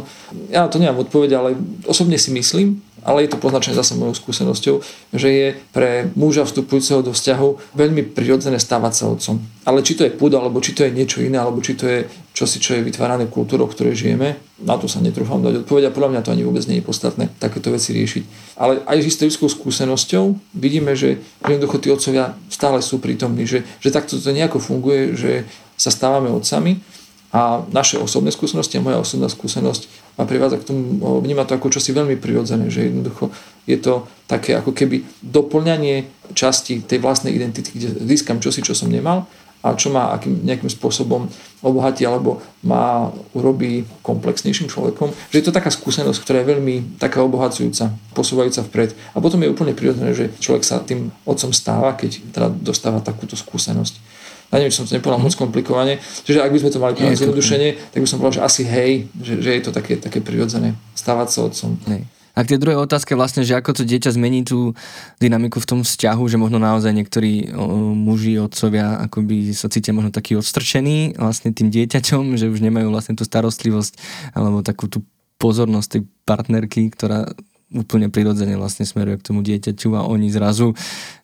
Ja 0.52 0.68
to 0.68 0.78
nemám 0.78 1.08
odpoveď, 1.08 1.32
ale 1.40 1.50
osobne 1.88 2.20
si 2.20 2.30
myslím, 2.36 2.84
ale 3.04 3.24
je 3.24 3.32
to 3.32 3.40
poznačené 3.40 3.80
zase 3.80 3.96
mojou 3.96 4.16
skúsenosťou, 4.16 4.76
že 5.16 5.30
je 5.32 5.48
pre 5.72 6.12
muža 6.20 6.44
vstupujúceho 6.44 7.00
do 7.00 7.16
vzťahu 7.16 7.76
veľmi 7.76 8.12
prirodzené 8.12 8.60
stávať 8.60 8.94
sa 8.96 9.04
otcom. 9.08 9.40
Ale 9.64 9.86
či 9.86 9.96
to 9.96 10.04
je 10.04 10.12
púd, 10.12 10.36
alebo 10.36 10.60
či 10.60 10.76
to 10.76 10.84
je 10.84 10.92
niečo 10.92 11.24
iné, 11.24 11.40
alebo 11.40 11.64
či 11.64 11.80
to 11.80 11.88
je 11.88 12.04
čosi, 12.36 12.60
čo 12.60 12.76
je 12.76 12.86
vytvárané 12.86 13.28
kultúrou, 13.32 13.68
v 13.68 13.76
ktorej 13.76 13.96
žijeme, 13.96 14.36
na 14.64 14.76
to 14.76 14.92
sa 14.92 15.00
netrúfam 15.00 15.40
dať 15.40 15.64
odpoveď 15.64 15.90
a 15.90 15.96
podľa 15.96 16.10
mňa 16.16 16.22
to 16.24 16.34
ani 16.36 16.44
vôbec 16.44 16.64
nie 16.68 16.84
je 16.84 16.88
podstatné 16.88 17.32
takéto 17.40 17.72
veci 17.72 17.96
riešiť. 17.96 18.24
Ale 18.60 18.84
aj 18.84 18.98
s 19.00 19.10
historickou 19.16 19.48
skúsenosťou 19.48 20.56
vidíme, 20.56 20.96
že 20.96 21.24
jednoducho 21.48 21.80
tí 21.80 21.88
otcovia 21.92 22.36
stále 22.52 22.84
sú 22.84 23.00
prítomní, 23.00 23.48
že, 23.48 23.64
že 23.80 23.92
takto 23.92 24.20
to 24.20 24.32
nejako 24.36 24.60
funguje, 24.60 25.16
že 25.16 25.48
sa 25.80 25.90
stávame 25.90 26.28
otcami 26.28 26.84
a 27.32 27.64
naše 27.72 27.96
osobné 27.96 28.36
skúsenosti 28.36 28.82
a 28.82 28.84
moja 28.84 29.00
osobná 29.00 29.32
skúsenosť 29.32 29.88
ma 30.20 30.28
privádza 30.28 30.60
k 30.60 30.68
tomu, 30.68 31.00
vníma 31.24 31.48
to 31.48 31.56
ako 31.56 31.72
čosi 31.72 31.96
veľmi 31.96 32.20
prirodzené, 32.20 32.68
že 32.68 32.92
jednoducho 32.92 33.32
je 33.64 33.78
to 33.80 34.04
také 34.28 34.58
ako 34.60 34.76
keby 34.76 35.08
doplňanie 35.24 36.10
časti 36.36 36.84
tej 36.84 37.00
vlastnej 37.00 37.32
identity, 37.32 37.72
kde 37.72 37.96
získam 38.04 38.44
čosi, 38.44 38.60
čo 38.60 38.76
som 38.76 38.92
nemal 38.92 39.30
a 39.60 39.76
čo 39.76 39.92
ma 39.92 40.16
akým, 40.16 40.44
nejakým 40.48 40.72
spôsobom 40.72 41.28
obohatí 41.60 42.08
alebo 42.08 42.40
má 42.64 43.12
urobí 43.36 43.84
komplexnejším 44.02 44.72
človekom. 44.72 45.12
Že 45.32 45.38
je 45.40 45.46
to 45.46 45.56
taká 45.56 45.68
skúsenosť, 45.68 46.20
ktorá 46.24 46.38
je 46.42 46.52
veľmi 46.56 46.76
taká 46.96 47.20
obohacujúca, 47.20 47.92
posúvajúca 48.16 48.64
vpred. 48.64 48.96
A 49.16 49.20
potom 49.20 49.44
je 49.44 49.52
úplne 49.52 49.76
prirodzené, 49.76 50.16
že 50.16 50.32
človek 50.40 50.64
sa 50.64 50.80
tým 50.80 51.12
otcom 51.28 51.52
stáva, 51.52 51.92
keď 52.00 52.12
teda 52.32 52.48
dostáva 52.56 53.04
takúto 53.04 53.36
skúsenosť 53.36 54.19
ja 54.50 54.56
neviem, 54.58 54.74
či 54.74 54.82
som 54.82 54.88
to 54.90 54.98
nepovedal 54.98 55.22
moc 55.22 55.34
komplikovane. 55.38 56.02
Čiže 56.02 56.42
ak 56.42 56.50
by 56.50 56.60
sme 56.60 56.74
to 56.74 56.80
mali 56.82 56.94
povedať 56.98 57.22
zjednodušenie, 57.22 57.70
tak 57.94 58.00
by 58.02 58.08
som 58.10 58.18
povedal, 58.18 58.42
že 58.42 58.44
asi 58.46 58.62
hej, 58.66 58.92
že, 59.22 59.34
že 59.46 59.52
je 59.54 59.62
to 59.62 59.72
také, 59.72 59.94
také 60.02 60.20
prirodzené 60.26 60.74
stávať 60.98 61.28
sa 61.30 61.40
otcom. 61.46 61.78
Hej. 61.86 62.02
A 62.40 62.48
k 62.48 62.56
tej 62.56 62.62
druhej 62.64 62.80
otázke 62.80 63.20
vlastne, 63.20 63.44
že 63.44 63.52
ako 63.52 63.82
to 63.82 63.84
dieťa 63.84 64.16
zmení 64.16 64.48
tú 64.48 64.72
dynamiku 65.20 65.60
v 65.60 65.70
tom 65.76 65.80
vzťahu, 65.84 66.24
že 66.24 66.40
možno 66.40 66.56
naozaj 66.56 66.96
niektorí 66.96 67.52
o, 67.52 67.92
muži, 67.92 68.40
otcovia 68.40 68.96
akoby 69.12 69.52
sa 69.52 69.68
cítia 69.68 69.92
možno 69.92 70.16
taký 70.16 70.40
odstrčení 70.40 71.20
vlastne 71.20 71.52
tým 71.52 71.68
dieťaťom, 71.68 72.40
že 72.40 72.48
už 72.48 72.64
nemajú 72.64 72.96
vlastne 72.96 73.20
tú 73.20 73.28
starostlivosť 73.28 74.00
alebo 74.32 74.64
takú 74.64 74.88
tú 74.88 75.04
pozornosť 75.36 75.88
tej 76.00 76.02
partnerky, 76.24 76.88
ktorá 76.96 77.28
úplne 77.70 78.10
prirodzene 78.10 78.58
vlastne 78.58 78.88
smeruje 78.88 79.22
k 79.22 79.28
tomu 79.30 79.46
dieťaťu 79.46 79.94
a 79.94 80.06
oni 80.10 80.34
zrazu 80.34 80.74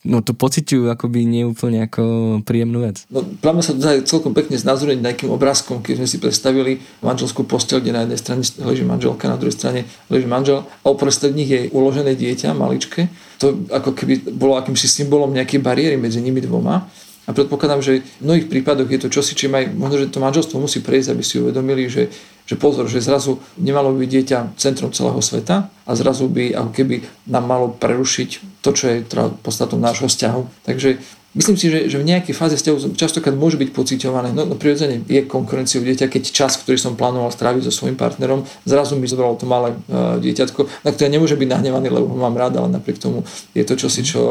no 0.05 0.21
to 0.21 0.37
pociťujú 0.37 0.93
akoby 0.93 1.25
neúplne 1.25 1.81
ako 1.89 2.03
príjemnú 2.45 2.85
vec. 2.85 3.09
No, 3.09 3.25
práve 3.41 3.65
sa 3.65 3.73
to 3.73 3.81
dá 3.81 3.97
celkom 4.05 4.37
pekne 4.37 4.55
znázorniť 4.55 5.01
nejakým 5.01 5.29
obrázkom, 5.33 5.81
keď 5.81 6.05
sme 6.05 6.07
si 6.07 6.17
predstavili 6.21 6.77
manželskú 7.01 7.49
postel, 7.49 7.81
kde 7.81 7.97
na 7.97 8.05
jednej 8.05 8.21
strane 8.21 8.41
leží 8.61 8.85
manželka, 8.85 9.25
na 9.25 9.41
druhej 9.41 9.57
strane 9.57 9.89
leží 10.13 10.29
manžel 10.29 10.61
a 10.61 10.85
uprostred 10.93 11.33
nich 11.33 11.49
je 11.49 11.73
uložené 11.73 12.13
dieťa, 12.13 12.53
maličké. 12.53 13.09
To 13.41 13.65
ako 13.73 13.97
keby 13.97 14.37
bolo 14.37 14.55
akýmsi 14.55 14.85
symbolom 14.85 15.33
nejakej 15.33 15.59
bariéry 15.59 15.97
medzi 15.97 16.21
nimi 16.21 16.39
dvoma. 16.39 16.85
A 17.25 17.33
predpokladám, 17.33 17.81
že 17.81 18.05
v 18.21 18.25
mnohých 18.25 18.47
prípadoch 18.47 18.89
je 18.89 18.99
to 19.01 19.09
čosi, 19.09 19.33
čím 19.33 19.57
aj 19.57 19.73
možno, 19.73 20.05
že 20.05 20.13
to 20.13 20.21
manželstvo 20.21 20.61
musí 20.61 20.85
prejsť, 20.85 21.09
aby 21.09 21.23
si 21.25 21.41
uvedomili, 21.41 21.89
že 21.89 22.13
že 22.45 22.55
pozor, 22.55 22.85
že 22.85 23.01
zrazu 23.01 23.41
nemalo 23.57 23.89
by 23.97 24.05
dieťa 24.05 24.53
centrom 24.61 24.93
celého 24.93 25.17
sveta 25.17 25.73
a 25.89 25.91
zrazu 25.97 26.29
by 26.29 26.53
ako 26.53 26.71
keby 26.71 26.95
nám 27.25 27.45
malo 27.49 27.73
prerušiť 27.73 28.61
to, 28.61 28.69
čo 28.69 28.85
je 28.85 28.97
teda 29.01 29.33
podstatom 29.41 29.81
nášho 29.81 30.05
vzťahu. 30.05 30.61
Takže 30.61 31.01
myslím 31.33 31.57
si, 31.57 31.73
že, 31.73 31.89
že 31.89 31.97
v 31.97 32.05
nejakej 32.05 32.37
fáze 32.37 32.53
vzťahu 32.61 32.93
častokrát 32.93 33.33
môže 33.33 33.57
byť 33.57 33.73
pociťované, 33.73 34.29
no, 34.37 34.45
no 34.45 34.55
prirodzene 34.61 35.01
je 35.09 35.25
konkurenciou 35.25 35.81
dieťa, 35.81 36.05
keď 36.05 36.23
čas, 36.29 36.61
ktorý 36.61 36.77
som 36.77 36.93
plánoval 36.93 37.33
stráviť 37.33 37.65
so 37.65 37.73
svojím 37.73 37.97
partnerom, 37.97 38.45
zrazu 38.61 38.93
mi 38.93 39.09
zobralo 39.09 39.41
to 39.41 39.49
malé 39.49 39.73
uh, 39.73 40.21
dieťatko, 40.21 40.85
na 40.85 40.93
ktoré 40.93 41.09
nemôže 41.09 41.33
byť 41.33 41.49
nahnevaný, 41.49 41.89
lebo 41.89 42.13
ho 42.13 42.17
mám 42.21 42.37
rád, 42.37 42.61
ale 42.61 42.77
napriek 42.77 43.01
tomu 43.01 43.25
je 43.57 43.65
to 43.65 43.73
čosi, 43.73 44.05
čo 44.05 44.21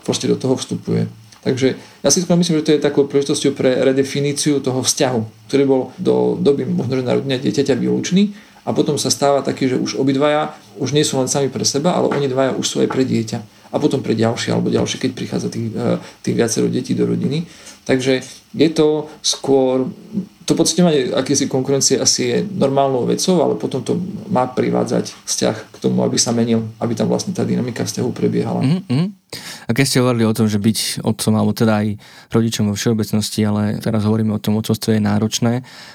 proste 0.00 0.24
do 0.24 0.40
toho 0.40 0.56
vstupuje. 0.56 1.04
Takže 1.40 1.76
ja 2.04 2.08
si 2.12 2.20
myslím, 2.20 2.60
že 2.60 2.66
to 2.68 2.74
je 2.76 2.84
takou 2.84 3.08
príležitosťou 3.08 3.56
pre 3.56 3.80
redefiníciu 3.80 4.60
toho 4.60 4.84
vzťahu, 4.84 5.48
ktorý 5.48 5.64
bol 5.64 5.82
do 5.96 6.36
doby 6.36 6.68
možno, 6.68 7.00
že 7.00 7.08
narodenia 7.08 7.40
dieťaťa 7.40 7.80
výlučný 7.80 8.36
a 8.68 8.76
potom 8.76 9.00
sa 9.00 9.08
stáva 9.08 9.40
taký, 9.40 9.72
že 9.72 9.80
už 9.80 9.96
obidvaja 9.96 10.52
už 10.76 10.92
nie 10.92 11.04
sú 11.04 11.16
len 11.16 11.32
sami 11.32 11.48
pre 11.48 11.64
seba, 11.64 11.96
ale 11.96 12.12
oni 12.12 12.28
dvaja 12.28 12.52
už 12.52 12.66
sú 12.68 12.76
aj 12.84 12.92
pre 12.92 13.08
dieťa 13.08 13.40
a 13.70 13.76
potom 13.78 14.02
pre 14.02 14.18
ďalšie 14.18 14.52
alebo 14.52 14.68
ďalšie, 14.68 15.00
keď 15.00 15.10
prichádza 15.16 15.48
tých, 15.48 15.72
eh, 15.72 15.96
tých 16.20 16.36
viacero 16.36 16.66
detí 16.68 16.92
do 16.92 17.06
rodiny. 17.06 17.46
Takže 17.88 18.20
je 18.52 18.68
to 18.70 19.08
skôr, 19.22 19.88
to 20.44 20.52
pocitovanie 20.52 21.14
akési 21.14 21.48
konkurencie 21.48 21.96
asi 21.96 22.22
je 22.22 22.38
normálnou 22.44 23.06
vecou, 23.06 23.40
ale 23.40 23.56
potom 23.56 23.80
to 23.80 23.96
má 24.28 24.46
privádzať 24.46 25.14
vzťah 25.24 25.56
k 25.72 25.76
tomu, 25.80 26.02
aby 26.04 26.18
sa 26.18 26.34
menil, 26.34 26.66
aby 26.82 26.92
tam 26.92 27.08
vlastne 27.08 27.32
tá 27.32 27.46
dynamika 27.46 27.86
vzťahu 27.86 28.10
prebiehala. 28.12 28.60
Mm-hmm. 28.60 29.19
A 29.66 29.70
keď 29.70 29.84
ste 29.86 30.02
hovorili 30.02 30.26
o 30.26 30.34
tom, 30.34 30.50
že 30.50 30.58
byť 30.58 31.06
otcom, 31.06 31.32
alebo 31.38 31.54
teda 31.54 31.86
aj 31.86 31.88
rodičom 32.34 32.70
vo 32.70 32.74
všeobecnosti, 32.74 33.40
ale 33.46 33.78
teraz 33.78 34.02
hovoríme 34.02 34.34
o 34.34 34.42
tom, 34.42 34.58
otcovstve 34.58 34.98
je 34.98 35.02
náročné. 35.02 35.52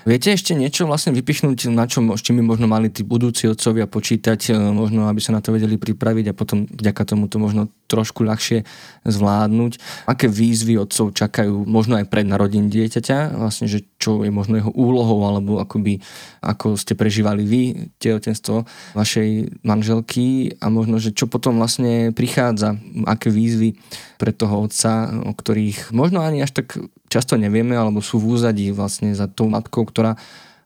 Viete 0.07 0.31
ešte 0.31 0.55
niečo 0.55 0.87
vlastne 0.87 1.11
vypichnúť, 1.11 1.67
na 1.75 1.83
čom, 1.83 2.15
čím 2.15 2.39
by 2.39 2.43
možno 2.55 2.71
mali 2.71 2.87
tí 2.87 3.03
budúci 3.03 3.51
otcovia 3.51 3.91
počítať, 3.91 4.55
e, 4.55 4.57
možno 4.71 5.11
aby 5.11 5.19
sa 5.19 5.35
na 5.35 5.43
to 5.43 5.51
vedeli 5.51 5.75
pripraviť 5.75 6.31
a 6.31 6.37
potom 6.37 6.63
vďaka 6.63 7.03
tomu 7.03 7.27
to 7.27 7.35
možno 7.35 7.67
trošku 7.85 8.25
ľahšie 8.25 8.65
zvládnuť. 9.05 9.77
Aké 10.09 10.25
výzvy 10.31 10.79
otcov 10.81 11.13
čakajú, 11.13 11.67
možno 11.67 11.99
aj 11.99 12.09
pred 12.09 12.25
narodením 12.25 12.71
dieťaťa, 12.71 13.37
vlastne, 13.37 13.69
že 13.69 13.85
čo 13.99 14.25
je 14.25 14.31
možno 14.33 14.57
jeho 14.57 14.71
úlohou, 14.73 15.21
alebo 15.27 15.61
akoby, 15.61 16.01
ako 16.41 16.77
ste 16.79 16.97
prežívali 16.97 17.45
vy 17.45 17.61
tehotenstvo 18.01 18.65
vašej 18.97 19.61
manželky 19.61 20.57
a 20.61 20.69
možno, 20.73 20.97
že 20.97 21.13
čo 21.13 21.29
potom 21.29 21.61
vlastne 21.61 22.09
prichádza, 22.13 22.77
aké 23.05 23.24
aké 23.25 23.33
výzvy 23.33 23.73
pre 24.21 24.29
toho 24.29 24.69
otca, 24.69 25.09
o 25.25 25.33
ktorých 25.33 25.89
možno 25.89 26.21
ani 26.21 26.45
až 26.45 26.61
tak 26.61 26.77
často 27.09 27.41
nevieme, 27.41 27.73
alebo 27.73 28.05
sú 28.05 28.21
v 28.21 28.37
úzadí 28.37 28.69
vlastne 28.69 29.17
za 29.17 29.25
tou 29.25 29.49
matkou, 29.49 29.81
ktorá 29.81 30.13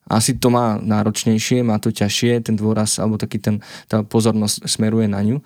asi 0.09 0.35
to 0.35 0.51
má 0.51 0.75
náročnejšie, 0.81 1.63
má 1.63 1.79
to 1.79 1.93
ťažšie, 1.93 2.43
ten 2.43 2.59
dôraz 2.59 2.99
alebo 2.99 3.15
taký 3.15 3.39
ten, 3.39 3.63
tá 3.87 4.03
pozornosť 4.03 4.67
smeruje 4.67 5.07
na 5.07 5.23
ňu. 5.23 5.39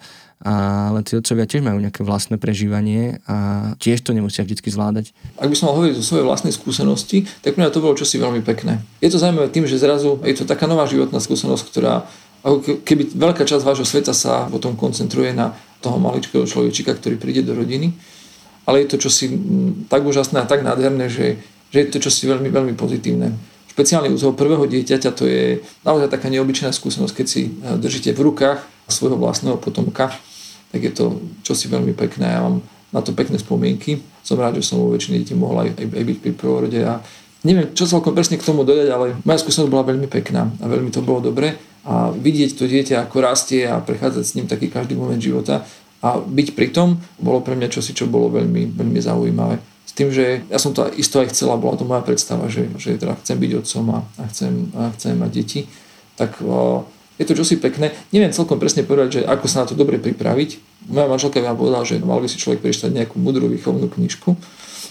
Ale 0.44 1.08
tí 1.08 1.16
otcovia 1.16 1.48
tiež 1.48 1.64
majú 1.64 1.80
nejaké 1.80 2.04
vlastné 2.04 2.36
prežívanie 2.36 3.24
a 3.24 3.72
tiež 3.80 4.04
to 4.04 4.12
nemusia 4.12 4.44
vždy 4.44 4.60
zvládať. 4.60 5.16
Ak 5.40 5.48
by 5.48 5.56
som 5.56 5.72
mal 5.72 5.80
hovoriť 5.80 5.96
o 5.96 6.04
svojej 6.04 6.28
vlastnej 6.28 6.52
skúsenosti, 6.52 7.24
tak 7.40 7.56
mňa 7.56 7.72
to 7.72 7.80
bolo 7.80 7.96
čosi 7.96 8.20
veľmi 8.20 8.44
pekné. 8.44 8.84
Je 9.00 9.08
to 9.08 9.24
zaujímavé 9.24 9.48
tým, 9.56 9.64
že 9.64 9.80
zrazu 9.80 10.20
je 10.28 10.36
to 10.36 10.44
taká 10.44 10.68
nová 10.68 10.84
životná 10.84 11.24
skúsenosť, 11.24 11.64
ktorá 11.72 12.04
ako 12.44 12.84
keby 12.84 13.16
veľká 13.16 13.48
časť 13.48 13.64
vášho 13.64 13.88
sveta 13.88 14.12
sa 14.12 14.52
potom 14.52 14.76
koncentruje 14.76 15.32
na 15.32 15.56
toho 15.80 15.96
maličkého 15.96 16.44
človečika, 16.44 16.92
ktorý 16.96 17.16
príde 17.16 17.44
do 17.44 17.56
rodiny. 17.56 17.96
ale 18.64 18.84
je 18.84 18.96
to 18.96 19.08
čosi 19.08 19.28
tak 19.92 20.08
úžasné 20.08 20.40
a 20.40 20.48
tak 20.48 20.64
nádherné, 20.64 21.12
že, 21.12 21.36
že 21.68 21.78
je 21.84 21.88
to 21.92 22.00
čosi 22.00 22.32
veľmi, 22.32 22.48
veľmi 22.48 22.74
pozitívne. 22.80 23.36
Špeciálne 23.68 24.08
u 24.08 24.16
toho 24.16 24.32
prvého 24.32 24.64
dieťaťa 24.64 25.12
to 25.12 25.28
je 25.28 25.60
naozaj 25.84 26.08
taká 26.08 26.32
neobyčajná 26.32 26.72
skúsenosť, 26.72 27.12
keď 27.12 27.28
si 27.28 27.50
e, 27.50 27.76
držíte 27.76 28.16
v 28.16 28.24
rukách 28.32 28.64
svojho 28.88 29.20
vlastného 29.20 29.60
potomka, 29.60 30.16
tak 30.72 30.80
je 30.80 30.94
to 30.96 31.20
čosi 31.44 31.68
veľmi 31.68 31.92
pekné. 31.92 32.38
Ja 32.38 32.46
mám 32.48 32.64
na 32.94 33.02
to 33.02 33.12
pekné 33.12 33.42
spomienky. 33.42 34.00
Som 34.22 34.40
rád, 34.40 34.62
že 34.62 34.70
som 34.70 34.80
vo 34.80 34.94
väčšine 34.94 35.20
detí 35.20 35.34
mohol 35.36 35.68
aj, 35.68 35.70
aj, 35.76 35.86
aj 35.90 36.06
byť 36.06 36.18
pri 36.24 36.32
prvorode 36.38 36.80
a 36.86 37.04
neviem, 37.44 37.72
čo 37.76 37.88
celkom 37.88 38.16
presne 38.16 38.40
k 38.40 38.48
tomu 38.48 38.64
dodať, 38.64 38.88
ale 38.90 39.08
moja 39.24 39.40
skúsenosť 39.44 39.72
bola 39.72 39.88
veľmi 39.88 40.08
pekná 40.08 40.48
a 40.60 40.66
veľmi 40.66 40.90
to 40.90 41.04
bolo 41.04 41.20
dobre 41.20 41.60
a 41.84 42.16
vidieť 42.16 42.56
to 42.56 42.64
dieťa, 42.64 43.04
ako 43.04 43.16
rastie 43.20 43.68
a 43.68 43.84
prechádzať 43.84 44.24
s 44.24 44.36
ním 44.40 44.48
taký 44.48 44.72
každý 44.72 44.96
moment 44.96 45.20
života 45.20 45.68
a 46.04 46.20
byť 46.20 46.48
pri 46.56 46.68
tom 46.72 47.00
bolo 47.20 47.44
pre 47.44 47.56
mňa 47.56 47.72
čosi, 47.72 47.92
čo 47.96 48.12
bolo 48.12 48.32
veľmi, 48.32 48.76
veľmi 48.76 49.00
zaujímavé. 49.00 49.60
S 49.88 49.92
tým, 49.96 50.12
že 50.12 50.44
ja 50.48 50.60
som 50.60 50.72
to 50.76 50.88
isto 50.96 51.20
aj 51.20 51.36
chcela, 51.36 51.60
bola 51.60 51.80
to 51.80 51.88
moja 51.88 52.04
predstava, 52.04 52.48
že, 52.48 52.72
že 52.80 52.96
teda 53.00 53.20
chcem 53.24 53.40
byť 53.40 53.52
otcom 53.60 53.86
a, 53.94 54.00
chcem, 54.32 54.72
a 54.76 54.92
chcem 54.96 55.14
mať 55.16 55.32
deti, 55.32 55.62
tak 56.16 56.40
o, 56.44 56.88
je 57.20 57.24
to 57.28 57.38
čosi 57.38 57.60
pekné. 57.60 57.96
Neviem 58.10 58.36
celkom 58.36 58.58
presne 58.58 58.88
povedať, 58.88 59.20
že 59.20 59.22
ako 59.28 59.46
sa 59.48 59.64
na 59.64 59.70
to 59.70 59.76
dobre 59.78 60.00
pripraviť. 60.00 60.50
Moja 60.92 61.08
manželka 61.08 61.40
mi 61.40 61.48
povedala, 61.52 61.88
že 61.88 62.00
mal 62.02 62.20
by 62.20 62.28
si 62.28 62.42
človek 62.42 62.64
prečítať 62.64 62.92
nejakú 62.92 63.20
mudrú 63.20 63.48
výchovnú 63.52 63.88
knižku. 63.92 64.34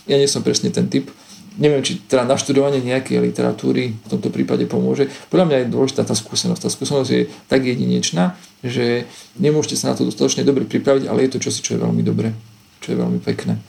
Ja 0.07 0.17
nie 0.17 0.31
som 0.31 0.45
presne 0.45 0.71
ten 0.73 0.87
typ 0.87 1.11
neviem, 1.59 1.85
či 1.85 2.01
teda 2.09 2.25
naštudovanie 2.25 2.81
nejakej 2.81 3.21
literatúry 3.21 3.93
v 3.93 4.09
tomto 4.09 4.33
prípade 4.33 4.65
pomôže. 4.65 5.09
Podľa 5.29 5.47
mňa 5.49 5.57
je 5.61 5.73
dôležitá 5.73 6.03
tá 6.07 6.17
skúsenosť. 6.17 6.61
Tá 6.65 6.71
skúsenosť 6.73 7.11
je 7.13 7.23
tak 7.49 7.67
jedinečná, 7.67 8.37
že 8.65 9.05
nemôžete 9.37 9.77
sa 9.77 9.93
na 9.93 9.99
to 9.99 10.09
dostatočne 10.09 10.47
dobre 10.47 10.65
pripraviť, 10.65 11.11
ale 11.11 11.27
je 11.27 11.37
to 11.37 11.43
čosi, 11.43 11.61
čo 11.61 11.77
je 11.77 11.83
veľmi 11.83 12.01
dobré, 12.01 12.33
čo 12.81 12.95
je 12.95 12.97
veľmi 12.97 13.21
pekné. 13.21 13.61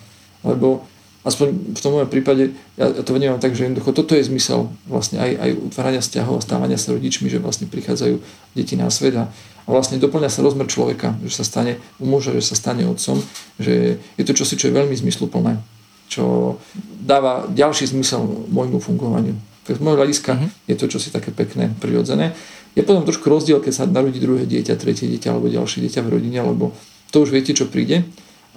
Lebo 0.48 0.88
aspoň 1.24 1.76
v 1.76 1.80
tom 1.80 1.92
mojom 1.96 2.10
prípade, 2.12 2.52
ja 2.76 2.92
to 2.92 3.16
vnímam 3.16 3.40
tak, 3.40 3.56
že 3.56 3.68
jednoducho 3.68 3.96
toto 3.96 4.16
je 4.16 4.28
zmysel 4.28 4.68
vlastne 4.88 5.24
aj, 5.24 5.32
aj 5.40 5.50
utvárania 5.72 6.04
vzťahov 6.04 6.40
a 6.40 6.46
stávania 6.46 6.80
sa 6.80 6.92
rodičmi, 6.92 7.32
že 7.32 7.40
vlastne 7.40 7.72
prichádzajú 7.72 8.16
deti 8.56 8.76
na 8.76 8.92
svet 8.92 9.16
a, 9.16 9.32
vlastne 9.64 9.96
doplňa 10.04 10.28
sa 10.28 10.44
rozmer 10.44 10.68
človeka, 10.68 11.16
že 11.24 11.40
sa 11.40 11.48
stane, 11.48 11.80
umožňuje, 12.04 12.44
že 12.44 12.52
sa 12.52 12.60
stane 12.60 12.84
otcom, 12.84 13.24
že 13.56 14.04
je 14.20 14.24
to 14.28 14.36
čosi, 14.36 14.60
čo 14.60 14.68
je 14.68 14.76
veľmi 14.76 14.92
zmysluplné 15.00 15.73
čo 16.12 16.58
dáva 17.04 17.48
ďalší 17.50 17.90
zmysel 17.90 18.24
môjmu 18.52 18.80
fungovaniu. 18.80 19.36
Z 19.64 19.80
môjho 19.80 20.04
hľadiska 20.04 20.32
uh-huh. 20.36 20.50
je 20.68 20.76
to 20.76 20.92
čosi 20.92 21.08
také 21.10 21.32
pekné, 21.32 21.72
prirodzené. 21.80 22.36
Je 22.76 22.84
potom 22.84 23.06
trošku 23.08 23.30
rozdiel, 23.30 23.64
keď 23.64 23.74
sa 23.74 23.84
narodí 23.88 24.20
druhé 24.20 24.44
dieťa, 24.44 24.76
tretie 24.76 25.08
dieťa 25.08 25.32
alebo 25.32 25.48
ďalšie 25.48 25.80
dieťa 25.88 26.02
v 26.04 26.12
rodine, 26.20 26.40
lebo 26.44 26.76
to 27.14 27.24
už 27.24 27.32
viete, 27.32 27.54
čo 27.54 27.70
príde, 27.70 28.04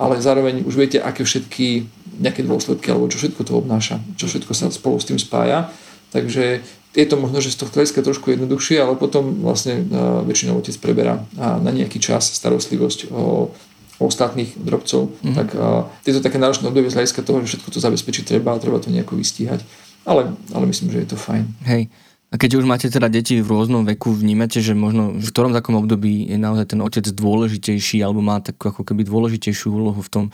ale 0.00 0.18
zároveň 0.18 0.64
už 0.64 0.74
viete, 0.74 0.98
aké 0.98 1.22
všetky 1.22 1.86
nejaké 2.18 2.42
dôsledky 2.42 2.88
alebo 2.90 3.12
čo 3.12 3.20
všetko 3.20 3.44
to 3.44 3.52
obnáša, 3.54 4.00
čo 4.16 4.26
všetko 4.26 4.52
sa 4.56 4.72
spolu 4.72 4.96
s 4.98 5.08
tým 5.08 5.20
spája. 5.20 5.68
Takže 6.10 6.64
je 6.96 7.04
to 7.04 7.20
možno, 7.20 7.44
že 7.44 7.52
z 7.52 7.60
tohto 7.60 7.76
hľadiska 7.76 8.00
trošku 8.00 8.32
jednoduchšie, 8.32 8.80
ale 8.80 8.96
potom 8.96 9.44
vlastne 9.44 9.84
väčšinou 10.24 10.64
otec 10.64 10.72
preberá 10.80 11.20
na 11.36 11.68
nejaký 11.68 12.00
čas 12.00 12.32
starostlivosť 12.32 13.12
o 13.12 13.52
ostatných 13.96 14.56
drobcov, 14.60 15.08
mm-hmm. 15.08 15.34
tak 15.36 15.48
uh, 15.56 15.88
je 16.04 16.12
to 16.12 16.20
také 16.20 16.36
náročné 16.36 16.68
obdobie 16.68 16.92
z 16.92 17.00
hľadiska 17.00 17.24
toho, 17.24 17.40
že 17.44 17.56
všetko 17.56 17.68
to 17.72 17.80
zabezpečiť 17.80 18.24
treba 18.28 18.52
a 18.52 18.60
treba 18.60 18.76
to 18.76 18.92
nejako 18.92 19.16
vystíhať. 19.16 19.64
Ale, 20.06 20.36
ale 20.54 20.64
myslím, 20.70 20.92
že 20.94 21.02
je 21.02 21.08
to 21.10 21.18
fajn. 21.18 21.44
Hej. 21.66 21.90
A 22.26 22.42
keď 22.42 22.58
už 22.58 22.66
máte 22.66 22.90
teda 22.90 23.06
deti 23.06 23.38
v 23.38 23.46
rôznom 23.46 23.86
veku, 23.86 24.10
vnímate, 24.10 24.58
že 24.58 24.74
možno 24.74 25.14
v 25.14 25.30
ktorom 25.30 25.54
takom 25.54 25.78
období 25.78 26.26
je 26.26 26.34
naozaj 26.34 26.74
ten 26.74 26.82
otec 26.82 27.06
dôležitejší 27.06 28.02
alebo 28.02 28.18
má 28.18 28.42
takú 28.42 28.74
ako 28.74 28.82
keby 28.82 29.06
dôležitejšiu 29.06 29.70
úlohu 29.70 30.02
v 30.02 30.10
tom 30.10 30.24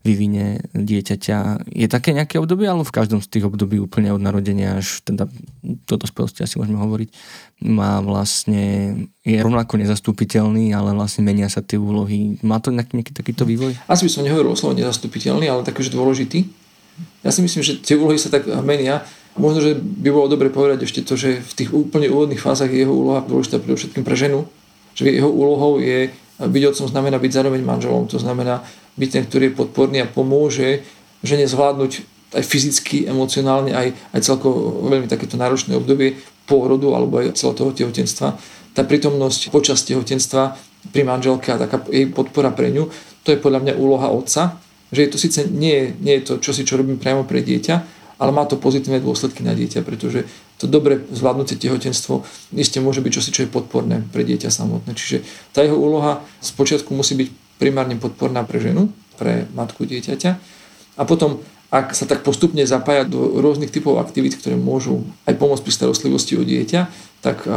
vyvine 0.00 0.64
dieťaťa. 0.72 1.68
Je 1.68 1.84
také 1.92 2.16
nejaké 2.16 2.40
obdobie, 2.40 2.64
alebo 2.64 2.88
v 2.88 2.96
každom 2.96 3.20
z 3.20 3.28
tých 3.28 3.44
období 3.44 3.76
úplne 3.76 4.16
od 4.16 4.24
narodenia 4.24 4.80
až 4.80 5.04
teda 5.04 5.28
do 5.60 5.94
dospelosti 6.00 6.40
asi 6.40 6.56
môžeme 6.56 6.80
hovoriť, 6.80 7.08
má 7.68 8.00
vlastne, 8.00 8.96
je 9.20 9.36
rovnako 9.36 9.76
nezastupiteľný, 9.76 10.72
ale 10.72 10.96
vlastne 10.96 11.20
menia 11.20 11.52
sa 11.52 11.60
tie 11.60 11.76
úlohy. 11.76 12.40
Má 12.40 12.64
to 12.64 12.72
nejaký, 12.72 12.96
nejaký 12.96 13.12
takýto 13.12 13.44
vývoj? 13.44 13.76
Asi 13.92 14.08
by 14.08 14.10
som 14.10 14.24
nehovoril 14.24 14.56
o 14.56 14.58
slovo 14.58 14.72
nezastupiteľný, 14.80 15.52
ale 15.52 15.68
taký, 15.68 15.84
dôležitý. 15.92 16.48
Ja 17.20 17.30
si 17.30 17.44
myslím, 17.44 17.60
že 17.60 17.76
tie 17.78 18.00
úlohy 18.00 18.16
sa 18.16 18.32
tak 18.32 18.48
menia 18.64 19.04
Možno, 19.32 19.64
že 19.64 19.72
by 19.80 20.08
bolo 20.12 20.28
dobre 20.28 20.52
povedať 20.52 20.84
ešte 20.84 21.00
to, 21.08 21.16
že 21.16 21.40
v 21.40 21.52
tých 21.56 21.70
úplne 21.72 22.12
úvodných 22.12 22.42
fázach 22.42 22.68
je 22.68 22.84
jeho 22.84 22.92
úloha 22.92 23.24
dôležitá 23.24 23.56
predovšetkým 23.64 24.04
pre 24.04 24.12
ženu. 24.12 24.44
Že 24.92 25.08
jeho 25.08 25.30
úlohou 25.32 25.80
je 25.80 26.12
byť 26.36 26.62
otcom 26.68 26.86
znamená 26.88 27.16
byť 27.16 27.32
zároveň 27.32 27.64
manželom. 27.64 28.04
To 28.12 28.20
znamená 28.20 28.60
byť 29.00 29.08
ten, 29.08 29.22
ktorý 29.24 29.44
je 29.48 29.58
podporný 29.58 29.98
a 30.04 30.10
pomôže 30.10 30.84
žene 31.24 31.48
zvládnuť 31.48 31.92
aj 32.32 32.44
fyzicky, 32.44 33.08
emocionálne, 33.08 33.76
aj, 33.76 33.92
aj 34.16 34.20
celkovo 34.24 34.88
veľmi 34.88 35.08
takéto 35.08 35.36
náročné 35.36 35.76
obdobie 35.76 36.16
pôrodu 36.48 36.92
alebo 36.92 37.20
aj 37.20 37.36
celého 37.36 37.56
toho 37.56 37.72
tehotenstva. 37.72 38.36
Tá 38.72 38.82
prítomnosť 38.88 39.52
počas 39.52 39.84
tehotenstva 39.84 40.56
pri 40.90 41.02
manželke 41.04 41.52
a 41.52 41.60
taká 41.60 41.84
jej 41.92 42.08
podpora 42.08 42.50
pre 42.50 42.72
ňu, 42.72 42.88
to 43.22 43.30
je 43.30 43.38
podľa 43.38 43.68
mňa 43.68 43.74
úloha 43.78 44.08
otca, 44.10 44.58
že 44.90 45.06
je 45.06 45.10
to 45.12 45.18
síce 45.20 45.40
nie, 45.52 45.92
nie 46.00 46.20
je 46.20 46.32
to 46.32 46.34
čosi, 46.42 46.64
čo 46.66 46.80
robím 46.80 46.98
priamo 46.98 47.22
pre 47.28 47.44
dieťa, 47.44 47.91
ale 48.22 48.30
má 48.30 48.46
to 48.46 48.54
pozitívne 48.54 49.02
dôsledky 49.02 49.42
na 49.42 49.50
dieťa, 49.50 49.82
pretože 49.82 50.30
to 50.62 50.70
dobre 50.70 51.02
zvládnutie 51.10 51.58
tehotenstvo 51.58 52.22
iste 52.54 52.78
môže 52.78 53.02
byť 53.02 53.10
čosi, 53.10 53.34
čo 53.34 53.42
je 53.42 53.50
podporné 53.50 54.06
pre 54.14 54.22
dieťa 54.22 54.46
samotné. 54.46 54.94
Čiže 54.94 55.26
tá 55.50 55.66
jeho 55.66 55.74
úloha 55.74 56.22
z 56.38 56.54
počiatku 56.54 56.94
musí 56.94 57.18
byť 57.18 57.58
primárne 57.58 57.98
podporná 57.98 58.46
pre 58.46 58.62
ženu, 58.62 58.94
pre 59.18 59.50
matku 59.58 59.82
dieťaťa 59.82 60.30
a 60.96 61.02
potom 61.02 61.42
ak 61.72 61.96
sa 61.96 62.04
tak 62.04 62.20
postupne 62.20 62.60
zapája 62.68 63.08
do 63.08 63.40
rôznych 63.40 63.72
typov 63.72 63.96
aktivít, 63.96 64.36
ktoré 64.36 64.60
môžu 64.60 65.08
aj 65.24 65.40
pomôcť 65.40 65.64
pri 65.64 65.72
starostlivosti 65.72 66.36
o 66.36 66.44
dieťa, 66.44 66.80
tak 67.24 67.48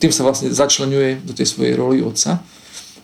tým 0.00 0.08
sa 0.08 0.24
vlastne 0.24 0.48
začlenuje 0.48 1.20
do 1.20 1.36
tej 1.36 1.44
svojej 1.52 1.76
roli 1.76 2.00
otca. 2.00 2.40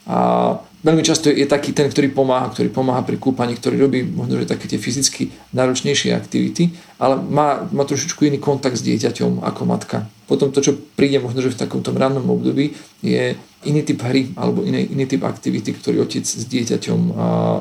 A 0.04 0.52
veľmi 0.84 1.00
často 1.00 1.32
je 1.32 1.48
taký 1.48 1.72
ten, 1.72 1.88
ktorý 1.88 2.12
pomáha, 2.12 2.52
ktorý 2.52 2.68
pomáha 2.68 3.00
pri 3.00 3.16
kúpaní, 3.16 3.56
ktorý 3.56 3.88
robí 3.88 4.04
možno, 4.04 4.36
že 4.36 4.44
také 4.44 4.68
tie 4.68 4.76
fyzicky 4.76 5.32
náročnejšie 5.56 6.12
aktivity, 6.12 6.76
ale 7.00 7.16
má, 7.16 7.64
má 7.72 7.88
trošičku 7.88 8.28
iný 8.28 8.36
kontakt 8.36 8.76
s 8.76 8.84
dieťaťom 8.84 9.40
ako 9.40 9.62
matka. 9.64 10.04
Potom 10.28 10.52
to, 10.52 10.60
čo 10.60 10.76
príde 10.76 11.20
možno, 11.20 11.40
že 11.40 11.56
v 11.56 11.60
takomto 11.64 11.92
rannom 11.92 12.24
období, 12.28 12.76
je 13.00 13.36
iný 13.64 13.80
typ 13.80 14.04
hry 14.04 14.36
alebo 14.36 14.60
iný, 14.64 14.84
iný 14.92 15.08
typ 15.08 15.24
aktivity, 15.24 15.72
ktorý 15.72 16.04
otec 16.04 16.24
s 16.24 16.44
dieťaťom 16.44 17.00
a, 17.00 17.12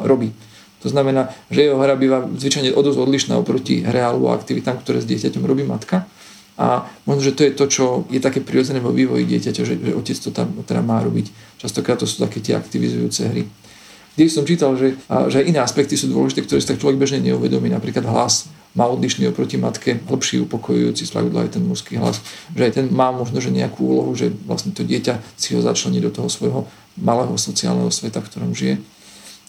robí. 0.03 0.35
To 0.83 0.91
znamená, 0.91 1.31
že 1.47 1.71
jeho 1.71 1.79
hra 1.79 1.95
býva 1.95 2.27
zvyčajne 2.27 2.75
o 2.75 2.83
odlišná 2.83 3.39
oproti 3.39 3.87
hre 3.87 4.03
alebo 4.03 4.35
aktivitám, 4.35 4.83
ktoré 4.83 4.99
s 4.99 5.07
dieťaťom 5.07 5.47
robí 5.47 5.63
matka. 5.63 6.03
A 6.57 6.85
možno, 7.09 7.21
že 7.25 7.33
to 7.33 7.41
je 7.43 7.51
to, 7.51 7.65
čo 7.65 7.83
je 8.13 8.21
také 8.21 8.37
prirodzené 8.37 8.77
vo 8.77 8.93
vývoji 8.93 9.25
dieťaťa, 9.25 9.61
že, 9.65 9.75
že 9.81 9.91
otec 9.97 10.17
to 10.21 10.29
tam 10.29 10.47
teda 10.61 10.85
má 10.85 11.01
robiť. 11.01 11.33
Častokrát 11.57 11.97
to 11.97 12.05
sú 12.05 12.21
také 12.21 12.45
tie 12.45 12.53
aktivizujúce 12.53 13.25
hry. 13.25 13.49
Kde 14.13 14.29
som 14.29 14.45
čítal, 14.45 14.77
že, 14.77 14.93
že 15.33 15.41
iné 15.41 15.57
aspekty 15.57 15.97
sú 15.97 16.05
dôležité, 16.13 16.45
ktoré 16.45 16.61
si 16.61 16.69
tak 16.69 16.77
človek 16.77 17.01
bežne 17.01 17.25
neuvedomí. 17.25 17.73
Napríklad 17.73 18.05
hlas 18.05 18.45
má 18.77 18.85
odlišný 18.85 19.25
oproti 19.33 19.57
matke, 19.57 19.97
hlbší, 20.05 20.45
upokojujúci, 20.45 21.09
spravidlo 21.09 21.41
aj 21.41 21.57
ten 21.57 21.65
mužský 21.65 21.97
hlas. 21.97 22.21
Že 22.53 22.61
aj 22.61 22.73
ten 22.77 22.85
má 22.93 23.09
možno 23.09 23.41
že 23.41 23.49
nejakú 23.49 23.81
úlohu, 23.81 24.13
že 24.13 24.29
vlastne 24.45 24.69
to 24.69 24.85
dieťa 24.85 25.17
si 25.33 25.57
ho 25.57 25.61
začlení 25.65 25.97
do 25.97 26.13
toho 26.13 26.29
svojho 26.29 26.69
malého 26.93 27.33
sociálneho 27.33 27.89
sveta, 27.89 28.21
v 28.21 28.29
ktorom 28.29 28.53
žije. 28.53 28.77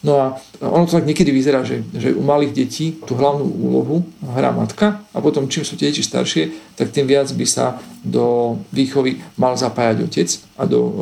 No 0.05 0.21
a 0.21 0.25
ono 0.61 0.85
to 0.85 1.01
tak 1.01 1.09
niekedy 1.09 1.33
vyzerá, 1.33 1.65
že, 1.65 1.81
že 1.97 2.13
u 2.13 2.21
malých 2.21 2.53
detí 2.53 2.93
tú 3.09 3.17
hlavnú 3.17 3.41
úlohu 3.41 4.05
hrá 4.37 4.53
matka 4.53 5.01
a 5.09 5.17
potom 5.17 5.49
čím 5.49 5.65
sú 5.65 5.73
tie 5.73 5.89
deti 5.89 6.05
staršie, 6.05 6.53
tak 6.77 6.93
tým 6.93 7.09
viac 7.09 7.25
by 7.33 7.45
sa 7.49 7.81
do 8.05 8.53
výchovy 8.69 9.17
mal 9.41 9.57
zapájať 9.57 10.05
otec 10.05 10.29
a 10.61 10.63
do 10.69 10.79
o, 10.85 10.93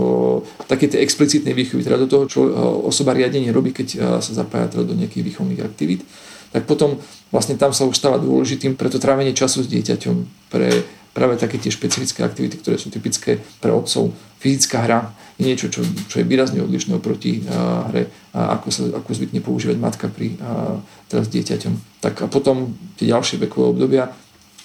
také 0.71 0.87
tej 0.87 1.03
explicitnej 1.03 1.51
výchovy, 1.51 1.83
teda 1.83 1.99
do 1.99 2.07
toho, 2.07 2.23
čo 2.31 2.39
osoba 2.87 3.11
riadenie 3.11 3.51
robí, 3.51 3.75
keď 3.75 3.87
o, 3.91 3.99
sa 4.23 4.31
zapája 4.31 4.71
teda 4.71 4.87
do 4.87 4.95
nejakých 4.95 5.35
výchovných 5.35 5.59
aktivít, 5.67 6.07
tak 6.55 6.63
potom 6.63 6.95
vlastne 7.27 7.59
tam 7.59 7.75
sa 7.75 7.83
už 7.83 7.99
stáva 7.99 8.23
dôležitým 8.23 8.79
pre 8.79 8.87
to 8.87 9.03
trávenie 9.03 9.35
času 9.35 9.67
s 9.67 9.67
dieťaťom, 9.67 10.47
pre 10.47 10.69
práve 11.11 11.35
také 11.35 11.59
tie 11.59 11.75
špecifické 11.75 12.23
aktivity, 12.23 12.55
ktoré 12.57 12.79
sú 12.79 12.87
typické 12.87 13.43
pre 13.59 13.69
otcov. 13.69 14.15
Fyzická 14.39 14.79
hra 14.81 14.99
niečo, 15.41 15.69
čo, 15.69 15.81
čo 16.09 16.21
je 16.21 16.25
výrazne 16.27 16.61
odlišné 16.61 16.97
oproti 16.97 17.41
uh, 17.41 17.89
hre, 17.89 18.05
uh, 18.05 18.53
ako, 18.59 18.67
sa, 18.69 18.81
ako 18.93 19.09
zvykne 19.13 19.39
používať 19.41 19.77
matka 19.81 20.05
pri 20.09 20.37
uh, 20.37 20.77
teraz 21.09 21.29
dieťaťom. 21.29 22.01
Tak 22.01 22.13
a 22.23 22.27
potom 22.29 22.77
tie 22.97 23.09
ďalšie 23.09 23.41
vekové 23.41 23.73
obdobia, 23.73 24.13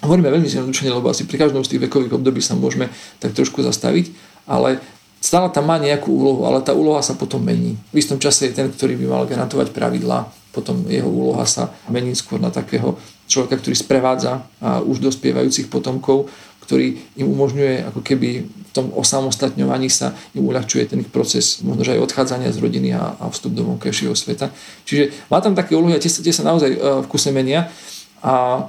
hovoríme 0.05 0.31
veľmi 0.31 0.47
zjednodušene, 0.47 0.95
lebo 0.95 1.11
asi 1.11 1.27
pri 1.27 1.43
každom 1.43 1.67
z 1.67 1.75
tých 1.75 1.91
vekových 1.91 2.15
období 2.15 2.39
sa 2.39 2.55
môžeme 2.55 2.93
tak 3.19 3.35
trošku 3.35 3.65
zastaviť, 3.67 4.15
ale 4.47 4.79
stále 5.19 5.51
tam 5.51 5.67
má 5.67 5.81
nejakú 5.83 6.15
úlohu, 6.15 6.47
ale 6.47 6.63
tá 6.63 6.71
úloha 6.71 7.03
sa 7.03 7.19
potom 7.19 7.43
mení. 7.43 7.75
V 7.91 7.99
istom 7.99 8.23
čase 8.23 8.51
je 8.51 8.57
ten, 8.57 8.71
ktorý 8.71 8.95
by 8.95 9.07
mal 9.11 9.25
garantovať 9.27 9.75
pravidlá, 9.75 10.31
potom 10.55 10.87
jeho 10.87 11.07
úloha 11.11 11.45
sa 11.45 11.75
mení 11.91 12.15
skôr 12.15 12.39
na 12.39 12.51
takého 12.55 12.95
človeka, 13.29 13.61
ktorý 13.61 13.77
sprevádza 13.77 14.47
a 14.63 14.81
už 14.81 15.05
dospievajúcich 15.05 15.69
potomkov, 15.69 16.33
ktorý 16.69 17.01
im 17.17 17.33
umožňuje 17.33 17.89
ako 17.89 18.05
keby 18.05 18.45
v 18.45 18.71
tom 18.77 18.93
osamostatňovaní 18.93 19.89
sa 19.89 20.13
im 20.37 20.45
uľahčuje 20.45 20.85
ten 20.93 21.01
proces 21.01 21.65
možno 21.65 21.89
aj 21.89 22.05
odchádzania 22.05 22.53
z 22.53 22.61
rodiny 22.61 22.93
a, 22.93 23.17
a 23.17 23.33
vstup 23.33 23.57
do 23.57 23.65
vonkajšieho 23.65 24.13
sveta. 24.13 24.53
Čiže 24.85 25.33
má 25.33 25.41
tam 25.41 25.57
také 25.57 25.73
úlohy 25.73 25.97
a 25.97 26.03
tie, 26.03 26.13
sa 26.13 26.45
naozaj 26.45 26.77
v 26.77 27.07
kuse 27.09 27.33
menia 27.33 27.73
a 28.21 28.69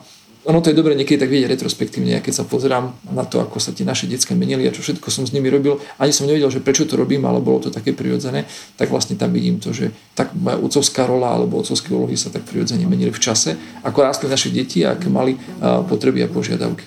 ono 0.50 0.66
to 0.66 0.74
je 0.74 0.80
dobre 0.82 0.98
niekedy 0.98 1.22
tak 1.22 1.30
vidieť 1.30 1.54
retrospektívne, 1.54 2.18
keď 2.26 2.34
sa 2.34 2.44
pozerám 2.44 2.90
na 3.14 3.22
to, 3.22 3.38
ako 3.38 3.62
sa 3.62 3.70
tie 3.70 3.86
naše 3.86 4.10
detská 4.10 4.34
menili 4.34 4.66
a 4.66 4.74
čo 4.74 4.82
všetko 4.82 5.14
som 5.14 5.30
s 5.30 5.32
nimi 5.32 5.46
robil, 5.46 5.78
ani 6.02 6.10
som 6.10 6.26
nevedel, 6.26 6.50
že 6.50 6.58
prečo 6.58 6.90
to 6.90 6.98
robím, 6.98 7.22
ale 7.30 7.38
bolo 7.38 7.62
to 7.62 7.70
také 7.70 7.94
prirodzené, 7.94 8.50
tak 8.74 8.90
vlastne 8.90 9.14
tam 9.14 9.30
vidím 9.30 9.62
to, 9.62 9.70
že 9.70 9.94
tak 10.18 10.34
moja 10.34 10.58
otcovská 10.58 11.06
rola 11.06 11.38
alebo 11.38 11.62
otcovské 11.62 11.94
úlohy 11.94 12.18
sa 12.18 12.34
tak 12.34 12.50
prirodzene 12.50 12.90
menili 12.90 13.14
v 13.14 13.22
čase, 13.22 13.54
ako 13.86 14.02
rástli 14.02 14.26
naše 14.26 14.50
deti 14.50 14.82
a 14.82 14.98
aké 14.98 15.06
mali 15.06 15.38
potreby 15.62 16.26
a 16.26 16.28
požiadavky. 16.28 16.84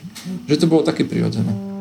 Že 0.50 0.58
to 0.58 0.66
bolo 0.66 0.82
také 0.82 1.06
prirodzené. 1.06 1.71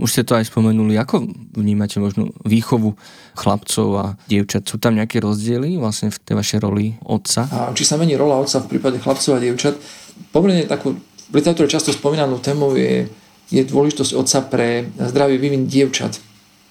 Už 0.00 0.08
ste 0.10 0.22
to 0.24 0.34
aj 0.34 0.48
spomenuli, 0.48 0.96
ako 0.96 1.28
vnímate 1.54 2.00
možno 2.00 2.32
výchovu 2.48 2.96
chlapcov 3.36 3.88
a 4.00 4.06
dievčat? 4.26 4.64
Sú 4.64 4.80
tam 4.80 4.96
nejaké 4.96 5.20
rozdiely 5.20 5.76
vlastne 5.76 6.08
v 6.08 6.18
tej 6.18 6.34
vašej 6.40 6.58
roli 6.64 6.96
otca? 7.04 7.44
A 7.52 7.70
či 7.76 7.84
sa 7.84 8.00
mení 8.00 8.16
rola 8.16 8.40
otca 8.40 8.64
v 8.64 8.76
prípade 8.76 8.96
chlapcov 8.98 9.36
a 9.36 9.42
dievčat? 9.42 9.76
Pomerne 10.32 10.64
takú 10.64 10.96
v 11.30 11.34
literatúre 11.36 11.70
často 11.70 11.94
spomínanú 11.94 12.42
témou 12.42 12.74
je, 12.74 13.06
je 13.52 13.62
dôležitosť 13.62 14.12
otca 14.16 14.38
pre 14.48 14.88
zdravý 14.98 15.38
vývin 15.38 15.68
dievčat 15.68 16.29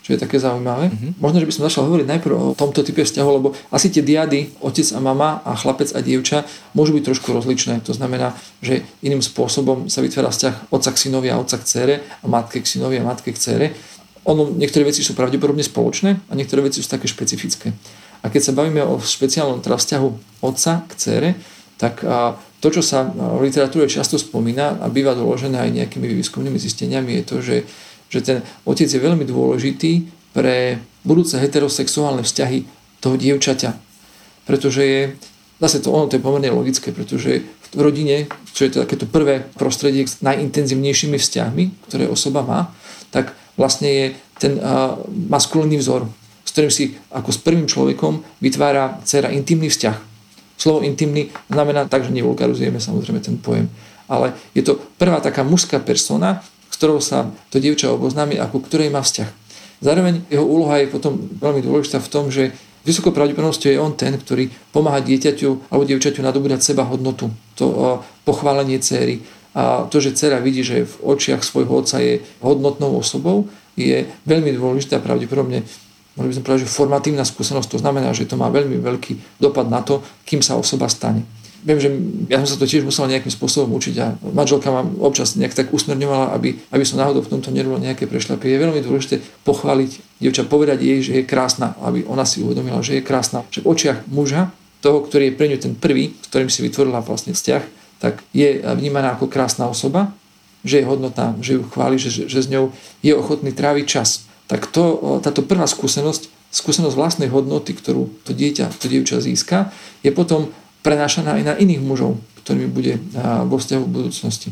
čo 0.10 0.18
je 0.18 0.26
také 0.26 0.42
zaujímavé. 0.42 0.90
Mm-hmm. 0.90 1.22
Možno, 1.22 1.38
že 1.38 1.46
by 1.46 1.54
som 1.54 1.64
začal 1.70 1.86
hovoriť 1.86 2.10
najprv 2.10 2.34
o 2.34 2.58
tomto 2.58 2.82
type 2.82 3.06
vzťahu, 3.06 3.30
lebo 3.30 3.54
asi 3.70 3.94
tie 3.94 4.02
diady, 4.02 4.50
otec 4.58 4.90
a 4.90 4.98
mama 4.98 5.46
a 5.46 5.54
chlapec 5.54 5.94
a 5.94 6.02
dievča 6.02 6.50
môžu 6.74 6.98
byť 6.98 7.14
trošku 7.14 7.30
rozličné. 7.30 7.86
To 7.86 7.94
znamená, 7.94 8.34
že 8.58 8.82
iným 9.06 9.22
spôsobom 9.22 9.86
sa 9.86 10.02
vytvára 10.02 10.34
vzťah 10.34 10.74
otca 10.74 10.90
k 10.90 10.98
synovi 10.98 11.30
a 11.30 11.38
otca 11.38 11.62
k 11.62 11.64
cére 11.70 11.96
a 12.02 12.26
matke 12.26 12.58
k 12.58 12.66
synovi 12.66 12.98
a 12.98 13.06
matke 13.06 13.30
k 13.30 13.38
cére. 13.38 13.78
Ono, 14.26 14.50
niektoré 14.50 14.90
veci 14.90 15.06
sú 15.06 15.14
pravdepodobne 15.14 15.62
spoločné 15.62 16.26
a 16.26 16.34
niektoré 16.34 16.66
veci 16.66 16.82
sú 16.82 16.90
také 16.90 17.06
špecifické. 17.06 17.70
A 18.26 18.34
keď 18.34 18.50
sa 18.50 18.58
bavíme 18.58 18.82
o 18.82 18.98
špeciálnom 18.98 19.62
teda 19.62 19.78
vzťahu 19.78 20.42
otca 20.42 20.90
k 20.90 20.92
cére, 20.98 21.30
tak 21.78 22.02
to, 22.60 22.68
čo 22.74 22.82
sa 22.82 23.08
v 23.14 23.46
literatúre 23.46 23.86
často 23.86 24.18
spomína 24.18 24.82
a 24.82 24.90
býva 24.90 25.14
doložené 25.14 25.62
aj 25.62 25.70
nejakými 25.70 26.10
výskumnými 26.18 26.58
zisteniami, 26.58 27.22
je 27.22 27.24
to, 27.24 27.38
že 27.46 27.56
že 28.10 28.20
ten 28.26 28.38
otec 28.66 28.90
je 28.90 29.00
veľmi 29.00 29.24
dôležitý 29.24 30.10
pre 30.34 30.82
budúce 31.06 31.38
heterosexuálne 31.38 32.26
vzťahy 32.26 32.66
toho 33.00 33.16
dievčaťa. 33.16 33.72
Pretože 34.46 34.82
je, 34.82 35.02
zase 35.62 35.80
to 35.80 35.94
ono 35.94 36.10
to 36.10 36.18
je 36.18 36.26
pomerne 36.26 36.50
logické, 36.50 36.92
pretože 36.92 37.46
v 37.70 37.82
rodine, 37.82 38.26
čo 38.52 38.66
je 38.66 38.74
to 38.74 38.82
takéto 38.82 39.06
prvé 39.06 39.46
prostredie 39.56 40.10
s 40.10 40.26
najintenzívnejšími 40.26 41.18
vzťahmi, 41.22 41.64
ktoré 41.86 42.10
osoba 42.10 42.42
má, 42.42 42.74
tak 43.14 43.38
vlastne 43.54 43.90
je 43.90 44.06
ten 44.42 44.58
uh, 44.58 44.98
maskulínny 45.30 45.78
vzor, 45.78 46.10
s 46.42 46.50
ktorým 46.50 46.74
si 46.74 46.98
ako 47.14 47.30
s 47.30 47.40
prvým 47.46 47.70
človekom 47.70 48.26
vytvára 48.42 48.98
dcera 49.06 49.30
intimný 49.30 49.70
vzťah. 49.70 49.98
Slovo 50.58 50.82
intimný 50.82 51.30
znamená 51.48 51.86
tak, 51.86 52.10
že 52.10 52.16
nevulgarizujeme 52.16 52.82
samozrejme 52.82 53.22
ten 53.22 53.38
pojem, 53.38 53.70
ale 54.10 54.34
je 54.58 54.66
to 54.66 54.82
prvá 54.98 55.22
taká 55.22 55.46
mužská 55.46 55.78
persona, 55.78 56.42
ktorou 56.74 57.04
sa 57.04 57.30
to 57.50 57.60
dievča 57.60 57.92
oboznámi 57.92 58.38
a 58.40 58.48
ku 58.48 58.64
ktorej 58.64 58.94
má 58.94 59.02
vzťah. 59.04 59.30
Zároveň 59.80 60.28
jeho 60.28 60.44
úloha 60.44 60.84
je 60.84 60.92
potom 60.92 61.16
veľmi 61.40 61.64
dôležitá 61.64 62.04
v 62.04 62.12
tom, 62.12 62.28
že 62.28 62.52
vysokou 62.84 63.16
pravdepodobnosťou 63.16 63.72
je 63.72 63.80
on 63.80 63.94
ten, 63.96 64.16
ktorý 64.16 64.52
pomáha 64.72 65.00
dieťaťu 65.04 65.72
alebo 65.72 65.84
dievčaťu 65.88 66.20
nadobúdať 66.24 66.60
seba 66.64 66.84
hodnotu, 66.88 67.32
to 67.56 68.00
pochválenie 68.28 68.80
céry 68.80 69.24
a 69.56 69.90
to, 69.90 69.98
že 69.98 70.14
dcera 70.14 70.38
vidí, 70.40 70.62
že 70.62 70.86
v 70.86 70.94
očiach 71.18 71.42
svojho 71.42 71.84
otca 71.84 71.98
je 72.00 72.22
hodnotnou 72.40 73.02
osobou, 73.02 73.50
je 73.74 74.06
veľmi 74.28 74.54
dôležité 74.54 75.00
a 75.00 75.04
pravdepodobne 75.04 75.64
mohli 76.20 76.28
by 76.30 76.36
sme 76.36 76.46
povedať, 76.46 76.62
že 76.68 76.76
formatívna 76.76 77.24
skúsenosť, 77.24 77.80
to 77.80 77.80
znamená, 77.80 78.12
že 78.12 78.28
to 78.28 78.36
má 78.36 78.52
veľmi 78.52 78.76
veľký 78.84 79.40
dopad 79.40 79.72
na 79.72 79.80
to, 79.80 80.04
kým 80.28 80.44
sa 80.44 80.60
osoba 80.60 80.92
stane 80.92 81.39
viem, 81.64 81.80
že 81.80 81.90
ja 82.32 82.40
som 82.44 82.56
sa 82.56 82.58
to 82.58 82.70
tiež 82.70 82.88
musel 82.88 83.10
nejakým 83.10 83.32
spôsobom 83.32 83.76
učiť 83.76 83.96
a 84.00 84.16
manželka 84.32 84.72
ma 84.72 84.86
občas 85.04 85.36
nejak 85.36 85.56
tak 85.56 85.68
usmerňovala, 85.76 86.32
aby, 86.36 86.56
aby 86.72 86.84
som 86.84 87.00
náhodou 87.00 87.26
v 87.26 87.32
tomto 87.38 87.52
nerobil 87.52 87.84
nejaké 87.84 88.08
prešľapy. 88.08 88.48
Je 88.48 88.64
veľmi 88.64 88.82
dôležité 88.84 89.20
pochváliť 89.44 90.22
dievča, 90.24 90.48
povedať 90.48 90.80
jej, 90.84 91.00
že 91.04 91.14
je 91.20 91.24
krásna, 91.28 91.76
aby 91.84 92.08
ona 92.08 92.24
si 92.24 92.40
uvedomila, 92.40 92.84
že 92.84 93.00
je 93.00 93.04
krásna. 93.04 93.44
Že 93.52 93.64
v 93.64 93.70
očiach 93.72 94.00
muža, 94.08 94.52
toho, 94.80 95.04
ktorý 95.04 95.32
je 95.32 95.36
pre 95.36 95.48
ňu 95.52 95.58
ten 95.60 95.74
prvý, 95.76 96.16
ktorým 96.32 96.48
si 96.48 96.64
vytvorila 96.64 97.04
vlastne 97.04 97.36
vzťah, 97.36 97.64
tak 98.00 98.24
je 98.32 98.64
vnímaná 98.64 99.20
ako 99.20 99.28
krásna 99.28 99.68
osoba, 99.68 100.16
že 100.64 100.80
je 100.80 100.88
hodnotná, 100.88 101.36
že 101.44 101.60
ju 101.60 101.64
chváli, 101.68 102.00
že, 102.00 102.28
že 102.28 102.40
s 102.40 102.48
ňou 102.48 102.72
je 103.04 103.12
ochotný 103.12 103.52
tráviť 103.52 103.86
čas. 103.88 104.28
Tak 104.48 104.72
to, 104.72 105.20
táto 105.20 105.44
prvá 105.44 105.68
skúsenosť, 105.68 106.32
skúsenosť 106.52 106.96
vlastnej 106.96 107.30
hodnoty, 107.30 107.76
ktorú 107.76 108.08
to 108.24 108.32
dieťa, 108.32 108.72
to 108.80 108.88
dievča 108.88 109.20
získa, 109.20 109.72
je 110.02 110.12
potom 110.16 110.52
prenášaná 110.86 111.36
aj 111.40 111.44
na 111.44 111.54
iných 111.60 111.82
mužov, 111.84 112.20
ktorými 112.44 112.70
bude 112.72 112.94
vo 113.48 113.58
vzťahu 113.60 113.84
v 113.84 113.94
budúcnosti. 113.94 114.50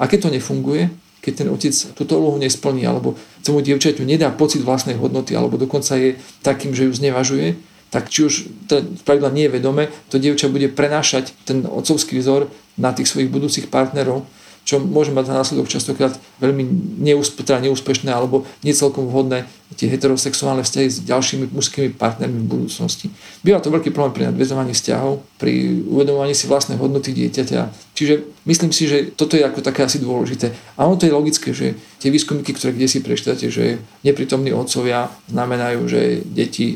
A 0.00 0.08
keď 0.08 0.28
to 0.28 0.34
nefunguje, 0.36 0.92
keď 1.20 1.32
ten 1.44 1.48
otec 1.52 1.74
túto 1.92 2.16
úlohu 2.16 2.40
nesplní, 2.40 2.88
alebo 2.88 3.16
tomu 3.44 3.60
dievčaťu 3.60 4.08
nedá 4.08 4.32
pocit 4.32 4.64
vlastnej 4.64 4.96
hodnoty, 4.96 5.36
alebo 5.36 5.60
dokonca 5.60 5.92
je 6.00 6.16
takým, 6.40 6.72
že 6.72 6.88
ju 6.88 6.92
znevažuje, 6.96 7.60
tak 7.90 8.06
či 8.08 8.24
už 8.24 8.32
to 8.70 8.86
pravidla 9.02 9.34
nie 9.34 9.50
je 9.50 9.54
vedome, 9.60 9.90
to 10.08 10.16
dievča 10.16 10.46
bude 10.48 10.70
prenášať 10.72 11.34
ten 11.44 11.66
otcovský 11.66 12.22
vzor 12.22 12.48
na 12.78 12.94
tých 12.94 13.10
svojich 13.10 13.28
budúcich 13.28 13.66
partnerov 13.68 14.24
čo 14.64 14.78
môže 14.78 15.10
mať 15.10 15.32
za 15.32 15.34
následok 15.34 15.66
častokrát 15.66 16.14
veľmi 16.38 16.62
neúspe, 17.02 17.42
teda 17.42 17.64
neúspešné 17.64 18.12
alebo 18.12 18.46
necelkom 18.62 19.08
vhodné 19.08 19.48
tie 19.78 19.86
heterosexuálne 19.86 20.66
vzťahy 20.66 20.88
s 20.90 20.98
ďalšími 21.06 21.54
mužskými 21.54 21.94
partnermi 21.94 22.42
v 22.42 22.50
budúcnosti. 22.50 23.06
Býva 23.46 23.62
to 23.62 23.70
veľký 23.70 23.94
problém 23.94 24.14
pri 24.14 24.24
nadvezovaní 24.34 24.74
vzťahov, 24.74 25.22
pri 25.38 25.86
uvedomovaní 25.86 26.34
si 26.34 26.50
vlastnej 26.50 26.74
hodnoty 26.74 27.14
dieťaťa. 27.14 27.94
Čiže 27.94 28.14
myslím 28.50 28.74
si, 28.74 28.90
že 28.90 29.14
toto 29.14 29.38
je 29.38 29.46
ako 29.46 29.62
také 29.62 29.86
asi 29.86 30.02
dôležité. 30.02 30.50
A 30.74 30.90
ono 30.90 30.98
to 30.98 31.06
je 31.06 31.14
logické, 31.14 31.54
že 31.54 31.78
tie 32.02 32.10
výskumky, 32.10 32.50
ktoré 32.50 32.74
kde 32.74 32.90
si 32.90 32.98
prečítate, 32.98 33.46
že 33.46 33.78
neprítomní 34.02 34.50
otcovia 34.50 35.06
znamenajú, 35.30 35.86
že 35.86 36.26
deti 36.26 36.74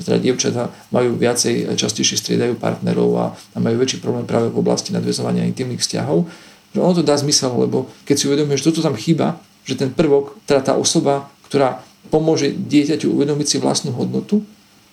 že 0.00 0.08
teda 0.08 0.16
dievčatá 0.16 0.72
majú 0.96 1.20
viacej, 1.20 1.76
častejšie 1.76 2.16
striedajú 2.16 2.56
partnerov 2.56 3.10
a, 3.20 3.26
a 3.36 3.56
majú 3.60 3.84
väčší 3.84 4.00
problém 4.00 4.24
práve 4.24 4.48
v 4.48 4.56
oblasti 4.56 4.96
nadvezovania 4.96 5.44
intimných 5.44 5.84
vzťahov 5.84 6.24
že 6.70 6.78
ono 6.78 6.94
to 6.94 7.02
dá 7.02 7.18
zmysel, 7.18 7.50
lebo 7.54 7.90
keď 8.06 8.16
si 8.16 8.26
uvedomíme, 8.30 8.56
že 8.58 8.66
toto 8.70 8.84
tam 8.84 8.94
chýba, 8.94 9.42
že 9.66 9.74
ten 9.74 9.90
prvok, 9.90 10.38
teda 10.46 10.60
tá 10.60 10.72
osoba, 10.78 11.28
ktorá 11.50 11.82
pomôže 12.10 12.50
dieťaťu 12.54 13.10
uvedomiť 13.10 13.46
si 13.46 13.56
vlastnú 13.58 13.94
hodnotu, 13.94 14.42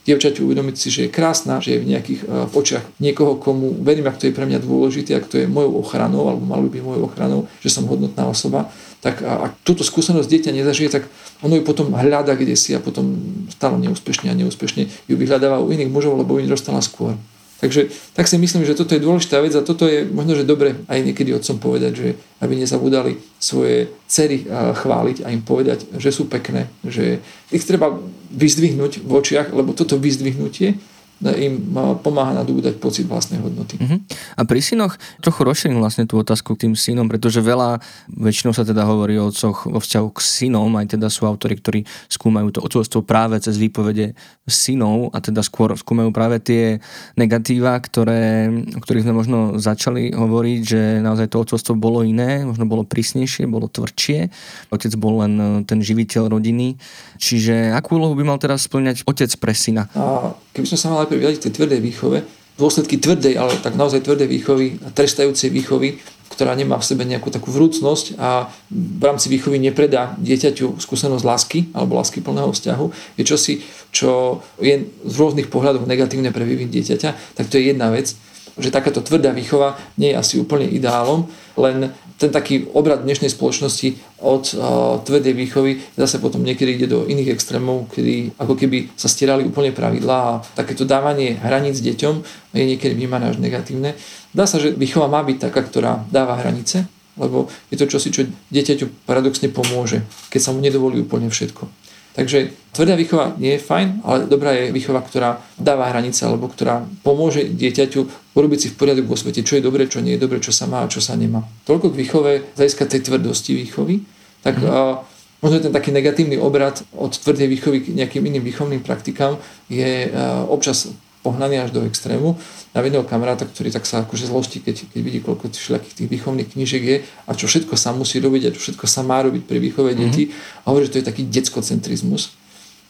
dievčaťu 0.08 0.48
uvedomiť 0.48 0.76
si, 0.80 0.88
že 0.88 1.02
je 1.06 1.12
krásna, 1.12 1.60
že 1.60 1.76
je 1.76 1.84
v 1.84 1.90
nejakých 1.92 2.22
v 2.24 2.54
očiach 2.56 2.86
niekoho, 3.04 3.36
komu 3.36 3.76
verím, 3.84 4.08
ak 4.08 4.24
to 4.24 4.32
je 4.32 4.34
pre 4.34 4.48
mňa 4.48 4.64
dôležité, 4.64 5.20
ak 5.20 5.28
to 5.28 5.36
je 5.44 5.52
mojou 5.52 5.84
ochranou, 5.84 6.32
alebo 6.32 6.48
malo 6.48 6.64
byť 6.72 6.80
mojou 6.80 7.12
ochranou, 7.12 7.52
že 7.60 7.68
som 7.68 7.84
hodnotná 7.84 8.24
osoba, 8.24 8.72
tak 9.04 9.20
ak 9.20 9.60
túto 9.68 9.84
skúsenosť 9.84 10.32
dieťa 10.32 10.56
nezažije, 10.56 10.90
tak 10.96 11.04
ono 11.44 11.60
ju 11.60 11.64
potom 11.68 11.92
hľada 11.92 12.40
kde 12.40 12.56
si 12.56 12.72
a 12.72 12.80
potom 12.80 13.20
stále 13.52 13.76
neúspešne 13.84 14.32
a 14.32 14.40
neúspešne 14.40 14.88
ju 14.88 15.16
vyhľadáva 15.20 15.60
u 15.60 15.76
iných 15.76 15.92
mužov, 15.92 16.16
lebo 16.16 16.40
ju 16.40 16.48
nedostala 16.48 16.80
skôr. 16.80 17.20
Takže 17.58 17.90
tak 18.14 18.30
si 18.30 18.38
myslím, 18.38 18.70
že 18.70 18.78
toto 18.78 18.94
je 18.94 19.02
dôležitá 19.02 19.42
vec 19.42 19.54
a 19.58 19.66
toto 19.66 19.90
je 19.90 20.06
možno, 20.06 20.38
že 20.38 20.46
dobre 20.46 20.78
aj 20.86 21.00
niekedy 21.02 21.34
otcom 21.34 21.58
povedať, 21.58 21.92
že 21.98 22.08
aby 22.38 22.54
nezabudali 22.54 23.18
svoje 23.42 23.90
cery 24.06 24.46
chváliť 24.52 25.26
a 25.26 25.34
im 25.34 25.42
povedať, 25.42 25.90
že 25.98 26.14
sú 26.14 26.30
pekné, 26.30 26.70
že 26.86 27.18
ich 27.50 27.66
treba 27.66 27.98
vyzdvihnúť 28.30 29.02
v 29.02 29.10
očiach, 29.10 29.50
lebo 29.58 29.74
toto 29.74 29.98
vyzdvihnutie 29.98 30.78
im 31.22 31.74
pomáha 32.06 32.38
nadobúdať 32.38 32.78
pocit 32.78 33.10
vlastnej 33.10 33.42
hodnoty. 33.42 33.82
Uh-huh. 33.82 33.98
A 34.38 34.46
pri 34.46 34.62
synoch 34.62 35.02
trochu 35.18 35.42
rozšíril 35.42 35.82
vlastne 35.82 36.06
tú 36.06 36.22
otázku 36.22 36.54
k 36.54 36.70
tým 36.70 36.74
synom, 36.78 37.10
pretože 37.10 37.42
veľa, 37.42 37.82
väčšinou 38.14 38.54
sa 38.54 38.62
teda 38.62 38.86
hovorí 38.86 39.18
o 39.18 39.34
otcoch 39.34 39.66
vo 39.66 39.82
vzťahu 39.82 40.08
k 40.14 40.20
synom, 40.22 40.70
aj 40.78 40.94
teda 40.94 41.10
sú 41.10 41.26
autory, 41.26 41.58
ktorí 41.58 41.80
skúmajú 42.06 42.54
to 42.54 42.60
otcovstvo 42.62 43.02
práve 43.02 43.42
cez 43.42 43.58
výpovede 43.58 44.14
synov 44.46 45.10
a 45.12 45.18
teda 45.18 45.42
skôr 45.42 45.74
skúmajú 45.74 46.14
práve 46.14 46.38
tie 46.40 46.80
negatíva, 47.18 47.76
ktoré, 47.82 48.48
o 48.78 48.80
ktorých 48.80 49.10
sme 49.10 49.18
možno 49.18 49.38
začali 49.58 50.14
hovoriť, 50.14 50.60
že 50.62 50.82
naozaj 51.02 51.34
to 51.34 51.42
otcovstvo 51.42 51.74
bolo 51.74 52.06
iné, 52.06 52.46
možno 52.46 52.70
bolo 52.70 52.86
prísnejšie, 52.86 53.50
bolo 53.50 53.68
tvrdšie. 53.68 54.30
Otec 54.70 54.94
bol 54.96 55.26
len 55.26 55.64
ten 55.66 55.82
živiteľ 55.82 56.30
rodiny. 56.32 56.78
Čiže 57.18 57.74
akú 57.74 57.98
úlohu 57.98 58.14
by 58.14 58.24
mal 58.24 58.40
teraz 58.40 58.70
splňať 58.70 59.04
otec 59.04 59.32
pre 59.42 59.52
syna? 59.58 59.90
A 59.98 60.32
keby 60.54 60.68
som 60.70 60.78
sa 60.80 60.88
mal 60.94 61.07
najprv 61.08 61.24
vyjadriť 61.24 61.42
tej 61.48 61.54
tvrdej 61.56 61.80
výchove, 61.80 62.18
dôsledky 62.60 63.00
tvrdej, 63.00 63.40
ale 63.40 63.56
tak 63.64 63.80
naozaj 63.80 64.04
tvrdej 64.04 64.28
výchovy 64.28 64.84
a 64.84 64.92
trestajúcej 64.92 65.48
výchovy, 65.56 66.04
ktorá 66.28 66.52
nemá 66.52 66.76
v 66.76 66.84
sebe 66.84 67.08
nejakú 67.08 67.32
takú 67.32 67.56
vrúcnosť 67.56 68.20
a 68.20 68.52
v 68.68 69.02
rámci 69.02 69.32
výchovy 69.32 69.64
nepredá 69.64 70.20
dieťaťu 70.20 70.76
skúsenosť 70.76 71.24
lásky 71.24 71.60
alebo 71.72 71.96
lásky 71.96 72.20
plného 72.20 72.52
vzťahu, 72.52 72.86
je 73.16 73.24
čosi, 73.24 73.54
čo 73.96 74.44
je 74.60 74.84
z 74.84 75.14
rôznych 75.16 75.48
pohľadov 75.48 75.88
negatívne 75.88 76.36
pre 76.36 76.44
vývin 76.44 76.68
dieťaťa, 76.68 77.40
tak 77.40 77.46
to 77.48 77.56
je 77.56 77.72
jedna 77.72 77.88
vec 77.90 78.12
že 78.58 78.74
takáto 78.74 79.06
tvrdá 79.06 79.30
výchova 79.38 79.78
nie 80.02 80.12
je 80.12 80.18
asi 80.18 80.34
úplne 80.42 80.66
ideálom, 80.66 81.30
len 81.62 81.94
ten 82.18 82.34
taký 82.34 82.66
obrad 82.74 83.06
dnešnej 83.06 83.30
spoločnosti 83.30 84.20
od 84.26 84.44
uh, 84.58 84.98
tvrdej 85.06 85.38
výchovy 85.38 85.72
zase 85.94 86.18
potom 86.18 86.42
niekedy 86.42 86.82
ide 86.82 86.88
do 86.90 87.06
iných 87.06 87.38
extrémov, 87.38 87.94
kedy 87.94 88.34
ako 88.42 88.58
keby 88.58 88.90
sa 88.98 89.06
stierali 89.06 89.46
úplne 89.46 89.70
pravidlá 89.70 90.18
a 90.18 90.42
takéto 90.58 90.82
dávanie 90.84 91.38
hraníc 91.38 91.78
deťom 91.78 92.16
je 92.58 92.64
niekedy 92.66 92.98
vnímané 92.98 93.30
až 93.30 93.38
negatívne. 93.38 93.94
Dá 94.34 94.50
sa, 94.50 94.58
že 94.58 94.74
výchova 94.74 95.06
má 95.06 95.22
byť 95.22 95.38
taká, 95.50 95.62
ktorá 95.62 96.10
dáva 96.10 96.42
hranice, 96.42 96.90
lebo 97.22 97.50
je 97.70 97.78
to 97.78 97.86
čosi, 97.86 98.10
čo 98.10 98.26
dieťaťu 98.50 99.06
paradoxne 99.06 99.50
pomôže, 99.54 100.02
keď 100.34 100.42
sa 100.42 100.54
mu 100.54 100.60
nedovolí 100.62 101.02
úplne 101.02 101.30
všetko. 101.30 101.87
Takže 102.18 102.50
tvrdá 102.74 102.98
výchova 102.98 103.38
nie 103.38 103.56
je 103.56 103.62
fajn, 103.62 104.02
ale 104.02 104.26
dobrá 104.26 104.50
je 104.58 104.74
výchova, 104.74 105.06
ktorá 105.06 105.38
dáva 105.54 105.94
hranice 105.94 106.26
alebo 106.26 106.50
ktorá 106.50 106.82
pomôže 107.06 107.46
dieťaťu 107.46 108.34
urobiť 108.34 108.60
si 108.60 108.68
v 108.74 108.78
poriadok 108.82 109.06
vo 109.06 109.14
svete, 109.14 109.46
čo 109.46 109.62
je 109.62 109.62
dobre, 109.62 109.86
čo 109.86 110.02
nie 110.02 110.18
je 110.18 110.24
dobre, 110.26 110.42
čo 110.42 110.50
sa 110.50 110.66
má 110.66 110.82
a 110.82 110.90
čo 110.90 110.98
sa 110.98 111.14
nemá. 111.14 111.46
Toľko 111.70 111.94
k 111.94 112.00
výchove 112.02 112.32
z 112.42 112.58
hľadiska 112.58 112.84
tej 112.90 113.02
tvrdosti 113.06 113.54
výchovy. 113.54 114.02
Tak 114.42 114.58
mm. 114.58 114.66
uh, 114.66 114.98
možno 115.46 115.62
ten 115.62 115.74
taký 115.74 115.94
negatívny 115.94 116.42
obrad 116.42 116.82
od 116.98 117.14
tvrdej 117.14 117.46
výchovy 117.54 117.78
k 117.86 117.94
nejakým 117.94 118.26
iným 118.26 118.42
výchovným 118.42 118.82
praktikám 118.82 119.38
je 119.70 120.10
občas 120.50 120.90
pohnaný 121.26 121.62
až 121.62 121.74
do 121.74 121.84
extrému. 121.84 122.38
Na 122.72 122.86
jedného 122.86 123.04
kamaráta, 123.04 123.44
ktorý 123.44 123.74
tak 123.74 123.90
sa 123.90 124.06
akože 124.06 124.30
zloží, 124.30 124.62
keď, 124.62 124.88
keď 124.94 125.00
vidí, 125.02 125.20
koľko 125.20 125.52
všelijakých 125.52 125.96
tých 126.04 126.10
výchovných 126.10 126.50
knížek 126.54 126.84
je 126.84 126.98
a 127.04 127.32
čo 127.34 127.50
všetko 127.50 127.74
sa 127.76 127.92
musí 127.92 128.22
robiť 128.22 128.50
a 128.50 128.54
čo 128.54 128.60
všetko 128.62 128.86
sa 128.86 129.02
má 129.02 129.20
robiť 129.26 129.44
pri 129.44 129.58
výchove 129.58 129.92
mm-hmm. 129.94 130.04
detí. 130.08 130.30
A 130.64 130.72
hovorí, 130.72 130.88
že 130.88 130.98
to 130.98 131.00
je 131.02 131.10
taký 131.10 131.24
deckocentrizmus. 131.28 132.38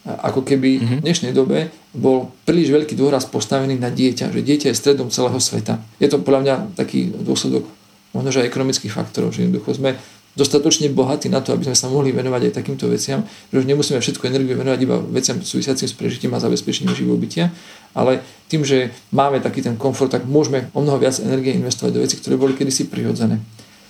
Ako 0.07 0.43
keby 0.47 0.69
mm-hmm. 0.79 0.99
v 0.99 1.03
dnešnej 1.03 1.33
dobe 1.35 1.67
bol 1.91 2.31
príliš 2.47 2.71
veľký 2.71 2.95
dôraz 2.95 3.27
postavený 3.27 3.75
na 3.75 3.91
dieťa, 3.91 4.31
že 4.31 4.39
dieťa 4.39 4.71
je 4.71 4.75
stredom 4.79 5.11
celého 5.11 5.35
sveta. 5.43 5.83
Je 5.99 6.07
to 6.07 6.23
podľa 6.23 6.41
mňa 6.43 6.55
taký 6.79 7.11
dôsledok 7.11 7.67
možno, 8.15 8.29
že 8.31 8.41
aj 8.41 8.49
ekonomických 8.49 8.93
faktorov, 8.93 9.35
že 9.35 9.45
jednoducho 9.45 9.75
sme 9.75 9.99
dostatočne 10.37 10.93
bohatí 10.93 11.33
na 11.33 11.41
to, 11.41 11.57
aby 11.57 11.65
sme 11.65 11.73
sa 11.73 11.89
mohli 11.89 12.13
venovať 12.13 12.47
aj 12.47 12.53
takýmto 12.61 12.85
veciam, 12.85 13.25
že 13.49 13.57
už 13.57 13.65
nemusíme 13.65 13.97
všetku 13.97 14.21
energiu 14.29 14.53
venovať 14.53 14.79
iba 14.85 15.01
veciam 15.09 15.41
súvisiacim 15.41 15.89
s 15.89 15.97
prežitím 15.97 16.37
a 16.37 16.39
zabezpečením 16.39 16.93
živobytia, 16.93 17.49
ale 17.97 18.21
tým, 18.45 18.61
že 18.61 18.93
máme 19.09 19.41
taký 19.41 19.65
ten 19.65 19.73
komfort, 19.73 20.13
tak 20.13 20.29
môžeme 20.29 20.69
o 20.77 20.85
mnoho 20.85 21.01
viac 21.01 21.17
energie 21.17 21.57
investovať 21.57 21.91
do 21.97 22.01
vecí, 22.05 22.21
ktoré 22.21 22.37
boli 22.37 22.53
kedysi 22.53 22.85
prirodzené. 22.85 23.41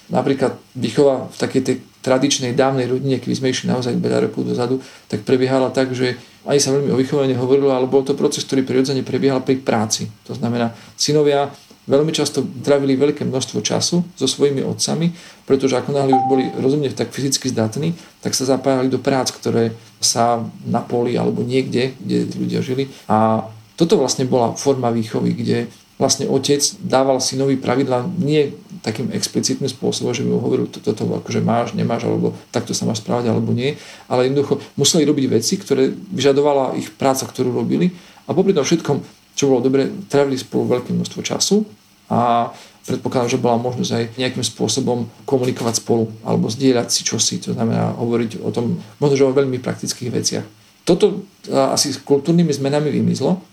Napríklad 0.07 0.55
výchova 0.71 1.27
v 1.27 1.37
takej 1.37 1.61
tej 1.67 1.75
tradičnej 1.99 2.55
dávnej 2.55 2.87
rodine, 2.87 3.19
keď 3.19 3.43
sme 3.43 3.51
išli 3.51 3.67
naozaj 3.67 3.99
veľa 3.99 4.31
rokov 4.31 4.47
dozadu, 4.47 4.79
tak 5.11 5.27
prebiehala 5.27 5.67
tak, 5.75 5.91
že 5.91 6.15
ani 6.47 6.63
sa 6.63 6.71
veľmi 6.71 6.95
o 6.95 6.97
výchove 6.97 7.27
nehovorilo, 7.27 7.75
ale 7.75 7.91
bol 7.91 8.07
to 8.07 8.15
proces, 8.15 8.47
ktorý 8.47 8.63
prirodzene 8.63 9.03
prebiehal 9.03 9.43
pri 9.43 9.59
práci. 9.59 10.07
To 10.23 10.31
znamená, 10.31 10.71
synovia 10.95 11.51
veľmi 11.87 12.11
často 12.11 12.43
trávili 12.61 12.99
veľké 12.99 13.23
množstvo 13.23 13.63
času 13.63 14.03
so 14.13 14.27
svojimi 14.27 14.61
otcami, 14.61 15.15
pretože 15.47 15.79
ako 15.79 15.95
náhle 15.95 16.13
už 16.13 16.25
boli 16.27 16.45
rozumne 16.59 16.91
tak 16.91 17.15
fyzicky 17.15 17.47
zdatní, 17.49 17.95
tak 18.19 18.35
sa 18.35 18.43
zapájali 18.43 18.91
do 18.91 18.99
prác, 18.99 19.31
ktoré 19.31 19.71
sa 20.03 20.43
na 20.67 20.83
poli 20.83 21.15
alebo 21.15 21.41
niekde, 21.41 21.95
kde 21.97 22.27
ľudia 22.35 22.59
žili. 22.59 22.91
A 23.07 23.47
toto 23.79 23.95
vlastne 23.95 24.27
bola 24.27 24.53
forma 24.53 24.91
výchovy, 24.91 25.31
kde 25.33 25.57
vlastne 25.97 26.29
otec 26.29 26.61
dával 26.85 27.17
synovi 27.17 27.57
pravidla 27.57 28.05
nie 28.21 28.53
takým 28.85 29.09
explicitným 29.09 29.67
spôsobom, 29.67 30.13
že 30.13 30.21
mu 30.21 30.37
hovoril, 30.37 30.69
toto 30.69 30.93
to, 30.93 31.03
akože 31.09 31.41
máš, 31.41 31.73
nemáš, 31.73 32.05
alebo 32.05 32.37
takto 32.53 32.77
sa 32.77 32.85
máš 32.85 33.01
správať, 33.01 33.33
alebo 33.33 33.49
nie, 33.49 33.73
ale 34.05 34.29
jednoducho 34.29 34.61
museli 34.77 35.09
robiť 35.09 35.25
veci, 35.33 35.57
ktoré 35.57 35.89
vyžadovala 36.13 36.77
ich 36.77 36.93
práca, 36.93 37.25
ktorú 37.25 37.49
robili 37.49 37.97
a 38.29 38.37
popri 38.37 38.53
tom 38.53 38.61
všetkom 38.61 38.97
čo 39.37 39.53
bolo 39.53 39.61
dobre, 39.61 39.85
trávili 40.09 40.33
spolu 40.33 40.65
veľké 40.65 40.89
množstvo 40.97 41.21
času 41.21 41.61
a 42.09 42.49
predpokladám, 42.89 43.37
že 43.37 43.43
bola 43.43 43.61
možnosť 43.61 43.91
aj 43.93 44.03
nejakým 44.17 44.41
spôsobom 44.41 45.05
komunikovať 45.29 45.85
spolu 45.85 46.09
alebo 46.25 46.49
zdieľať 46.49 46.87
si 46.89 47.05
čosi, 47.05 47.37
to 47.37 47.53
znamená 47.53 47.93
hovoriť 47.93 48.41
o 48.41 48.49
tom, 48.49 48.81
možno 48.97 49.13
že 49.13 49.27
o 49.29 49.37
veľmi 49.37 49.61
praktických 49.61 50.09
veciach. 50.09 50.45
Toto 50.87 51.27
asi 51.51 51.93
s 51.93 52.01
kultúrnymi 52.01 52.49
zmenami 52.49 52.89
vymizlo 52.89 53.43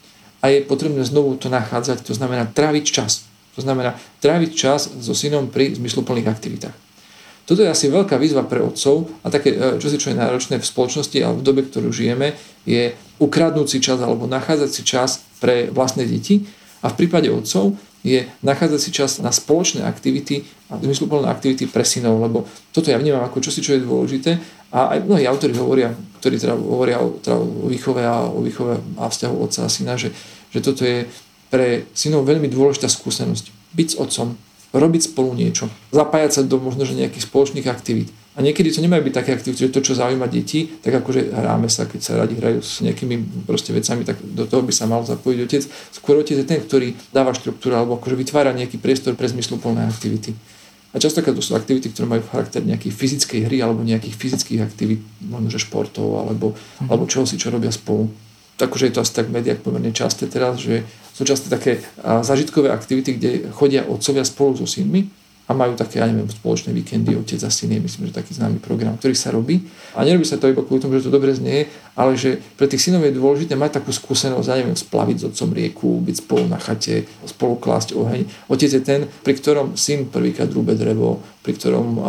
a 0.41 0.49
je 0.49 0.63
potrebné 0.65 1.03
znovu 1.05 1.35
to 1.37 1.51
nachádzať, 1.51 2.07
to 2.07 2.15
znamená 2.15 2.49
tráviť 2.49 2.85
čas. 2.89 3.27
To 3.55 3.63
znamená 3.63 3.99
tráviť 4.19 4.51
čas 4.55 4.87
so 4.87 5.15
synom 5.15 5.51
pri 5.51 5.75
zmysluplných 5.75 6.31
aktivitách. 6.31 6.75
Toto 7.45 7.61
je 7.61 7.69
asi 7.69 7.93
veľká 7.93 8.17
výzva 8.17 8.41
pre 8.49 8.65
otcov 8.65 9.05
a 9.21 9.29
také, 9.29 9.53
e, 9.53 9.77
čo 9.77 9.93
si 9.93 10.01
čo 10.01 10.09
je 10.11 10.17
náročné 10.17 10.57
v 10.57 10.65
spoločnosti 10.65 11.19
a 11.21 11.29
v 11.29 11.45
dobe, 11.45 11.69
ktorú 11.69 11.93
žijeme, 11.93 12.33
je 12.65 12.97
ukradnúť 13.21 13.69
si 13.69 13.79
čas 13.85 14.01
alebo 14.01 14.25
nachádzať 14.25 14.71
si 14.73 14.83
čas 14.83 15.21
pre 15.45 15.69
vlastné 15.69 16.09
deti 16.09 16.49
a 16.81 16.89
v 16.89 16.97
prípade 16.97 17.29
otcov 17.29 17.77
je 18.01 18.25
nachádzať 18.41 18.81
si 18.81 18.91
čas 18.93 19.21
na 19.21 19.29
spoločné 19.29 19.85
aktivity 19.85 20.45
a 20.73 20.81
zmysluplné 20.81 21.29
aktivity 21.29 21.69
pre 21.69 21.85
synov, 21.85 22.21
lebo 22.21 22.49
toto 22.73 22.89
ja 22.89 22.97
vnímam 22.97 23.21
ako 23.25 23.45
čosi, 23.45 23.61
čo 23.61 23.77
je 23.77 23.85
dôležité 23.85 24.41
a 24.73 24.97
aj 24.97 25.05
mnohí 25.05 25.29
autori 25.29 25.53
hovoria, 25.57 25.93
ktorí 26.21 26.41
teda 26.41 26.57
hovoria 26.57 27.01
o, 27.01 27.21
teda 27.21 27.37
o 27.37 27.69
výchove 27.69 28.01
a 28.01 28.25
o 28.29 28.41
výchove 28.41 28.81
a 28.97 29.09
vzťahu 29.09 29.35
otca 29.37 29.61
a 29.65 29.73
syna, 29.73 30.01
že, 30.01 30.13
že 30.49 30.65
toto 30.65 30.85
je 30.85 31.05
pre 31.53 31.85
synov 31.93 32.25
veľmi 32.25 32.49
dôležitá 32.49 32.89
skúsenosť. 32.89 33.53
Byť 33.77 33.89
s 33.93 33.99
otcom, 34.01 34.37
robiť 34.75 35.13
spolu 35.13 35.37
niečo, 35.37 35.71
zapájať 35.95 36.31
sa 36.33 36.41
do 36.43 36.59
možno 36.59 36.83
že 36.89 36.99
nejakých 36.99 37.29
spoločných 37.31 37.69
aktivít. 37.69 38.11
A 38.35 38.43
niekedy 38.43 38.75
to 38.75 38.83
nemajú 38.83 39.07
byť 39.07 39.15
také 39.15 39.31
aktivity, 39.31 39.71
že 39.71 39.71
to, 39.71 39.79
čo 39.79 39.95
zaujíma 39.95 40.27
deti, 40.27 40.67
tak 40.83 40.99
akože 40.99 41.31
hráme 41.31 41.71
sa, 41.71 41.87
keď 41.87 42.01
sa 42.03 42.13
radi 42.19 42.35
hrajú 42.35 42.59
s 42.67 42.83
nejakými 42.83 43.47
proste 43.47 43.71
vecami, 43.71 44.03
tak 44.03 44.19
do 44.19 44.43
toho 44.51 44.67
by 44.67 44.75
sa 44.75 44.91
mal 44.91 45.07
zapojiť 45.07 45.39
otec. 45.47 45.63
Skôr 45.95 46.19
otec 46.19 46.43
je 46.43 46.47
ten, 46.47 46.59
ktorý 46.59 46.99
dáva 47.15 47.31
štruktúru 47.31 47.79
alebo 47.79 47.95
akože 47.95 48.19
vytvára 48.19 48.51
nejaký 48.51 48.83
priestor 48.83 49.15
pre 49.15 49.31
zmysluplné 49.31 49.87
aktivity. 49.87 50.35
A 50.95 50.99
častokrát 50.99 51.35
to 51.35 51.43
sú 51.43 51.55
aktivity, 51.55 51.95
ktoré 51.95 52.11
majú 52.11 52.23
charakter 52.27 52.63
nejakej 52.63 52.91
fyzickej 52.91 53.41
hry 53.51 53.63
alebo 53.63 53.87
nejakých 53.87 54.15
fyzických 54.19 54.61
aktivít, 54.67 55.03
možno 55.23 55.51
že 55.51 55.63
športov 55.63 56.27
alebo, 56.27 56.55
mm. 56.55 56.91
alebo 56.91 57.07
čoho 57.07 57.27
si, 57.27 57.39
čo 57.39 57.55
robia 57.55 57.71
spolu 57.71 58.11
akože 58.55 58.87
je 58.87 58.95
to 58.95 59.03
asi 59.03 59.13
tak 59.19 59.27
v 59.27 59.43
médiách 59.43 59.67
pomerne 59.67 59.91
časté 59.91 60.31
teraz, 60.31 60.63
že 60.63 60.87
sú 61.11 61.27
často 61.27 61.51
také 61.51 61.83
zažitkové 62.23 62.71
aktivity, 62.71 63.19
kde 63.19 63.31
chodia 63.51 63.83
otcovia 63.83 64.23
spolu 64.23 64.55
so 64.55 64.67
synmi 64.67 65.11
a 65.45 65.53
majú 65.53 65.77
také, 65.77 66.01
ja 66.01 66.09
neviem, 66.09 66.25
spoločné 66.25 66.73
víkendy, 66.73 67.13
otec 67.21 67.37
a 67.45 67.53
syn 67.53 67.77
je, 67.77 67.81
myslím, 67.85 68.09
že 68.09 68.17
taký 68.17 68.33
známy 68.33 68.65
program, 68.65 68.97
ktorý 68.97 69.13
sa 69.13 69.29
robí. 69.29 69.61
A 69.93 70.01
nerobí 70.01 70.25
sa 70.25 70.41
to 70.41 70.49
iba 70.49 70.65
kvôli 70.65 70.81
tomu, 70.81 70.97
že 70.97 71.05
to 71.05 71.13
dobre 71.13 71.37
znie, 71.37 71.69
ale 71.93 72.17
že 72.17 72.41
pre 72.57 72.65
tých 72.65 72.81
synov 72.81 73.05
je 73.05 73.13
dôležité 73.13 73.53
mať 73.53 73.77
takú 73.81 73.93
skúsenosť, 73.93 74.49
ja 74.49 74.57
neviem, 74.57 74.73
splaviť 74.73 75.17
s 75.21 75.25
otcom 75.29 75.51
rieku, 75.53 76.01
byť 76.01 76.17
spolu 76.25 76.45
na 76.49 76.57
chate, 76.57 77.05
spolu 77.29 77.61
klásť 77.61 77.93
oheň. 77.93 78.25
Otec 78.49 78.73
je 78.73 78.81
ten, 78.81 79.05
pri 79.21 79.37
ktorom 79.37 79.77
syn 79.77 80.09
prvýkrát 80.09 80.49
rúbe 80.49 80.73
drevo, 80.81 81.21
pri 81.45 81.53
ktorom 81.61 81.89
a, 82.01 82.03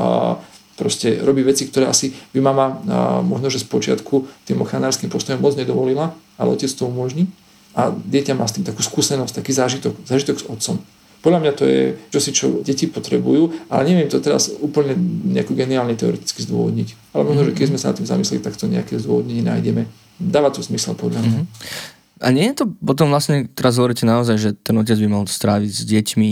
proste 0.79 1.19
robí 1.19 1.43
veci, 1.43 1.67
ktoré 1.67 1.91
asi 1.91 2.15
by 2.31 2.39
mama 2.39 2.65
a, 2.71 2.73
možno, 3.19 3.51
že 3.51 3.59
z 3.59 3.67
počiatku 3.67 4.47
tým 4.47 4.63
ochranárským 4.63 5.11
postojom 5.11 5.43
moc 5.43 5.59
nedovolila, 5.59 6.15
ale 6.39 6.55
otec 6.55 6.71
to 6.71 6.87
umožní. 6.87 7.27
A 7.75 7.91
dieťa 7.91 8.39
má 8.39 8.47
s 8.47 8.55
tým 8.55 8.63
takú 8.63 8.79
skúsenosť, 8.79 9.43
taký 9.43 9.51
zážitok, 9.51 10.07
zážitok 10.07 10.39
s 10.39 10.47
otcom. 10.47 10.79
Podľa 11.25 11.41
mňa 11.41 11.53
to 11.57 11.65
je 11.65 11.81
čosi, 12.13 12.29
čo 12.29 12.45
deti 12.61 12.85
potrebujú, 12.85 13.73
ale 13.73 13.89
neviem 13.89 14.05
to 14.05 14.21
teraz 14.21 14.53
úplne 14.61 14.93
nejako 15.33 15.57
geniálne 15.57 15.97
teoreticky 15.97 16.45
zdôvodniť. 16.45 17.17
Ale 17.17 17.25
možno, 17.25 17.49
že 17.49 17.57
keď 17.57 17.65
sme 17.73 17.81
sa 17.81 17.89
nad 17.89 17.97
tým 17.97 18.05
zamysleli, 18.05 18.45
tak 18.45 18.53
to 18.53 18.69
nejaké 18.69 19.01
zdôvodnenie 19.01 19.41
nájdeme. 19.41 19.89
Dáva 20.21 20.53
to 20.53 20.61
zmysel 20.61 20.93
podľa 20.93 21.25
mňa. 21.25 21.41
Mm-hmm. 21.41 21.93
A 22.23 22.31
nie 22.31 22.47
je 22.47 22.63
to 22.63 22.65
potom 22.79 23.11
vlastne, 23.11 23.51
teraz 23.51 23.75
hovoríte 23.75 24.07
naozaj, 24.07 24.39
že 24.39 24.49
ten 24.55 24.71
otec 24.79 24.95
by 24.95 25.07
mal 25.11 25.27
stráviť 25.27 25.67
s 25.67 25.83
deťmi, 25.83 26.31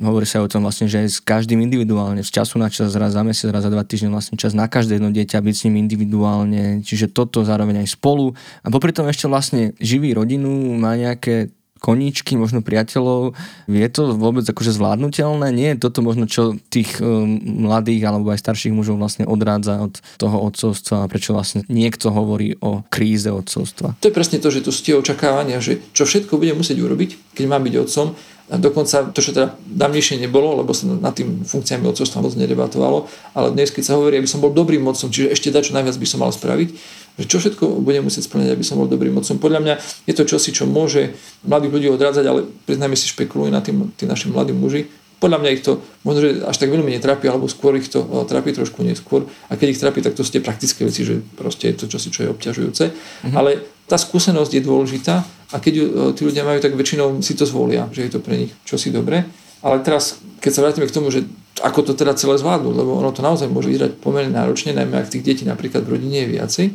hovorí 0.00 0.24
sa 0.24 0.40
o 0.40 0.48
tom 0.48 0.64
vlastne, 0.64 0.88
že 0.88 1.04
aj 1.04 1.08
s 1.10 1.20
každým 1.20 1.60
individuálne, 1.60 2.24
z 2.24 2.30
času 2.32 2.56
na 2.56 2.72
čas, 2.72 2.96
raz 2.96 3.12
za 3.12 3.20
mesiac, 3.20 3.52
raz 3.52 3.66
za 3.66 3.70
dva 3.74 3.84
týždne 3.84 4.08
vlastne 4.08 4.40
čas 4.40 4.56
na 4.56 4.70
každé 4.70 4.96
jedno 4.96 5.12
dieťa, 5.12 5.44
byť 5.44 5.54
s 5.58 5.64
ním 5.68 5.84
individuálne, 5.84 6.80
čiže 6.80 7.12
toto 7.12 7.44
zároveň 7.44 7.84
aj 7.84 7.98
spolu. 7.98 8.32
A 8.64 8.72
popri 8.72 8.94
tom 8.94 9.04
ešte 9.04 9.28
vlastne 9.28 9.76
živí 9.82 10.16
rodinu, 10.16 10.48
má 10.80 10.96
nejaké 10.96 11.52
koníčky, 11.78 12.34
možno 12.34 12.60
priateľov. 12.60 13.38
Je 13.70 13.88
to 13.88 14.14
vôbec 14.14 14.44
akože 14.44 14.74
zvládnutelné? 14.74 15.48
Nie 15.54 15.68
je 15.74 15.82
toto 15.88 16.04
možno, 16.04 16.26
čo 16.28 16.58
tých 16.68 16.98
um, 17.00 17.38
mladých 17.64 18.02
alebo 18.04 18.34
aj 18.34 18.42
starších 18.42 18.74
mužov 18.74 18.98
vlastne 18.98 19.24
odrádza 19.24 19.80
od 19.80 19.94
toho 20.18 20.36
odcovstva 20.44 21.06
a 21.06 21.10
prečo 21.10 21.32
vlastne 21.32 21.62
niekto 21.70 22.10
hovorí 22.10 22.58
o 22.60 22.82
kríze 22.92 23.30
odcovstva? 23.30 23.96
To 24.02 24.08
je 24.10 24.14
presne 24.14 24.42
to, 24.42 24.50
že 24.50 24.62
tu 24.62 24.70
sú 24.74 24.80
tie 24.82 24.98
očakávania, 24.98 25.62
že 25.62 25.80
čo 25.94 26.04
všetko 26.04 26.36
bude 26.36 26.52
musieť 26.58 26.78
urobiť, 26.82 27.38
keď 27.38 27.44
má 27.46 27.58
byť 27.62 27.74
otcom, 27.78 28.06
a 28.48 28.56
dokonca 28.56 29.12
to, 29.12 29.20
čo 29.20 29.36
teda 29.36 29.60
dávnejšie 29.60 30.24
nebolo, 30.24 30.56
lebo 30.64 30.72
sa 30.72 30.88
nad 30.88 31.12
tým 31.12 31.44
funkciami 31.44 31.84
odcovstva 31.84 32.24
moc 32.24 32.32
nedebatovalo, 32.32 33.04
ale 33.36 33.52
dnes, 33.52 33.68
keď 33.68 33.92
sa 33.92 33.96
hovorí, 34.00 34.16
aby 34.16 34.24
som 34.24 34.40
bol 34.40 34.48
dobrým 34.56 34.80
otcom, 34.88 35.12
čiže 35.12 35.36
ešte 35.36 35.52
dať 35.52 35.76
najviac 35.76 35.96
by 36.00 36.06
som 36.08 36.24
mal 36.24 36.32
spraviť, 36.32 36.72
že 37.18 37.26
čo 37.26 37.42
všetko 37.42 37.82
budem 37.82 38.06
musieť 38.06 38.30
splňať, 38.30 38.54
aby 38.54 38.64
som 38.64 38.78
bol 38.78 38.86
dobrým 38.86 39.18
otcom. 39.18 39.42
Podľa 39.42 39.60
mňa 39.60 39.74
je 40.06 40.14
to 40.14 40.24
čosi, 40.24 40.54
čo 40.54 40.70
môže 40.70 41.18
mladých 41.42 41.74
ľudí 41.74 41.88
odrádzať, 41.90 42.24
ale 42.24 42.46
priznajme 42.64 42.94
si, 42.94 43.10
špekulujú 43.10 43.50
na 43.50 43.58
tým 43.58 43.90
tí 43.98 44.06
naši 44.06 44.30
mladí 44.30 44.54
muži, 44.54 44.86
podľa 45.18 45.38
mňa 45.42 45.50
ich 45.50 45.66
to 45.66 45.82
možno, 46.06 46.20
že 46.22 46.30
až 46.46 46.56
tak 46.62 46.70
veľmi 46.70 46.94
netrápi, 46.94 47.26
alebo 47.26 47.50
skôr 47.50 47.74
ich 47.74 47.90
to 47.90 48.06
trápi 48.30 48.54
trošku 48.54 48.86
neskôr. 48.86 49.26
A 49.50 49.58
keď 49.58 49.66
ich 49.74 49.80
trápi, 49.82 49.98
tak 49.98 50.14
to 50.14 50.22
sú 50.22 50.30
tie 50.30 50.42
praktické 50.42 50.86
veci, 50.86 51.02
že 51.02 51.18
proste 51.34 51.74
je 51.74 51.82
to 51.82 51.90
čosi, 51.90 52.14
čo 52.14 52.22
je 52.22 52.28
obťažujúce. 52.30 52.84
Mm-hmm. 52.86 53.34
Ale 53.34 53.66
tá 53.90 53.98
skúsenosť 53.98 54.52
je 54.54 54.62
dôležitá 54.62 55.26
a 55.50 55.56
keď 55.58 55.72
ju 55.74 55.84
tí 56.14 56.22
ľudia 56.22 56.46
majú, 56.46 56.62
tak 56.62 56.78
väčšinou 56.78 57.18
si 57.18 57.34
to 57.34 57.42
zvolia, 57.50 57.90
že 57.90 58.06
je 58.06 58.10
to 58.14 58.22
pre 58.22 58.46
nich 58.46 58.54
čosi 58.62 58.94
dobré. 58.94 59.26
Ale 59.58 59.82
teraz, 59.82 60.22
keď 60.38 60.50
sa 60.54 60.62
vrátime 60.62 60.86
k 60.86 60.94
tomu, 60.94 61.10
že 61.10 61.26
ako 61.66 61.90
to 61.90 61.92
teda 61.98 62.14
celé 62.14 62.38
zvládnuť, 62.38 62.74
lebo 62.78 62.94
ono 62.94 63.10
to 63.10 63.18
naozaj 63.18 63.50
môže 63.50 63.66
vyzerať 63.66 63.98
pomerne 63.98 64.30
náročne, 64.30 64.70
najmä 64.70 65.02
ak 65.02 65.10
tých 65.10 65.26
detí 65.26 65.42
napríklad 65.42 65.82
v 65.82 65.98
rodine 65.98 66.22
je 66.22 66.28
viacej, 66.38 66.66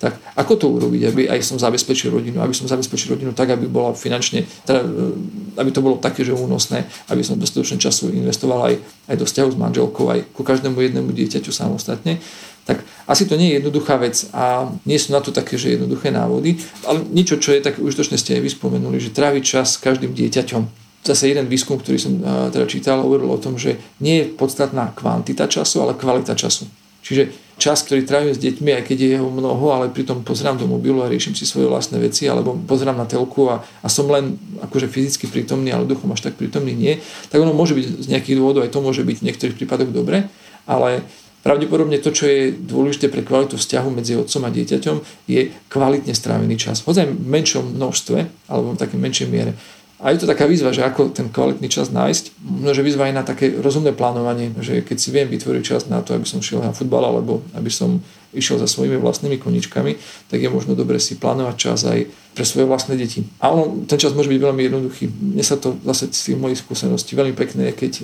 tak 0.00 0.16
ako 0.32 0.52
to 0.56 0.66
urobiť, 0.72 1.02
aby 1.12 1.22
aj 1.28 1.44
som 1.44 1.60
zabezpečil 1.60 2.08
rodinu, 2.08 2.40
aby 2.40 2.56
som 2.56 2.64
zabezpečil 2.64 3.20
rodinu 3.20 3.36
tak, 3.36 3.52
aby 3.52 3.68
bola 3.68 3.92
finančne, 3.92 4.48
teda, 4.64 4.80
e, 4.80 5.60
aby 5.60 5.68
to 5.68 5.84
bolo 5.84 6.00
také, 6.00 6.24
že 6.24 6.32
únosné, 6.32 6.88
aby 7.12 7.20
som 7.20 7.36
dostatočne 7.36 7.76
času 7.76 8.08
investoval 8.08 8.72
aj, 8.72 8.74
aj 9.12 9.16
do 9.20 9.28
vzťahu 9.28 9.48
s 9.52 9.60
manželkou, 9.60 10.08
aj 10.08 10.20
ku 10.32 10.40
každému 10.40 10.80
jednému 10.80 11.12
dieťaťu 11.12 11.52
samostatne, 11.52 12.16
tak 12.64 12.80
asi 13.04 13.28
to 13.28 13.36
nie 13.36 13.52
je 13.52 13.60
jednoduchá 13.60 14.00
vec 14.00 14.24
a 14.32 14.72
nie 14.88 14.96
sú 14.96 15.12
na 15.12 15.20
to 15.20 15.36
také, 15.36 15.60
že 15.60 15.76
jednoduché 15.76 16.08
návody, 16.08 16.56
ale 16.88 17.04
niečo, 17.12 17.36
čo 17.36 17.52
je 17.52 17.60
tak 17.60 17.76
užitočné 17.76 18.16
ste 18.16 18.40
aj 18.40 18.46
vyspomenuli, 18.48 18.96
že 18.96 19.12
tráviť 19.12 19.42
čas 19.44 19.76
s 19.76 19.82
každým 19.84 20.16
dieťaťom, 20.16 20.62
zase 21.04 21.28
jeden 21.28 21.44
výskum, 21.44 21.76
ktorý 21.76 22.00
som 22.00 22.12
e, 22.16 22.52
teda 22.52 22.64
čítal, 22.64 23.04
hovoril 23.04 23.28
o 23.28 23.40
tom, 23.40 23.60
že 23.60 23.76
nie 24.00 24.24
je 24.24 24.30
podstatná 24.32 24.96
kvantita 24.96 25.44
času, 25.44 25.84
ale 25.84 25.96
kvalita 25.96 26.32
času. 26.32 26.68
Čiže 27.00 27.49
čas, 27.60 27.84
ktorý 27.84 28.08
trávim 28.08 28.32
s 28.32 28.40
deťmi, 28.40 28.72
aj 28.80 28.88
keď 28.88 28.96
je 28.96 29.08
jeho 29.20 29.28
mnoho, 29.28 29.76
ale 29.76 29.92
pritom 29.92 30.24
pozerám 30.24 30.56
do 30.56 30.64
mobilu 30.64 31.04
a 31.04 31.12
riešim 31.12 31.36
si 31.36 31.44
svoje 31.44 31.68
vlastné 31.68 32.00
veci, 32.00 32.24
alebo 32.24 32.56
pozerám 32.56 32.96
na 32.96 33.04
telku 33.04 33.52
a, 33.52 33.60
a 33.84 33.88
som 33.92 34.08
len 34.08 34.40
akože 34.64 34.88
fyzicky 34.88 35.28
prítomný, 35.28 35.68
ale 35.68 35.84
duchom 35.84 36.08
až 36.10 36.32
tak 36.32 36.40
prítomný 36.40 36.72
nie, 36.72 36.96
tak 37.28 37.44
ono 37.44 37.52
môže 37.52 37.76
byť 37.76 37.84
z 37.84 38.06
nejakých 38.08 38.40
dôvodov, 38.40 38.64
aj 38.64 38.72
to 38.72 38.80
môže 38.80 39.04
byť 39.04 39.16
v 39.20 39.26
niektorých 39.28 39.58
prípadoch 39.60 39.92
dobre, 39.92 40.32
ale 40.64 41.04
pravdepodobne 41.44 42.00
to, 42.00 42.12
čo 42.12 42.24
je 42.28 42.52
dôležité 42.52 43.08
pre 43.08 43.24
kvalitu 43.24 43.56
vzťahu 43.56 43.88
medzi 43.92 44.16
otcom 44.16 44.44
a 44.44 44.50
dieťaťom, 44.52 44.96
je 45.28 45.52
kvalitne 45.72 46.12
strávený 46.12 46.56
čas. 46.56 46.84
Hoď 46.84 47.12
v 47.12 47.28
menšom 47.28 47.76
množstve, 47.76 48.18
alebo 48.48 48.76
v 48.76 48.80
takej 48.80 48.98
menšej 49.00 49.28
miere. 49.28 49.52
A 50.00 50.16
je 50.16 50.24
to 50.24 50.30
taká 50.32 50.48
výzva, 50.48 50.72
že 50.72 50.80
ako 50.80 51.12
ten 51.12 51.28
kvalitný 51.28 51.68
čas 51.68 51.92
nájsť. 51.92 52.40
Možno, 52.40 52.72
že 52.72 52.86
výzva 52.88 53.04
je 53.04 53.18
na 53.20 53.20
také 53.20 53.52
rozumné 53.52 53.92
plánovanie, 53.92 54.48
že 54.56 54.80
keď 54.80 54.96
si 54.96 55.12
viem 55.12 55.28
vytvoriť 55.28 55.60
čas 55.60 55.92
na 55.92 56.00
to, 56.00 56.16
aby 56.16 56.24
som 56.24 56.40
šiel 56.40 56.64
na 56.64 56.72
futbal 56.72 57.04
alebo 57.04 57.44
aby 57.52 57.68
som 57.68 58.00
išiel 58.32 58.56
za 58.56 58.64
svojimi 58.64 58.96
vlastnými 58.96 59.36
koničkami, 59.36 60.00
tak 60.32 60.40
je 60.40 60.48
možno 60.48 60.72
dobre 60.72 60.96
si 60.96 61.20
plánovať 61.20 61.56
čas 61.60 61.84
aj 61.84 62.08
pre 62.32 62.44
svoje 62.48 62.64
vlastné 62.64 62.96
deti. 62.96 63.28
A 63.44 63.52
ono, 63.52 63.84
ten 63.84 64.00
čas 64.00 64.16
môže 64.16 64.32
byť 64.32 64.40
veľmi 64.40 64.62
jednoduchý. 64.72 65.04
Mne 65.36 65.44
sa 65.44 65.60
to 65.60 65.76
zase 65.84 66.08
z 66.16 66.32
tých 66.32 66.38
mojich 66.40 66.64
skúseností 66.64 67.12
veľmi 67.12 67.36
pekné, 67.36 67.76
keď 67.76 68.00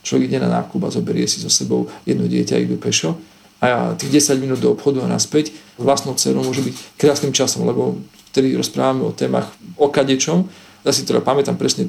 človek 0.00 0.32
ide 0.32 0.40
na 0.40 0.48
nákup 0.48 0.80
a 0.88 0.94
zoberie 0.94 1.28
si 1.28 1.44
so 1.44 1.52
sebou 1.52 1.92
jedno 2.08 2.24
dieťa 2.24 2.56
idú 2.56 2.80
pešo 2.80 3.20
a 3.60 3.96
tých 3.96 4.20
10 4.32 4.40
minút 4.44 4.60
do 4.60 4.72
obchodu 4.72 5.00
a 5.04 5.08
naspäť 5.08 5.52
vlastnou 5.80 6.12
dcerou 6.16 6.44
môže 6.44 6.60
byť 6.60 7.00
krásnym 7.00 7.32
časom, 7.32 7.64
lebo 7.64 7.96
vtedy 8.34 8.52
rozprávame 8.58 9.06
o 9.06 9.14
témach 9.14 9.48
o 9.78 9.88
kadečom, 9.88 10.50
ja 10.84 10.92
si 10.92 11.08
teda 11.08 11.24
pamätám 11.24 11.56
presne 11.56 11.88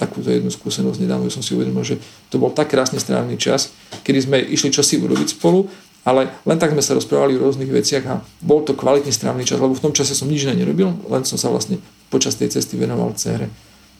takúto 0.00 0.32
jednu 0.32 0.48
skúsenosť 0.48 0.98
nedávno, 1.04 1.28
som 1.28 1.44
si 1.44 1.52
uvedomil, 1.52 1.84
že 1.84 2.00
to 2.32 2.40
bol 2.40 2.48
tak 2.48 2.72
krásne 2.72 2.96
strávny 2.96 3.36
čas, 3.36 3.68
kedy 4.00 4.18
sme 4.24 4.36
išli 4.40 4.72
čosi 4.72 4.96
urobiť 4.96 5.36
spolu, 5.36 5.68
ale 6.08 6.32
len 6.48 6.56
tak 6.56 6.72
sme 6.72 6.80
sa 6.80 6.96
rozprávali 6.96 7.36
o 7.36 7.44
rôznych 7.44 7.68
veciach 7.68 8.04
a 8.08 8.24
bol 8.40 8.64
to 8.64 8.72
kvalitný 8.72 9.12
strávny 9.12 9.44
čas, 9.44 9.60
lebo 9.60 9.76
v 9.76 9.84
tom 9.84 9.92
čase 9.92 10.16
som 10.16 10.24
nič 10.24 10.48
nerobil, 10.48 10.88
len 11.12 11.22
som 11.28 11.36
sa 11.36 11.52
vlastne 11.52 11.76
počas 12.08 12.40
tej 12.40 12.48
cesty 12.48 12.80
venoval 12.80 13.12
cére. 13.20 13.52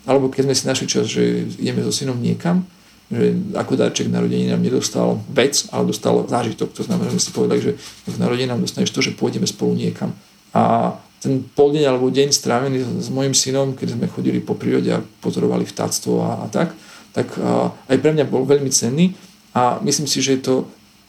Alebo 0.08 0.32
keď 0.32 0.48
sme 0.48 0.56
si 0.56 0.64
našli 0.64 0.86
čas, 0.88 1.04
že 1.04 1.44
ideme 1.60 1.84
so 1.84 1.92
synom 1.92 2.16
niekam, 2.16 2.64
že 3.12 3.36
ako 3.52 3.76
darček 3.76 4.08
narodení 4.08 4.48
nám 4.48 4.64
nedostal 4.64 5.20
vec, 5.28 5.68
ale 5.74 5.90
dostal 5.92 6.24
zážitok. 6.24 6.72
To 6.78 6.82
znamená, 6.86 7.10
že 7.10 7.18
sme 7.18 7.26
si 7.26 7.32
povedali, 7.34 7.60
že 7.60 7.72
k 8.06 8.16
narodeninám 8.16 8.62
dostaneš 8.62 8.94
to, 8.94 9.02
že 9.02 9.18
pôjdeme 9.18 9.44
spolu 9.44 9.76
niekam. 9.76 10.14
A 10.54 10.94
ten 11.20 11.44
poldeň 11.44 11.84
alebo 11.92 12.08
deň 12.08 12.32
strávený 12.32 12.80
s 12.80 13.12
mojim 13.12 13.36
synom, 13.36 13.76
keď 13.76 13.94
sme 13.94 14.08
chodili 14.08 14.40
po 14.40 14.56
prírode 14.56 14.88
a 14.88 15.04
pozorovali 15.20 15.68
vtáctvo 15.68 16.24
a, 16.24 16.30
a 16.42 16.46
tak, 16.48 16.72
tak 17.12 17.28
a, 17.36 17.70
aj 17.92 17.96
pre 18.00 18.16
mňa 18.16 18.24
bol 18.24 18.48
veľmi 18.48 18.72
cenný 18.72 19.12
a 19.52 19.78
myslím 19.84 20.08
si, 20.08 20.24
že 20.24 20.40
je 20.40 20.42
to 20.42 20.54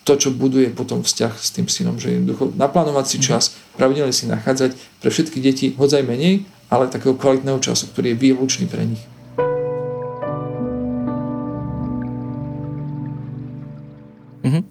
to, 0.02 0.18
čo 0.18 0.30
buduje 0.34 0.74
potom 0.74 1.06
vzťah 1.06 1.34
s 1.38 1.54
tým 1.54 1.70
synom, 1.70 2.02
že 2.02 2.18
jednoducho 2.18 2.58
naplánovať 2.58 3.06
si 3.06 3.18
mhm. 3.22 3.26
čas, 3.26 3.44
pravidelne 3.78 4.14
si 4.14 4.26
nachádzať 4.26 4.74
pre 4.98 5.10
všetky 5.14 5.38
deti, 5.40 5.78
hoď 5.78 6.02
aj 6.02 6.06
menej, 6.10 6.36
ale 6.72 6.90
takého 6.90 7.14
kvalitného 7.14 7.60
času, 7.62 7.92
ktorý 7.94 8.16
je 8.16 8.18
výlučný 8.18 8.66
pre 8.66 8.88
nich. 8.88 9.04
Mm-hmm. 14.42 14.64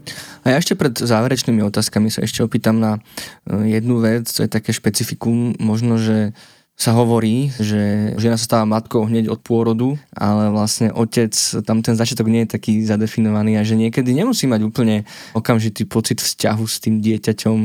Ja 0.50 0.58
ešte 0.58 0.74
pred 0.74 0.98
záverečnými 0.98 1.62
otázkami 1.62 2.10
sa 2.10 2.26
ešte 2.26 2.42
opýtam 2.42 2.82
na 2.82 2.98
e, 3.46 3.78
jednu 3.78 4.02
vec, 4.02 4.26
co 4.26 4.42
je 4.42 4.50
také 4.50 4.74
špecifikum, 4.74 5.54
možno, 5.62 5.94
že 5.94 6.34
sa 6.74 6.96
hovorí, 6.96 7.52
že 7.60 8.16
žena 8.16 8.40
sa 8.40 8.48
stáva 8.48 8.64
matkou 8.64 9.04
hneď 9.04 9.28
od 9.28 9.44
pôrodu, 9.44 10.00
ale 10.16 10.48
vlastne 10.48 10.88
otec, 10.90 11.30
tam 11.62 11.84
ten 11.84 11.92
začiatok 11.92 12.26
nie 12.26 12.48
je 12.48 12.56
taký 12.56 12.80
zadefinovaný 12.82 13.60
a 13.60 13.68
že 13.68 13.76
niekedy 13.76 14.16
nemusí 14.16 14.48
mať 14.48 14.64
úplne 14.64 15.04
okamžitý 15.36 15.84
pocit 15.84 16.24
vzťahu 16.24 16.64
s 16.64 16.76
tým 16.80 17.04
dieťaťom, 17.04 17.58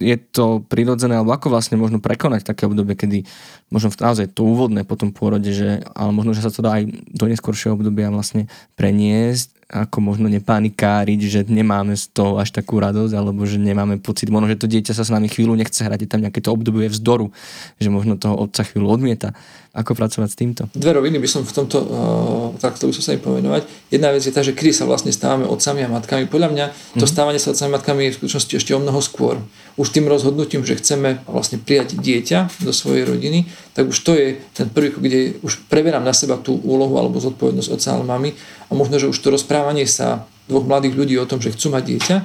je 0.00 0.16
to 0.16 0.64
prirodzené, 0.66 1.14
alebo 1.14 1.36
ako 1.36 1.52
vlastne 1.52 1.76
možno 1.76 2.00
prekonať 2.00 2.42
také 2.42 2.64
obdobie, 2.64 2.96
kedy 2.96 3.22
možno 3.68 3.92
naozaj 3.92 4.32
to 4.32 4.48
úvodné 4.48 4.82
po 4.82 4.96
tom 4.96 5.12
pôrode, 5.12 5.52
že, 5.52 5.84
ale 5.92 6.10
možno, 6.10 6.32
že 6.32 6.42
sa 6.42 6.50
to 6.50 6.64
dá 6.64 6.80
aj 6.80 6.88
do 7.12 7.24
neskôršieho 7.28 7.76
obdobia 7.76 8.08
vlastne 8.08 8.48
preniesť 8.80 9.59
ako 9.70 10.02
možno 10.02 10.26
nepanikáriť, 10.26 11.20
že 11.22 11.40
nemáme 11.46 11.94
z 11.94 12.10
toho 12.10 12.42
až 12.42 12.50
takú 12.50 12.82
radosť, 12.82 13.14
alebo 13.14 13.46
že 13.46 13.62
nemáme 13.62 14.02
pocit, 14.02 14.26
možno, 14.26 14.50
že 14.50 14.58
to 14.58 14.66
dieťa 14.66 14.92
sa 14.98 15.06
s 15.06 15.14
nami 15.14 15.30
chvíľu 15.30 15.54
nechce 15.54 15.78
hrať, 15.86 16.02
je 16.02 16.10
tam 16.10 16.20
nejaké 16.26 16.42
to 16.42 16.50
obdobie 16.50 16.90
vzdoru, 16.90 17.30
že 17.78 17.88
možno 17.88 18.18
toho 18.18 18.34
otca 18.34 18.66
chvíľu 18.66 18.90
odmieta. 18.90 19.30
Ako 19.70 19.94
pracovať 19.94 20.28
s 20.34 20.34
týmto? 20.34 20.62
Dve 20.74 20.98
roviny 20.98 21.22
by 21.22 21.30
som 21.30 21.46
v 21.46 21.54
tomto, 21.54 21.78
uh, 21.78 22.58
takto 22.58 22.90
by 22.90 22.92
som 22.98 23.06
sa 23.06 23.14
im 23.14 23.22
pomenovať. 23.22 23.70
Jedna 23.86 24.10
vec 24.10 24.26
je 24.26 24.34
tá, 24.34 24.42
že 24.42 24.50
kedy 24.50 24.74
sa 24.74 24.82
vlastne 24.82 25.14
stávame 25.14 25.46
otcami 25.46 25.86
a 25.86 25.88
matkami. 25.88 26.26
Podľa 26.26 26.50
mňa 26.50 26.66
to 26.98 27.06
mm. 27.06 27.12
stávanie 27.14 27.38
sa 27.38 27.54
otcami 27.54 27.70
a 27.70 27.74
matkami 27.78 28.00
je 28.02 28.10
v 28.10 28.18
skutočnosti 28.18 28.50
ešte 28.50 28.74
o 28.74 28.82
mnoho 28.82 28.98
skôr. 28.98 29.38
Už 29.78 29.94
tým 29.94 30.10
rozhodnutím, 30.10 30.66
že 30.66 30.74
chceme 30.74 31.22
vlastne 31.22 31.62
prijať 31.62 32.02
dieťa 32.02 32.66
do 32.66 32.74
svojej 32.74 33.06
rodiny, 33.06 33.46
tak 33.78 33.94
už 33.94 33.98
to 34.02 34.18
je 34.18 34.42
ten 34.58 34.66
prvý 34.66 34.90
kde 34.90 35.38
už 35.46 35.70
preberám 35.70 36.02
na 36.02 36.10
seba 36.10 36.34
tú 36.34 36.58
úlohu 36.66 36.98
alebo 36.98 37.22
zodpovednosť 37.22 37.70
otca 37.70 37.88
alebo 37.94 38.10
mamy 38.10 38.34
a 38.70 38.72
možno, 38.72 39.02
že 39.02 39.10
už 39.10 39.18
to 39.18 39.34
rozprávanie 39.34 39.84
sa 39.84 40.24
dvoch 40.46 40.64
mladých 40.64 40.94
ľudí 40.94 41.14
o 41.18 41.26
tom, 41.26 41.42
že 41.42 41.50
chcú 41.50 41.74
mať 41.74 41.84
dieťa, 41.84 42.16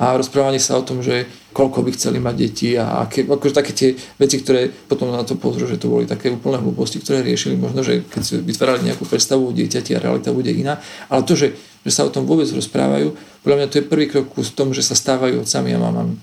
a 0.00 0.16
rozprávanie 0.16 0.56
sa 0.56 0.80
o 0.80 0.86
tom, 0.86 1.04
že 1.04 1.28
koľko 1.52 1.84
by 1.84 1.92
chceli 1.92 2.24
mať 2.24 2.34
deti 2.40 2.72
a 2.72 3.04
aké, 3.04 3.28
akože 3.28 3.52
také 3.52 3.76
tie 3.76 3.92
veci, 4.16 4.40
ktoré 4.40 4.72
potom 4.72 5.12
na 5.12 5.20
to 5.28 5.36
pozrú, 5.36 5.68
že 5.68 5.76
to 5.76 5.92
boli 5.92 6.08
také 6.08 6.32
úplné 6.32 6.56
hlúposti, 6.56 7.04
ktoré 7.04 7.20
riešili. 7.20 7.60
Možno, 7.60 7.84
že 7.84 8.00
keď 8.08 8.22
si 8.24 8.40
vytvárali 8.40 8.88
nejakú 8.88 9.04
predstavu 9.04 9.52
o 9.52 9.52
dieťati 9.52 9.92
a 9.92 10.00
realita 10.00 10.32
bude 10.32 10.48
iná. 10.48 10.80
Ale 11.12 11.20
to, 11.28 11.36
že, 11.36 11.52
že 11.84 11.92
sa 11.92 12.08
o 12.08 12.10
tom 12.10 12.24
vôbec 12.24 12.48
rozprávajú, 12.48 13.12
podľa 13.44 13.56
mňa 13.60 13.68
to 13.68 13.76
je 13.76 13.84
prvý 13.84 14.08
krok 14.08 14.32
k 14.32 14.40
tomu, 14.56 14.72
že 14.72 14.80
sa 14.80 14.96
stávajú 14.96 15.44
otcami 15.44 15.76
a 15.76 15.78
mamami. 15.84 16.16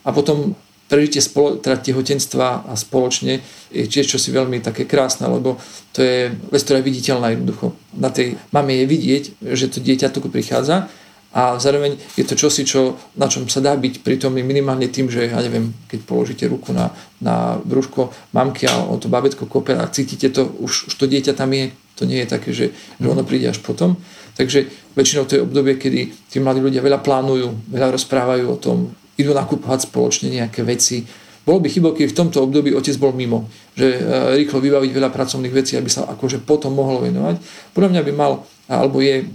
A 0.00 0.16
potom 0.16 0.56
prežitie 0.90 1.22
spolo, 1.22 1.62
teda 1.62 1.78
tehotenstva 1.78 2.66
a 2.66 2.74
spoločne 2.74 3.38
je 3.70 3.86
tiež 3.86 4.18
čosi 4.18 4.34
veľmi 4.34 4.58
také 4.58 4.90
krásne, 4.90 5.30
lebo 5.30 5.54
to 5.94 6.02
je 6.02 6.34
vec, 6.50 6.60
ktorá 6.66 6.82
je 6.82 6.88
viditeľná 6.90 7.30
jednoducho. 7.30 7.78
Na 7.94 8.10
tej 8.10 8.34
mame 8.50 8.82
je 8.82 8.90
vidieť, 8.90 9.24
že 9.54 9.70
to 9.70 9.78
dieťa 9.78 10.10
tu 10.10 10.18
prichádza 10.26 10.90
a 11.30 11.62
zároveň 11.62 11.94
je 12.18 12.26
to 12.26 12.34
čosi, 12.34 12.66
čo, 12.66 12.98
na 13.14 13.30
čom 13.30 13.46
sa 13.46 13.62
dá 13.62 13.78
byť 13.78 14.02
prítomný 14.02 14.42
minimálne 14.42 14.90
tým, 14.90 15.06
že 15.06 15.30
ja 15.30 15.38
neviem, 15.38 15.70
keď 15.86 16.02
položíte 16.02 16.50
ruku 16.50 16.74
na, 16.74 16.90
na 17.22 17.54
brúško 17.62 18.10
mamky 18.34 18.66
a 18.66 18.82
on 18.82 18.98
to 18.98 19.06
babetko 19.06 19.46
kope 19.46 19.70
a 19.78 19.86
cítite 19.94 20.34
to, 20.34 20.50
už, 20.58 20.90
už 20.90 20.94
to 20.98 21.06
dieťa 21.06 21.38
tam 21.38 21.54
je, 21.54 21.70
to 21.94 22.02
nie 22.02 22.26
je 22.26 22.26
také, 22.26 22.50
že, 22.50 22.74
že 22.74 23.06
ono 23.06 23.22
príde 23.22 23.46
až 23.46 23.62
potom. 23.62 23.94
Takže 24.34 24.66
väčšinou 24.98 25.30
to 25.30 25.38
je 25.38 25.44
obdobie, 25.46 25.78
kedy 25.78 26.10
tí 26.26 26.42
mladí 26.42 26.58
ľudia 26.58 26.82
veľa 26.82 26.98
plánujú, 26.98 27.70
veľa 27.70 27.94
rozprávajú 27.94 28.44
o 28.50 28.58
tom, 28.58 28.90
idú 29.20 29.36
nakúpovať 29.36 29.92
spoločne 29.92 30.32
nejaké 30.32 30.64
veci. 30.64 31.04
Bolo 31.44 31.60
by 31.60 31.68
chybou, 31.72 31.92
keď 31.96 32.12
v 32.12 32.18
tomto 32.24 32.38
období 32.44 32.72
otec 32.76 32.96
bol 33.00 33.16
mimo, 33.16 33.48
že 33.72 33.96
e, 33.96 34.00
rýchlo 34.40 34.60
vybaviť 34.60 34.90
veľa 34.92 35.10
pracovných 35.12 35.56
vecí, 35.56 35.76
aby 35.76 35.88
sa 35.88 36.04
akože 36.08 36.44
potom 36.44 36.72
mohol 36.76 37.04
venovať. 37.04 37.40
Podľa 37.72 37.90
mňa 37.96 38.02
by 38.06 38.12
mal 38.12 38.32
alebo 38.70 39.02
je 39.02 39.26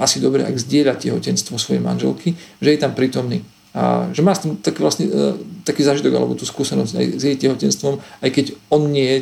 asi 0.00 0.24
dobré, 0.24 0.40
ak 0.48 0.56
zdieľa 0.56 0.96
tehotenstvo 0.96 1.60
svojej 1.60 1.84
manželky, 1.84 2.32
že 2.64 2.72
je 2.72 2.78
tam 2.80 2.96
prítomný. 2.96 3.44
A 3.74 4.08
že 4.14 4.22
má 4.22 4.32
taký, 4.38 4.80
vlastne, 4.80 5.04
e, 5.10 5.34
taký 5.66 5.84
zážitok 5.84 6.14
alebo 6.16 6.38
tú 6.38 6.48
skúsenosť 6.48 6.94
aj 6.94 7.06
s 7.18 7.22
jej 7.26 7.36
tehotenstvom, 7.36 8.00
aj 8.22 8.30
keď 8.30 8.46
on 8.70 8.88
nie 8.88 9.04
je, 9.04 9.18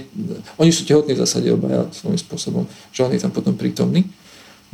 oni 0.60 0.70
sú 0.70 0.84
tehotní 0.86 1.16
v 1.16 1.22
zásade 1.24 1.48
obaja 1.50 1.88
svojím 1.90 2.20
spôsobom, 2.20 2.64
že 2.92 3.02
on 3.02 3.10
je 3.10 3.20
tam 3.24 3.32
potom 3.32 3.56
prítomný. 3.56 4.06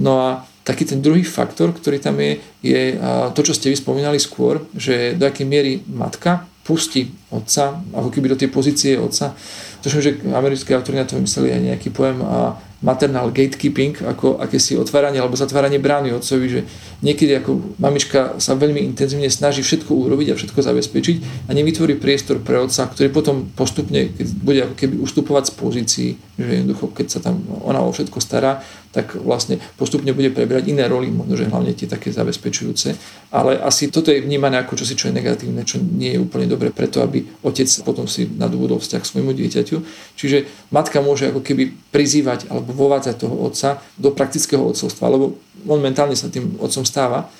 No 0.02 0.18
a 0.18 0.44
taký 0.68 0.84
ten 0.84 1.00
druhý 1.00 1.24
faktor, 1.24 1.72
ktorý 1.72 1.96
tam 1.96 2.20
je, 2.20 2.44
je 2.60 3.00
to, 3.32 3.40
čo 3.40 3.56
ste 3.56 3.72
vyspomínali 3.72 4.20
skôr, 4.20 4.60
že 4.76 5.16
do 5.16 5.24
akej 5.24 5.48
miery 5.48 5.80
matka 5.88 6.44
pustí 6.68 7.08
otca, 7.32 7.80
ako 7.96 8.12
keby 8.12 8.36
do 8.36 8.36
tej 8.36 8.52
pozície 8.52 9.00
otca. 9.00 9.32
Tuším, 9.80 10.04
že 10.04 10.20
americké 10.36 10.76
autory 10.76 11.00
na 11.00 11.08
to 11.08 11.16
vymysleli 11.16 11.56
aj 11.56 11.62
nejaký 11.72 11.88
pojem 11.88 12.20
a 12.20 12.60
maternal 12.78 13.34
gatekeeping, 13.34 13.96
ako 14.06 14.38
akési 14.38 14.78
otváranie 14.78 15.18
alebo 15.18 15.34
zatváranie 15.34 15.82
brány 15.82 16.14
otcovi, 16.14 16.46
že 16.46 16.60
niekedy 17.02 17.40
ako 17.42 17.74
mamička 17.80 18.38
sa 18.38 18.54
veľmi 18.54 18.84
intenzívne 18.84 19.26
snaží 19.32 19.66
všetko 19.66 19.90
urobiť 19.90 20.30
a 20.30 20.38
všetko 20.38 20.60
zabezpečiť 20.62 21.16
a 21.48 21.56
nevytvorí 21.58 21.98
priestor 21.98 22.38
pre 22.38 22.62
otca, 22.62 22.86
ktorý 22.86 23.10
potom 23.10 23.50
postupne, 23.50 24.14
keď 24.14 24.26
bude 24.38 24.60
ako 24.62 24.74
keby 24.78 24.94
ustupovať 25.02 25.50
z 25.50 25.52
pozícií, 25.58 26.08
že 26.38 26.52
jednoducho, 26.62 26.94
keď 26.94 27.06
sa 27.10 27.18
tam 27.18 27.42
ona 27.66 27.82
o 27.82 27.90
všetko 27.90 28.18
stará, 28.22 28.62
tak 28.98 29.14
vlastne 29.14 29.62
postupne 29.78 30.10
bude 30.10 30.34
preberať 30.34 30.74
iné 30.74 30.90
roly, 30.90 31.06
možno, 31.14 31.38
že 31.38 31.46
hlavne 31.46 31.70
tie 31.70 31.86
také 31.86 32.10
zabezpečujúce. 32.10 32.98
Ale 33.30 33.54
asi 33.62 33.94
toto 33.94 34.10
je 34.10 34.18
vnímané 34.18 34.58
ako 34.58 34.74
čosi, 34.74 34.98
čo 34.98 35.06
je 35.06 35.14
negatívne, 35.14 35.62
čo 35.62 35.78
nie 35.78 36.18
je 36.18 36.22
úplne 36.26 36.50
dobre 36.50 36.74
preto, 36.74 36.98
aby 36.98 37.22
otec 37.46 37.70
potom 37.86 38.10
si 38.10 38.26
nadobudol 38.26 38.82
vzťah 38.82 38.98
k 38.98 39.10
svojmu 39.14 39.30
dieťaťu. 39.38 39.76
Čiže 40.18 40.68
matka 40.74 40.98
môže 40.98 41.30
ako 41.30 41.46
keby 41.46 41.94
prizývať 41.94 42.50
alebo 42.50 42.74
vovádzať 42.74 43.14
toho 43.14 43.38
otca 43.46 43.78
do 43.94 44.10
praktického 44.10 44.66
otcovstva, 44.66 45.14
lebo 45.14 45.38
on 45.70 45.78
mentálne 45.78 46.18
sa 46.18 46.26
tým 46.26 46.58
otcom 46.58 46.82
stáva, 46.82 47.30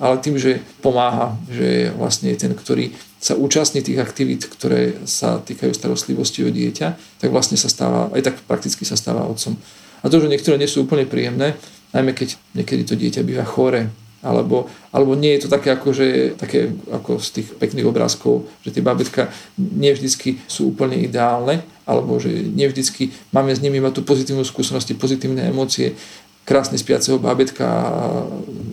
ale 0.00 0.16
tým, 0.22 0.38
že 0.40 0.62
pomáha, 0.80 1.36
že 1.50 1.66
je 1.66 1.86
vlastne 1.92 2.32
ten, 2.38 2.54
ktorý 2.56 2.94
sa 3.20 3.36
účastní 3.36 3.84
tých 3.84 4.00
aktivít, 4.00 4.48
ktoré 4.48 4.96
sa 5.04 5.42
týkajú 5.44 5.76
starostlivosti 5.76 6.40
o 6.46 6.48
dieťa, 6.48 7.20
tak 7.20 7.28
vlastne 7.28 7.60
sa 7.60 7.68
stáva, 7.68 8.08
aj 8.16 8.32
tak 8.32 8.36
prakticky 8.48 8.88
sa 8.88 8.96
stáva 8.96 9.28
otcom. 9.28 9.60
A 10.00 10.06
to, 10.08 10.20
že 10.20 10.30
niektoré 10.30 10.56
nie 10.56 10.70
sú 10.70 10.88
úplne 10.88 11.04
príjemné, 11.04 11.56
najmä 11.92 12.14
keď 12.16 12.38
niekedy 12.56 12.82
to 12.86 12.94
dieťa 12.96 13.22
býva 13.26 13.44
chore, 13.44 13.90
alebo, 14.20 14.68
alebo 14.92 15.16
nie 15.16 15.32
je 15.36 15.48
to 15.48 15.52
také 15.52 15.72
ako, 15.72 15.96
že, 15.96 16.36
také 16.36 16.68
ako 16.92 17.16
z 17.24 17.40
tých 17.40 17.48
pekných 17.56 17.88
obrázkov, 17.88 18.44
že 18.60 18.76
tie 18.76 18.84
babetka 18.84 19.32
nie 19.56 19.96
vždycky 19.96 20.36
sú 20.44 20.76
úplne 20.76 21.00
ideálne, 21.00 21.64
alebo 21.88 22.20
že 22.20 22.28
nie 22.28 22.68
vždycky 22.68 23.16
máme 23.32 23.56
s 23.56 23.64
nimi 23.64 23.80
mať 23.80 24.00
tú 24.00 24.02
pozitívnu 24.04 24.44
skúsenosť, 24.44 24.92
pozitívne 25.00 25.48
emócie, 25.48 25.96
krásne 26.44 26.76
spiaceho 26.76 27.16
bábetka 27.16 27.64
a 27.64 27.92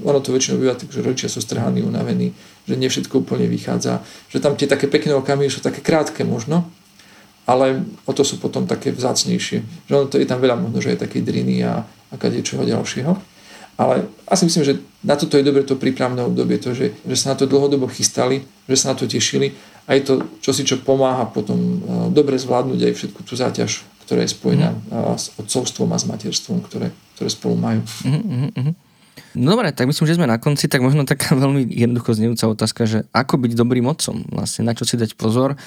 ono 0.03 0.19
to 0.19 0.33
väčšinou 0.33 0.59
býva 0.59 0.75
tak, 0.75 0.91
že 0.91 1.03
rodičia 1.03 1.31
sú 1.31 1.39
strhaní, 1.39 1.85
unavení, 1.85 2.33
že 2.67 2.75
nie 2.75 2.91
všetko 2.91 3.23
úplne 3.23 3.47
vychádza, 3.47 4.03
že 4.27 4.43
tam 4.43 4.59
tie 4.59 4.67
také 4.67 4.91
pekné 4.91 5.15
okamihy 5.15 5.47
sú 5.47 5.63
také 5.63 5.79
krátke 5.79 6.27
možno, 6.27 6.67
ale 7.47 7.87
o 8.03 8.11
to 8.11 8.27
sú 8.27 8.43
potom 8.43 8.67
také 8.67 8.91
vzácnejšie. 8.91 9.87
Že 9.87 9.91
ono 9.95 10.07
to 10.11 10.19
je 10.19 10.27
tam 10.27 10.43
veľa 10.43 10.59
možno, 10.59 10.83
že 10.83 10.93
je 10.93 11.03
také 11.07 11.23
driny 11.23 11.63
a, 11.63 11.87
a 11.87 12.15
kadečoho 12.19 12.67
ďalšieho. 12.67 13.15
Ale 13.77 14.09
asi 14.27 14.49
myslím, 14.49 14.65
že 14.65 14.73
na 15.05 15.15
toto 15.15 15.37
je 15.37 15.45
dobre 15.45 15.63
to 15.63 15.79
prípravné 15.79 16.19
obdobie, 16.25 16.57
to, 16.57 16.73
že, 16.73 16.97
že 17.05 17.15
sa 17.15 17.33
na 17.33 17.35
to 17.39 17.45
dlhodobo 17.45 17.87
chystali, 17.87 18.43
že 18.67 18.75
sa 18.75 18.91
na 18.91 18.95
to 18.97 19.05
tešili 19.05 19.53
a 19.87 19.95
je 19.95 20.01
to 20.03 20.13
čosi, 20.41 20.65
čo 20.65 20.81
pomáha 20.81 21.29
potom 21.29 21.55
e, 21.55 21.75
dobre 22.09 22.35
zvládnuť 22.41 22.79
aj 22.83 22.93
všetku 22.97 23.21
tú 23.21 23.37
záťaž, 23.37 23.85
ktorá 24.03 24.25
je 24.25 24.33
spojená 24.33 24.73
mm. 24.73 25.15
s 25.15 25.29
otcovstvom 25.37 25.93
a 25.93 25.97
s 26.01 26.09
materstvom, 26.09 26.65
ktoré, 26.65 26.89
ktoré 27.15 27.29
spolu 27.29 27.55
majú. 27.55 27.85
Mm-hmm. 28.03 28.86
No 29.37 29.53
dobre, 29.53 29.69
tak 29.69 29.85
myslím, 29.85 30.05
že 30.09 30.17
sme 30.17 30.25
na 30.25 30.41
konci, 30.41 30.65
tak 30.65 30.81
možno 30.81 31.05
taká 31.05 31.35
veľmi 31.43 31.65
jednoducho 31.69 32.17
znejúca 32.17 32.49
otázka, 32.49 32.89
že 32.89 32.99
ako 33.13 33.37
byť 33.41 33.51
dobrým 33.53 33.85
otcom, 33.85 34.25
vlastne 34.33 34.65
na 34.65 34.73
čo 34.73 34.83
si 34.83 34.97
dať 34.97 35.13
pozor, 35.13 35.57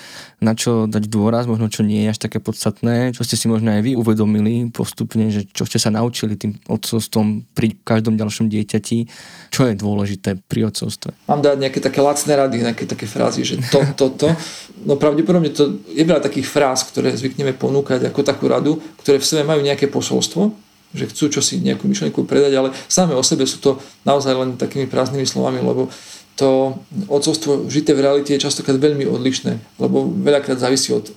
na 0.43 0.59
čo 0.59 0.91
dať 0.91 1.07
dôraz, 1.07 1.47
možno 1.47 1.71
čo 1.71 1.87
nie 1.87 2.07
je 2.07 2.13
až 2.13 2.19
také 2.19 2.43
podstatné, 2.43 3.15
čo 3.15 3.23
ste 3.23 3.39
si 3.39 3.47
možno 3.47 3.71
aj 3.71 3.83
vy 3.87 3.93
uvedomili 3.95 4.69
postupne, 4.75 5.31
že 5.31 5.47
čo 5.51 5.67
ste 5.67 5.79
sa 5.79 5.95
naučili 5.95 6.35
tým 6.35 6.59
otcovstvom 6.67 7.55
pri 7.55 7.79
každom 7.83 8.19
ďalšom 8.19 8.51
dieťati, 8.51 8.99
čo 9.55 9.67
je 9.71 9.75
dôležité 9.79 10.39
pri 10.51 10.71
otcovstve. 10.71 11.31
Mám 11.31 11.43
dať 11.45 11.57
nejaké 11.61 11.79
také 11.79 12.01
lacné 12.03 12.33
rady, 12.35 12.57
nejaké 12.67 12.85
také 12.87 13.07
frázy, 13.07 13.47
že 13.47 13.63
to, 13.71 13.81
to, 13.95 14.07
to. 14.17 14.29
No 14.87 14.97
pravdepodobne 14.97 15.53
to 15.53 15.83
je 15.91 16.03
veľa 16.03 16.25
takých 16.25 16.49
fráz, 16.49 16.87
ktoré 16.89 17.13
zvykneme 17.15 17.55
ponúkať 17.55 18.09
ako 18.09 18.21
takú 18.25 18.49
radu, 18.49 18.81
ktoré 19.03 19.21
v 19.21 19.29
sebe 19.29 19.43
majú 19.45 19.61
nejaké 19.61 19.87
posolstvo, 19.91 20.70
že 20.91 21.07
chcú 21.07 21.30
čosi 21.30 21.62
nejakú 21.62 21.86
myšlienku 21.86 22.26
predať, 22.26 22.53
ale 22.59 22.68
same 22.91 23.14
o 23.14 23.22
sebe 23.22 23.47
sú 23.47 23.62
to 23.62 23.78
naozaj 24.03 24.34
len 24.34 24.59
takými 24.59 24.91
prázdnymi 24.91 25.26
slovami, 25.26 25.62
lebo 25.62 25.86
to 26.41 26.80
odcovstvo 27.12 27.68
žité 27.68 27.93
v 27.93 28.01
realite 28.01 28.32
je 28.32 28.41
častokrát 28.41 28.80
veľmi 28.80 29.05
odlišné, 29.05 29.76
lebo 29.76 30.09
veľakrát 30.09 30.57
závisí 30.57 30.88
od 30.88 31.12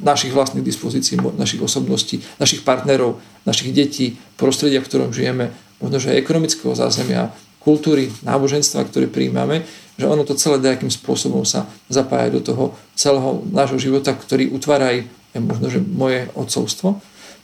našich 0.00 0.32
vlastných 0.32 0.64
dispozícií, 0.64 1.20
našich 1.36 1.60
osobností, 1.60 2.24
našich 2.40 2.64
partnerov, 2.64 3.20
našich 3.44 3.76
detí, 3.76 4.16
prostredia, 4.40 4.80
v 4.80 4.88
ktorom 4.88 5.10
žijeme, 5.12 5.52
možno 5.76 6.00
že 6.00 6.16
aj 6.16 6.24
ekonomického 6.24 6.72
zázemia, 6.72 7.28
kultúry, 7.60 8.10
náboženstva, 8.24 8.88
ktoré 8.88 9.06
príjmame, 9.12 9.62
že 10.00 10.08
ono 10.08 10.24
to 10.24 10.34
celé 10.34 10.58
nejakým 10.58 10.90
spôsobom 10.90 11.44
sa 11.44 11.68
zapája 11.92 12.32
do 12.32 12.40
toho 12.40 12.64
celého 12.96 13.44
nášho 13.52 13.76
života, 13.76 14.16
ktorý 14.16 14.50
utvára 14.50 14.96
aj 14.96 14.98
možno, 15.36 15.68
že 15.68 15.84
moje 15.84 16.32
odcovstvo. 16.32 16.96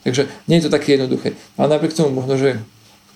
Takže 0.07 0.31
nie 0.47 0.59
je 0.59 0.67
to 0.67 0.75
také 0.75 0.95
jednoduché. 0.95 1.35
Ale 1.59 1.75
napriek 1.75 1.95
tomu 1.95 2.15
možno, 2.15 2.39
že 2.39 2.61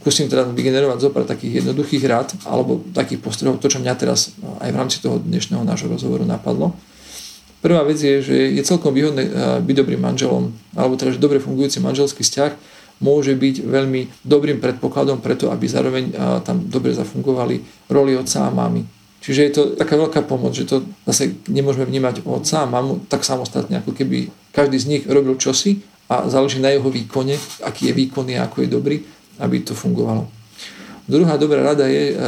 skúsim 0.03 0.27
teda 0.27 0.43
vygenerovať 0.51 0.99
zo 0.99 1.11
pár 1.15 1.23
takých 1.23 1.63
jednoduchých 1.63 2.05
rád 2.11 2.35
alebo 2.43 2.83
takých 2.91 3.23
postrehov, 3.23 3.63
to, 3.63 3.71
čo 3.71 3.79
mňa 3.79 3.95
teraz 3.95 4.35
aj 4.59 4.71
v 4.75 4.79
rámci 4.83 4.99
toho 4.99 5.23
dnešného 5.23 5.63
nášho 5.63 5.87
rozhovoru 5.87 6.27
napadlo. 6.27 6.75
Prvá 7.63 7.87
vec 7.87 8.03
je, 8.03 8.19
že 8.19 8.35
je 8.35 8.63
celkom 8.67 8.91
výhodné 8.91 9.23
eh, 9.23 9.33
byť 9.63 9.77
dobrým 9.79 10.03
manželom, 10.03 10.51
alebo 10.75 10.99
teda, 10.99 11.15
že 11.15 11.23
dobre 11.23 11.39
fungujúci 11.39 11.79
manželský 11.79 12.27
vzťah 12.27 12.83
môže 12.99 13.35
byť 13.35 13.63
veľmi 13.63 14.27
dobrým 14.27 14.59
predpokladom 14.59 15.23
preto, 15.23 15.55
aby 15.55 15.71
zároveň 15.71 16.05
eh, 16.11 16.15
tam 16.43 16.67
dobre 16.67 16.91
zafungovali 16.91 17.87
roli 17.95 18.19
otca 18.19 18.51
a 18.51 18.51
mamy. 18.51 18.83
Čiže 19.23 19.41
je 19.47 19.53
to 19.55 19.63
taká 19.79 19.95
veľká 19.95 20.27
pomoc, 20.27 20.51
že 20.51 20.67
to 20.67 20.83
zase 21.07 21.39
nemôžeme 21.47 21.87
vnímať 21.87 22.27
otca 22.27 22.67
a 22.67 22.71
mamu 22.71 23.07
tak 23.07 23.23
samostatne, 23.23 23.79
ako 23.79 23.95
keby 23.95 24.35
každý 24.51 24.83
z 24.83 24.87
nich 24.91 25.03
robil 25.07 25.39
čosi 25.39 25.79
a 26.13 26.29
záleží 26.29 26.61
na 26.61 26.69
jeho 26.69 26.93
výkone, 26.93 27.41
aký 27.65 27.89
je 27.89 27.97
výkonný 27.97 28.37
ako 28.37 28.57
je 28.61 28.69
dobrý, 28.69 28.97
aby 29.41 29.65
to 29.65 29.73
fungovalo. 29.73 30.29
Druhá 31.09 31.41
dobrá 31.41 31.65
rada 31.65 31.89
je, 31.89 32.13
eh, 32.13 32.19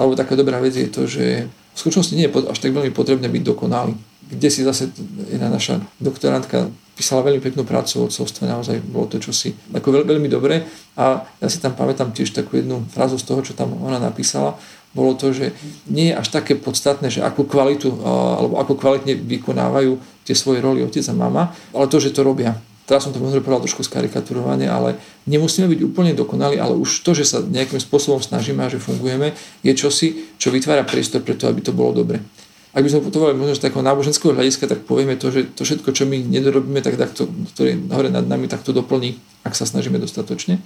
alebo 0.00 0.16
taká 0.16 0.32
dobrá 0.32 0.56
vec 0.64 0.74
je 0.74 0.88
to, 0.88 1.04
že 1.04 1.44
v 1.46 1.78
skutočnosti 1.78 2.16
nie 2.16 2.26
je 2.26 2.32
až 2.48 2.58
tak 2.58 2.74
veľmi 2.74 2.90
potrebné 2.90 3.28
byť 3.28 3.42
dokonalý. 3.44 3.94
Kde 4.28 4.48
si 4.50 4.66
zase 4.66 4.90
jedna 5.30 5.48
naša 5.48 5.80
doktorantka 6.02 6.68
písala 6.98 7.22
veľmi 7.22 7.38
peknú 7.38 7.62
prácu 7.62 8.02
o 8.02 8.10
odcovstve, 8.10 8.50
naozaj 8.50 8.82
bolo 8.82 9.06
to 9.06 9.22
čosi 9.22 9.54
ako 9.70 9.94
veľ, 9.94 10.02
veľmi 10.02 10.26
dobré 10.26 10.66
a 10.98 11.22
ja 11.22 11.46
si 11.46 11.62
tam 11.62 11.78
pamätám 11.78 12.10
tiež 12.10 12.34
takú 12.34 12.58
jednu 12.58 12.82
frázu 12.90 13.14
z 13.22 13.24
toho, 13.24 13.40
čo 13.46 13.54
tam 13.54 13.78
ona 13.78 14.02
napísala, 14.02 14.58
bolo 14.90 15.14
to, 15.14 15.30
že 15.30 15.54
nie 15.86 16.10
je 16.10 16.18
až 16.18 16.28
také 16.34 16.58
podstatné, 16.58 17.06
že 17.08 17.22
akú 17.22 17.46
kvalitu 17.46 17.88
eh, 17.88 17.96
alebo 18.42 18.58
ako 18.58 18.74
kvalitne 18.74 19.14
vykonávajú 19.14 20.26
tie 20.26 20.34
svoje 20.34 20.58
roli 20.58 20.82
otec 20.82 21.06
a 21.06 21.14
mama, 21.14 21.54
ale 21.70 21.86
to, 21.86 22.02
že 22.02 22.10
to 22.10 22.26
robia 22.26 22.58
teraz 22.88 23.04
som 23.04 23.12
to 23.12 23.20
povedal 23.20 23.60
trošku 23.60 23.84
skarikaturovane, 23.84 24.64
ale 24.64 24.96
nemusíme 25.28 25.68
byť 25.68 25.80
úplne 25.84 26.16
dokonali, 26.16 26.56
ale 26.56 26.72
už 26.72 27.04
to, 27.04 27.12
že 27.12 27.28
sa 27.28 27.44
nejakým 27.44 27.76
spôsobom 27.76 28.24
snažíme 28.24 28.64
a 28.64 28.72
že 28.72 28.80
fungujeme, 28.80 29.36
je 29.60 29.72
čosi, 29.76 30.32
čo 30.40 30.48
vytvára 30.48 30.88
priestor 30.88 31.20
pre 31.20 31.36
to, 31.36 31.44
aby 31.52 31.60
to 31.60 31.76
bolo 31.76 32.00
dobre. 32.00 32.24
Ak 32.72 32.80
by 32.84 32.88
sme 32.88 33.04
putovali 33.04 33.36
možno 33.36 33.60
z 33.60 33.64
takého 33.68 33.84
náboženského 33.84 34.32
hľadiska, 34.32 34.64
tak 34.68 34.88
povieme 34.88 35.20
to, 35.20 35.28
že 35.28 35.52
to 35.52 35.68
všetko, 35.68 35.92
čo 35.92 36.08
my 36.08 36.20
nedorobíme, 36.20 36.80
tak 36.80 36.96
takto, 36.96 37.28
ktoré 37.52 37.76
je 37.76 37.80
hore 37.92 38.08
nad 38.08 38.24
nami, 38.24 38.48
tak 38.48 38.64
to 38.64 38.72
doplní, 38.72 39.20
ak 39.44 39.52
sa 39.52 39.68
snažíme 39.68 40.00
dostatočne. 40.00 40.60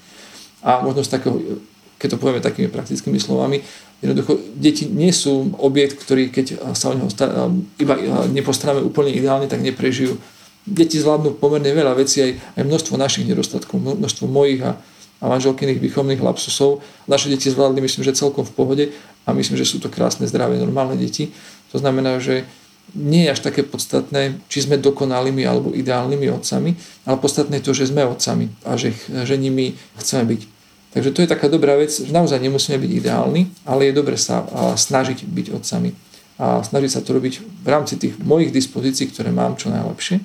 A 0.63 0.83
možno 0.83 1.03
z 1.03 1.11
takého, 1.15 1.43
keď 1.99 2.15
to 2.15 2.21
povieme 2.23 2.43
takými 2.43 2.71
praktickými 2.71 3.19
slovami, 3.19 3.63
jednoducho 4.03 4.35
deti 4.59 4.91
nie 4.91 5.15
sú 5.15 5.55
objekt, 5.63 5.99
ktorý 6.03 6.31
keď 6.35 6.75
sa 6.75 6.91
o 6.91 6.95
neho 6.99 7.07
iba 7.79 7.95
nepostaráme 8.31 8.83
úplne 8.83 9.15
ideálne, 9.15 9.47
tak 9.47 9.63
neprežijú 9.63 10.19
deti 10.67 10.99
zvládnu 10.99 11.39
pomerne 11.39 11.71
veľa 11.75 11.99
vecí, 11.99 12.23
aj, 12.23 12.33
aj 12.59 12.63
množstvo 12.63 12.95
našich 12.95 13.27
nedostatkov, 13.27 13.83
množstvo 13.83 14.31
mojich 14.31 14.63
a, 14.63 14.79
a 15.23 15.25
manželkyných 15.27 15.83
výchovných 15.83 16.23
lapsusov. 16.23 16.83
Naše 17.11 17.31
deti 17.31 17.51
zvládli, 17.51 17.83
myslím, 17.83 18.07
že 18.07 18.15
celkom 18.15 18.47
v 18.47 18.55
pohode 18.55 18.85
a 19.27 19.35
myslím, 19.35 19.59
že 19.59 19.67
sú 19.67 19.83
to 19.83 19.91
krásne, 19.91 20.27
zdravé, 20.27 20.59
normálne 20.59 20.95
deti. 20.99 21.35
To 21.75 21.83
znamená, 21.83 22.23
že 22.23 22.47
nie 22.93 23.25
je 23.25 23.33
až 23.33 23.41
také 23.41 23.65
podstatné, 23.65 24.43
či 24.53 24.69
sme 24.69 24.77
dokonalými 24.77 25.47
alebo 25.47 25.73
ideálnymi 25.73 26.29
otcami, 26.29 26.77
ale 27.09 27.17
podstatné 27.17 27.63
je 27.63 27.67
to, 27.67 27.73
že 27.73 27.89
sme 27.89 28.05
otcami 28.05 28.53
a 28.69 28.77
že, 28.77 28.93
že 29.09 29.39
nimi 29.41 29.79
chceme 29.97 30.29
byť. 30.29 30.43
Takže 30.93 31.11
to 31.17 31.25
je 31.25 31.33
taká 31.33 31.49
dobrá 31.49 31.81
vec, 31.81 31.89
že 31.89 32.13
naozaj 32.13 32.37
nemusíme 32.37 32.77
byť 32.77 32.91
ideálni, 32.93 33.49
ale 33.65 33.89
je 33.89 33.97
dobre 33.97 34.21
sa 34.21 34.45
snažiť 34.77 35.25
byť 35.25 35.47
otcami 35.57 35.97
a 36.37 36.61
snažiť 36.61 36.91
sa 36.93 37.01
to 37.01 37.17
robiť 37.17 37.65
v 37.65 37.69
rámci 37.71 37.97
tých 37.97 38.21
mojich 38.21 38.53
dispozícií, 38.53 39.09
ktoré 39.09 39.33
mám 39.33 39.57
čo 39.57 39.73
najlepšie. 39.73 40.21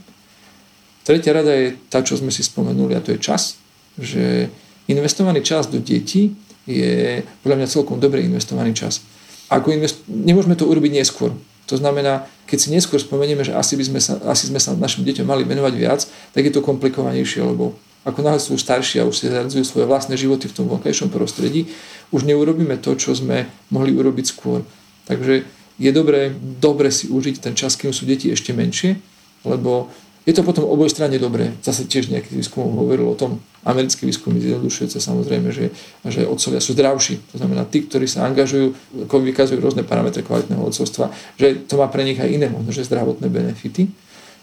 Tretia 1.07 1.31
rada 1.31 1.55
je 1.55 1.79
tá, 1.87 2.03
čo 2.03 2.19
sme 2.19 2.35
si 2.35 2.43
spomenuli, 2.43 2.91
a 2.91 2.99
to 2.99 3.15
je 3.15 3.23
čas. 3.23 3.55
Že 3.95 4.51
investovaný 4.91 5.39
čas 5.39 5.71
do 5.71 5.79
detí 5.79 6.35
je 6.67 7.23
podľa 7.47 7.63
mňa 7.63 7.67
celkom 7.71 7.95
dobre 8.03 8.27
investovaný 8.27 8.75
čas. 8.75 8.99
Ako 9.47 9.71
invest... 9.71 10.03
Nemôžeme 10.11 10.59
to 10.59 10.67
urobiť 10.67 10.99
neskôr. 10.99 11.31
To 11.71 11.79
znamená, 11.79 12.27
keď 12.43 12.57
si 12.59 12.67
neskôr 12.75 12.99
spomenieme, 12.99 13.47
že 13.47 13.55
asi, 13.55 13.79
by 13.79 13.87
sme 13.87 13.99
sa, 14.03 14.19
asi 14.27 14.51
sme 14.51 14.59
sa 14.59 14.75
našim 14.75 15.07
deťom 15.07 15.23
mali 15.23 15.47
venovať 15.47 15.73
viac, 15.79 16.03
tak 16.35 16.43
je 16.43 16.51
to 16.51 16.59
komplikovanejšie, 16.59 17.39
lebo 17.39 17.79
ako 18.03 18.19
náhle 18.23 18.43
sú 18.43 18.59
starší 18.59 18.99
a 18.99 19.07
už 19.07 19.15
si 19.15 19.31
zradzujú 19.31 19.63
svoje 19.63 19.87
vlastné 19.87 20.19
životy 20.19 20.51
v 20.51 20.55
tom 20.59 20.67
vonkajšom 20.67 21.07
prostredí, 21.07 21.71
už 22.11 22.27
neurobíme 22.27 22.75
to, 22.83 22.99
čo 22.99 23.15
sme 23.15 23.47
mohli 23.71 23.95
urobiť 23.95 24.25
skôr. 24.27 24.63
Takže 25.07 25.47
je 25.79 25.91
dobré, 25.95 26.35
dobre 26.59 26.91
si 26.91 27.07
užiť 27.07 27.39
ten 27.39 27.55
čas, 27.55 27.79
kým 27.79 27.95
sú 27.95 28.03
deti 28.03 28.27
ešte 28.27 28.51
menšie, 28.51 28.99
lebo 29.43 29.91
Je 30.27 30.35
to 30.35 30.43
potom 30.43 30.67
oboj 30.67 30.91
strane 30.91 31.15
dobré. 31.15 31.55
Zase 31.63 31.87
tiež 31.87 32.11
nejaký 32.11 32.35
výskum 32.35 32.67
hovoril 32.75 33.07
o 33.07 33.15
tom, 33.15 33.39
americký 33.63 34.03
výskum 34.03 34.35
zjednodušujúce 34.35 34.99
samozrejme, 34.99 35.55
že, 35.55 35.71
že 36.03 36.27
otcovia 36.27 36.59
sú 36.59 36.75
zdravší. 36.75 37.23
To 37.31 37.39
znamená, 37.39 37.63
tí, 37.63 37.87
ktorí 37.87 38.11
sa 38.11 38.27
angažujú, 38.27 38.75
vykazujú 39.07 39.63
rôzne 39.63 39.87
parametre 39.87 40.27
kvalitného 40.27 40.59
otcovstva, 40.67 41.15
že 41.39 41.63
to 41.63 41.79
má 41.79 41.87
pre 41.87 42.03
nich 42.03 42.19
aj 42.19 42.27
iné 42.27 42.51
možno, 42.51 42.75
že 42.75 42.83
zdravotné 42.83 43.31
benefity. 43.31 43.87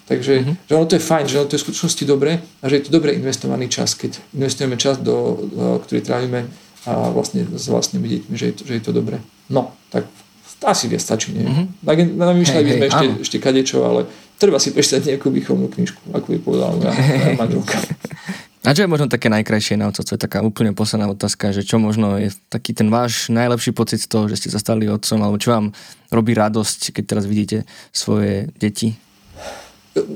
Takže 0.09 0.33
mm-hmm. 0.41 0.55
že 0.69 0.73
ono 0.73 0.85
to 0.89 0.97
je 0.97 1.05
fajn, 1.05 1.25
že 1.29 1.37
ono 1.37 1.49
to 1.49 1.55
je 1.57 1.61
v 1.61 1.65
skutočnosti 1.69 2.03
dobré 2.05 2.31
a 2.61 2.65
že 2.65 2.81
je 2.81 2.83
to 2.89 2.91
dobre 2.93 3.13
investovaný 3.13 3.69
čas, 3.69 3.93
keď 3.93 4.17
investujeme 4.37 4.77
čas, 4.77 5.01
do, 5.01 5.49
do 5.49 5.81
ktorý 5.85 6.01
trávime 6.01 6.49
a 6.85 7.09
vlastne 7.09 7.45
s 7.45 7.65
vlastnými 7.65 8.05
deťmi, 8.05 8.33
že 8.37 8.45
je 8.49 8.55
to, 8.57 8.61
že 8.69 8.73
je 8.77 8.83
to 8.85 8.93
dobré. 8.93 9.17
No, 9.49 9.73
tak 9.89 10.05
asi 10.65 10.89
viac 10.89 11.01
stačí, 11.01 11.33
nie? 11.33 11.45
Mm-hmm. 11.45 12.17
Namýšľali 12.17 12.63
by 12.65 12.71
sme 12.73 12.85
ešte, 12.89 13.05
ešte 13.21 13.37
kadečo, 13.37 13.85
ale 13.85 14.09
treba 14.39 14.59
si 14.59 14.75
prečítať 14.75 15.15
nejakú 15.15 15.31
výchovnú 15.31 15.67
knižku, 15.71 16.11
ako 16.11 16.27
by 16.31 16.37
povedala 16.43 16.71
moja, 16.75 16.91
moja 16.91 17.31
manželka. 17.41 17.77
A 18.65 18.73
čo 18.73 18.81
je 18.81 18.89
možno 18.89 19.05
také 19.05 19.29
najkrajšie 19.29 19.77
na 19.77 19.93
otcovstvo? 19.93 20.17
Je 20.17 20.25
taká 20.25 20.41
úplne 20.41 20.73
posledná 20.73 21.05
otázka, 21.05 21.53
že 21.53 21.61
čo 21.61 21.77
možno 21.77 22.17
je 22.17 22.33
taký 22.49 22.73
ten 22.73 22.89
váš 22.89 23.29
najlepší 23.29 23.77
pocit 23.77 24.01
z 24.01 24.09
toho, 24.09 24.25
že 24.25 24.41
ste 24.41 24.49
sa 24.49 24.57
stali 24.57 24.89
otcom, 24.89 25.21
alebo 25.21 25.37
čo 25.37 25.53
vám 25.53 25.69
robí 26.09 26.33
radosť, 26.33 26.97
keď 26.97 27.03
teraz 27.05 27.29
vidíte 27.29 27.69
svoje 27.93 28.49
deti? 28.57 28.97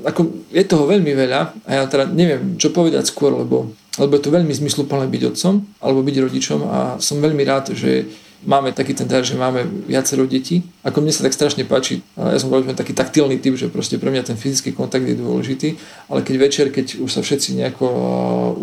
Ako, 0.02 0.50
je 0.50 0.66
toho 0.66 0.84
veľmi 0.90 1.14
veľa 1.14 1.40
a 1.64 1.70
ja 1.70 1.82
teda 1.86 2.10
neviem, 2.10 2.58
čo 2.58 2.74
povedať 2.74 3.06
skôr, 3.08 3.32
lebo, 3.32 3.70
lebo 3.96 4.12
je 4.18 4.22
to 4.26 4.34
veľmi 4.34 4.52
zmysluplné 4.52 5.06
byť 5.08 5.22
otcom 5.30 5.54
alebo 5.80 6.04
byť 6.04 6.16
rodičom 6.20 6.60
a 6.68 6.78
som 6.98 7.22
veľmi 7.22 7.46
rád, 7.46 7.72
že 7.72 8.10
máme 8.46 8.72
taký 8.72 8.96
ten 8.96 9.04
dar, 9.04 9.20
že 9.20 9.36
máme 9.36 9.64
viacero 9.84 10.24
detí. 10.24 10.64
Ako 10.80 11.04
mne 11.04 11.12
sa 11.12 11.26
tak 11.26 11.36
strašne 11.36 11.68
páči, 11.68 12.00
ja 12.16 12.38
som 12.40 12.48
veľmi 12.48 12.72
taký 12.72 12.96
taktilný 12.96 13.36
typ, 13.36 13.56
že 13.56 13.68
proste 13.68 14.00
pre 14.00 14.08
mňa 14.08 14.32
ten 14.32 14.38
fyzický 14.40 14.72
kontakt 14.72 15.04
je 15.04 15.16
dôležitý, 15.16 15.76
ale 16.08 16.24
keď 16.24 16.34
večer, 16.40 16.66
keď 16.72 17.04
už 17.04 17.10
sa 17.10 17.20
všetci 17.20 17.60
nejako 17.60 17.86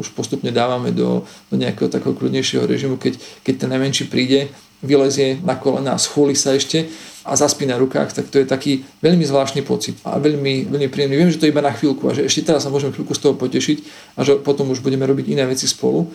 už 0.01 0.17
postupne 0.17 0.49
dávame 0.49 0.89
do, 0.89 1.25
do 1.53 1.55
nejakého 1.55 1.91
takého 1.93 2.17
kľudnejšieho 2.17 2.65
režimu, 2.65 2.97
keď, 2.97 3.21
keď 3.45 3.53
ten 3.65 3.69
najmenší 3.69 4.09
príde, 4.09 4.49
vylezie 4.81 5.41
na 5.41 5.57
kolena 5.57 5.97
a 5.97 6.01
schúli 6.01 6.37
sa 6.37 6.53
ešte 6.53 6.85
a 7.25 7.33
zaspí 7.33 7.65
na 7.65 7.81
rukách, 7.81 8.13
tak 8.13 8.29
to 8.29 8.39
je 8.39 8.45
taký 8.45 8.85
veľmi 9.01 9.25
zvláštny 9.25 9.65
pocit 9.65 9.97
a 10.05 10.21
veľmi, 10.21 10.69
veľmi 10.69 10.87
príjemný. 10.87 11.17
Viem, 11.17 11.33
že 11.33 11.41
to 11.41 11.49
je 11.49 11.53
iba 11.53 11.65
na 11.65 11.73
chvíľku 11.73 12.07
a 12.07 12.15
že 12.15 12.23
ešte 12.29 12.45
teraz 12.45 12.63
sa 12.63 12.69
môžeme 12.69 12.93
chvíľku 12.93 13.17
z 13.17 13.21
toho 13.25 13.33
potešiť 13.35 13.77
a 14.15 14.23
že 14.23 14.37
potom 14.39 14.69
už 14.69 14.85
budeme 14.85 15.03
robiť 15.03 15.33
iné 15.33 15.43
veci 15.49 15.65
spolu 15.65 16.07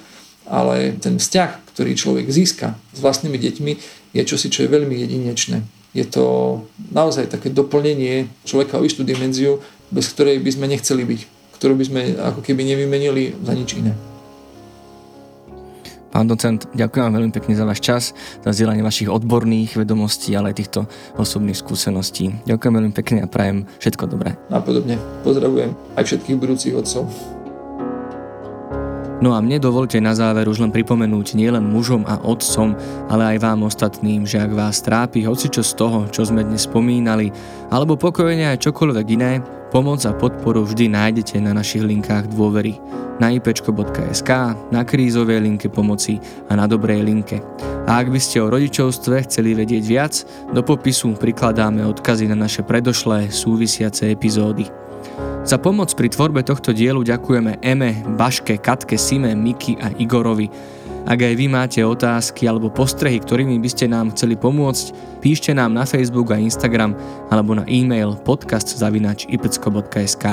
ale 0.47 0.97
ten 0.99 1.18
vzťah, 1.18 1.72
ktorý 1.72 1.93
človek 1.97 2.26
získa 2.28 2.76
s 2.93 2.99
vlastnými 3.01 3.38
deťmi, 3.38 3.72
je 4.12 4.22
čosi, 4.22 4.53
čo 4.53 4.64
je 4.64 4.72
veľmi 4.72 4.93
jedinečné. 4.93 5.64
Je 5.93 6.05
to 6.09 6.24
naozaj 6.93 7.28
také 7.28 7.53
doplnenie 7.53 8.28
človeka 8.49 8.80
o 8.80 8.84
istú 8.84 9.05
dimenziu, 9.05 9.61
bez 9.93 10.09
ktorej 10.09 10.40
by 10.40 10.51
sme 10.53 10.66
nechceli 10.72 11.05
byť, 11.05 11.20
ktorú 11.61 11.76
by 11.76 11.84
sme 11.84 12.01
ako 12.16 12.40
keby 12.40 12.64
nevymenili 12.64 13.36
za 13.45 13.53
nič 13.53 13.76
iné. 13.76 13.93
Pán 16.12 16.28
docent, 16.28 16.68
ďakujem 16.76 17.09
vám 17.09 17.16
veľmi 17.16 17.32
pekne 17.32 17.57
za 17.57 17.64
váš 17.64 17.80
čas, 17.80 18.03
za 18.45 18.53
zdieľanie 18.53 18.84
vašich 18.84 19.09
odborných 19.09 19.80
vedomostí, 19.80 20.36
ale 20.36 20.53
aj 20.53 20.61
týchto 20.61 20.80
osobných 21.16 21.57
skúseností. 21.57 22.36
Ďakujem 22.45 22.72
veľmi 22.76 22.93
pekne 22.93 23.24
a 23.24 23.26
prajem 23.32 23.64
všetko 23.80 24.12
dobré. 24.12 24.36
Napodobne. 24.53 25.01
Pozdravujem 25.24 25.72
aj 25.97 26.05
všetkých 26.05 26.36
budúcich 26.36 26.76
otcov. 26.76 27.09
No 29.23 29.39
a 29.39 29.41
mne 29.41 29.62
dovolte 29.62 30.03
na 30.03 30.18
záver 30.18 30.51
už 30.51 30.59
len 30.59 30.75
pripomenúť 30.75 31.39
nielen 31.39 31.62
mužom 31.62 32.03
a 32.11 32.18
otcom, 32.27 32.75
ale 33.07 33.39
aj 33.39 33.47
vám 33.47 33.62
ostatným, 33.62 34.27
že 34.27 34.43
ak 34.43 34.51
vás 34.51 34.83
trápi 34.83 35.23
hocičo 35.23 35.62
z 35.62 35.73
toho, 35.79 36.11
čo 36.11 36.27
sme 36.27 36.43
dnes 36.43 36.66
spomínali, 36.66 37.31
alebo 37.70 37.95
pokojne 37.95 38.51
aj 38.51 38.66
čokoľvek 38.66 39.07
iné, 39.14 39.39
pomoc 39.70 40.03
a 40.11 40.12
podporu 40.12 40.66
vždy 40.66 40.91
nájdete 40.91 41.39
na 41.39 41.55
našich 41.55 41.87
linkách 41.87 42.35
dôvery 42.35 42.83
na 43.23 43.31
ipečko.sk, 43.31 44.31
na 44.75 44.83
krízovej 44.83 45.39
linke 45.39 45.70
pomoci 45.70 46.18
a 46.51 46.59
na 46.59 46.66
dobrej 46.66 47.07
linke. 47.07 47.39
A 47.87 48.03
ak 48.03 48.11
by 48.11 48.18
ste 48.18 48.43
o 48.43 48.51
rodičovstve 48.51 49.23
chceli 49.31 49.55
vedieť 49.55 49.85
viac, 49.87 50.14
do 50.51 50.66
popisu 50.66 51.14
prikladáme 51.14 51.87
odkazy 51.87 52.27
na 52.27 52.35
naše 52.35 52.66
predošlé 52.66 53.31
súvisiace 53.31 54.11
epizódy. 54.11 54.82
Za 55.43 55.59
pomoc 55.59 55.90
pri 55.99 56.07
tvorbe 56.07 56.47
tohto 56.47 56.70
dielu 56.70 57.03
ďakujeme 57.03 57.66
Eme, 57.66 57.99
Baške, 58.14 58.62
Katke, 58.62 58.95
Sime, 58.95 59.34
Miki 59.34 59.74
a 59.74 59.90
Igorovi. 59.99 60.47
Ak 61.03 61.18
aj 61.18 61.34
vy 61.34 61.51
máte 61.51 61.82
otázky 61.82 62.47
alebo 62.47 62.70
postrehy, 62.70 63.18
ktorými 63.18 63.59
by 63.59 63.66
ste 63.66 63.90
nám 63.90 64.14
chceli 64.14 64.38
pomôcť, 64.38 65.18
píšte 65.18 65.51
nám 65.51 65.74
na 65.74 65.82
Facebook 65.82 66.30
a 66.30 66.38
Instagram 66.38 66.95
alebo 67.26 67.59
na 67.59 67.66
e-mail 67.66 68.14
podcast.ipecko.sk. 68.22 70.24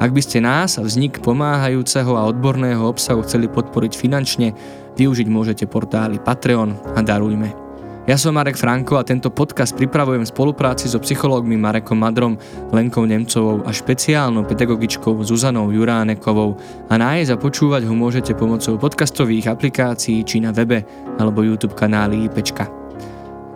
Ak 0.00 0.10
by 0.16 0.22
ste 0.24 0.40
nás 0.40 0.80
a 0.80 0.88
vznik 0.88 1.20
pomáhajúceho 1.20 2.16
a 2.16 2.24
odborného 2.24 2.80
obsahu 2.80 3.20
chceli 3.28 3.44
podporiť 3.44 3.92
finančne, 3.92 4.56
využiť 4.96 5.28
môžete 5.28 5.68
portály 5.68 6.16
Patreon 6.16 6.96
a 6.96 7.04
Darujme. 7.04 7.69
Ja 8.08 8.16
som 8.16 8.32
Marek 8.32 8.56
Franko 8.56 8.96
a 8.96 9.04
tento 9.04 9.28
podcast 9.28 9.76
pripravujem 9.76 10.24
v 10.24 10.32
spolupráci 10.32 10.88
so 10.88 10.96
psychológmi 11.04 11.60
Marekom 11.60 12.00
Madrom, 12.00 12.40
Lenkou 12.72 13.04
Nemcovou 13.04 13.60
a 13.68 13.76
špeciálnou 13.76 14.48
pedagogičkou 14.48 15.20
Zuzanou 15.20 15.68
Juránekovou 15.68 16.56
a 16.88 16.96
nájsť 16.96 17.30
a 17.36 17.36
počúvať 17.36 17.84
ho 17.84 17.92
môžete 17.92 18.32
pomocou 18.32 18.80
podcastových 18.80 19.52
aplikácií 19.52 20.24
či 20.24 20.40
na 20.40 20.48
webe 20.48 20.80
alebo 21.20 21.44
YouTube 21.44 21.76
kanáli 21.76 22.24
IPčka. 22.24 22.72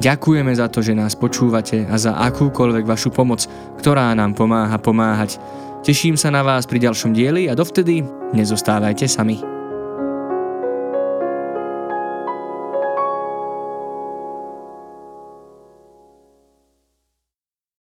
Ďakujeme 0.05 0.53
za 0.53 0.69
to, 0.69 0.85
že 0.85 0.93
nás 0.93 1.17
počúvate 1.17 1.89
a 1.89 1.97
za 1.97 2.13
akúkoľvek 2.13 2.85
vašu 2.85 3.09
pomoc, 3.17 3.49
ktorá 3.81 4.13
nám 4.13 4.37
pomáha 4.37 4.77
pomáhať. 4.77 5.41
Teším 5.81 6.21
sa 6.21 6.29
na 6.29 6.45
vás 6.45 6.69
pri 6.69 6.85
ďalšom 6.85 7.17
dieli 7.17 7.49
a 7.49 7.57
dovtedy 7.57 8.05
nezostávajte 8.37 9.09
sami. 9.09 9.64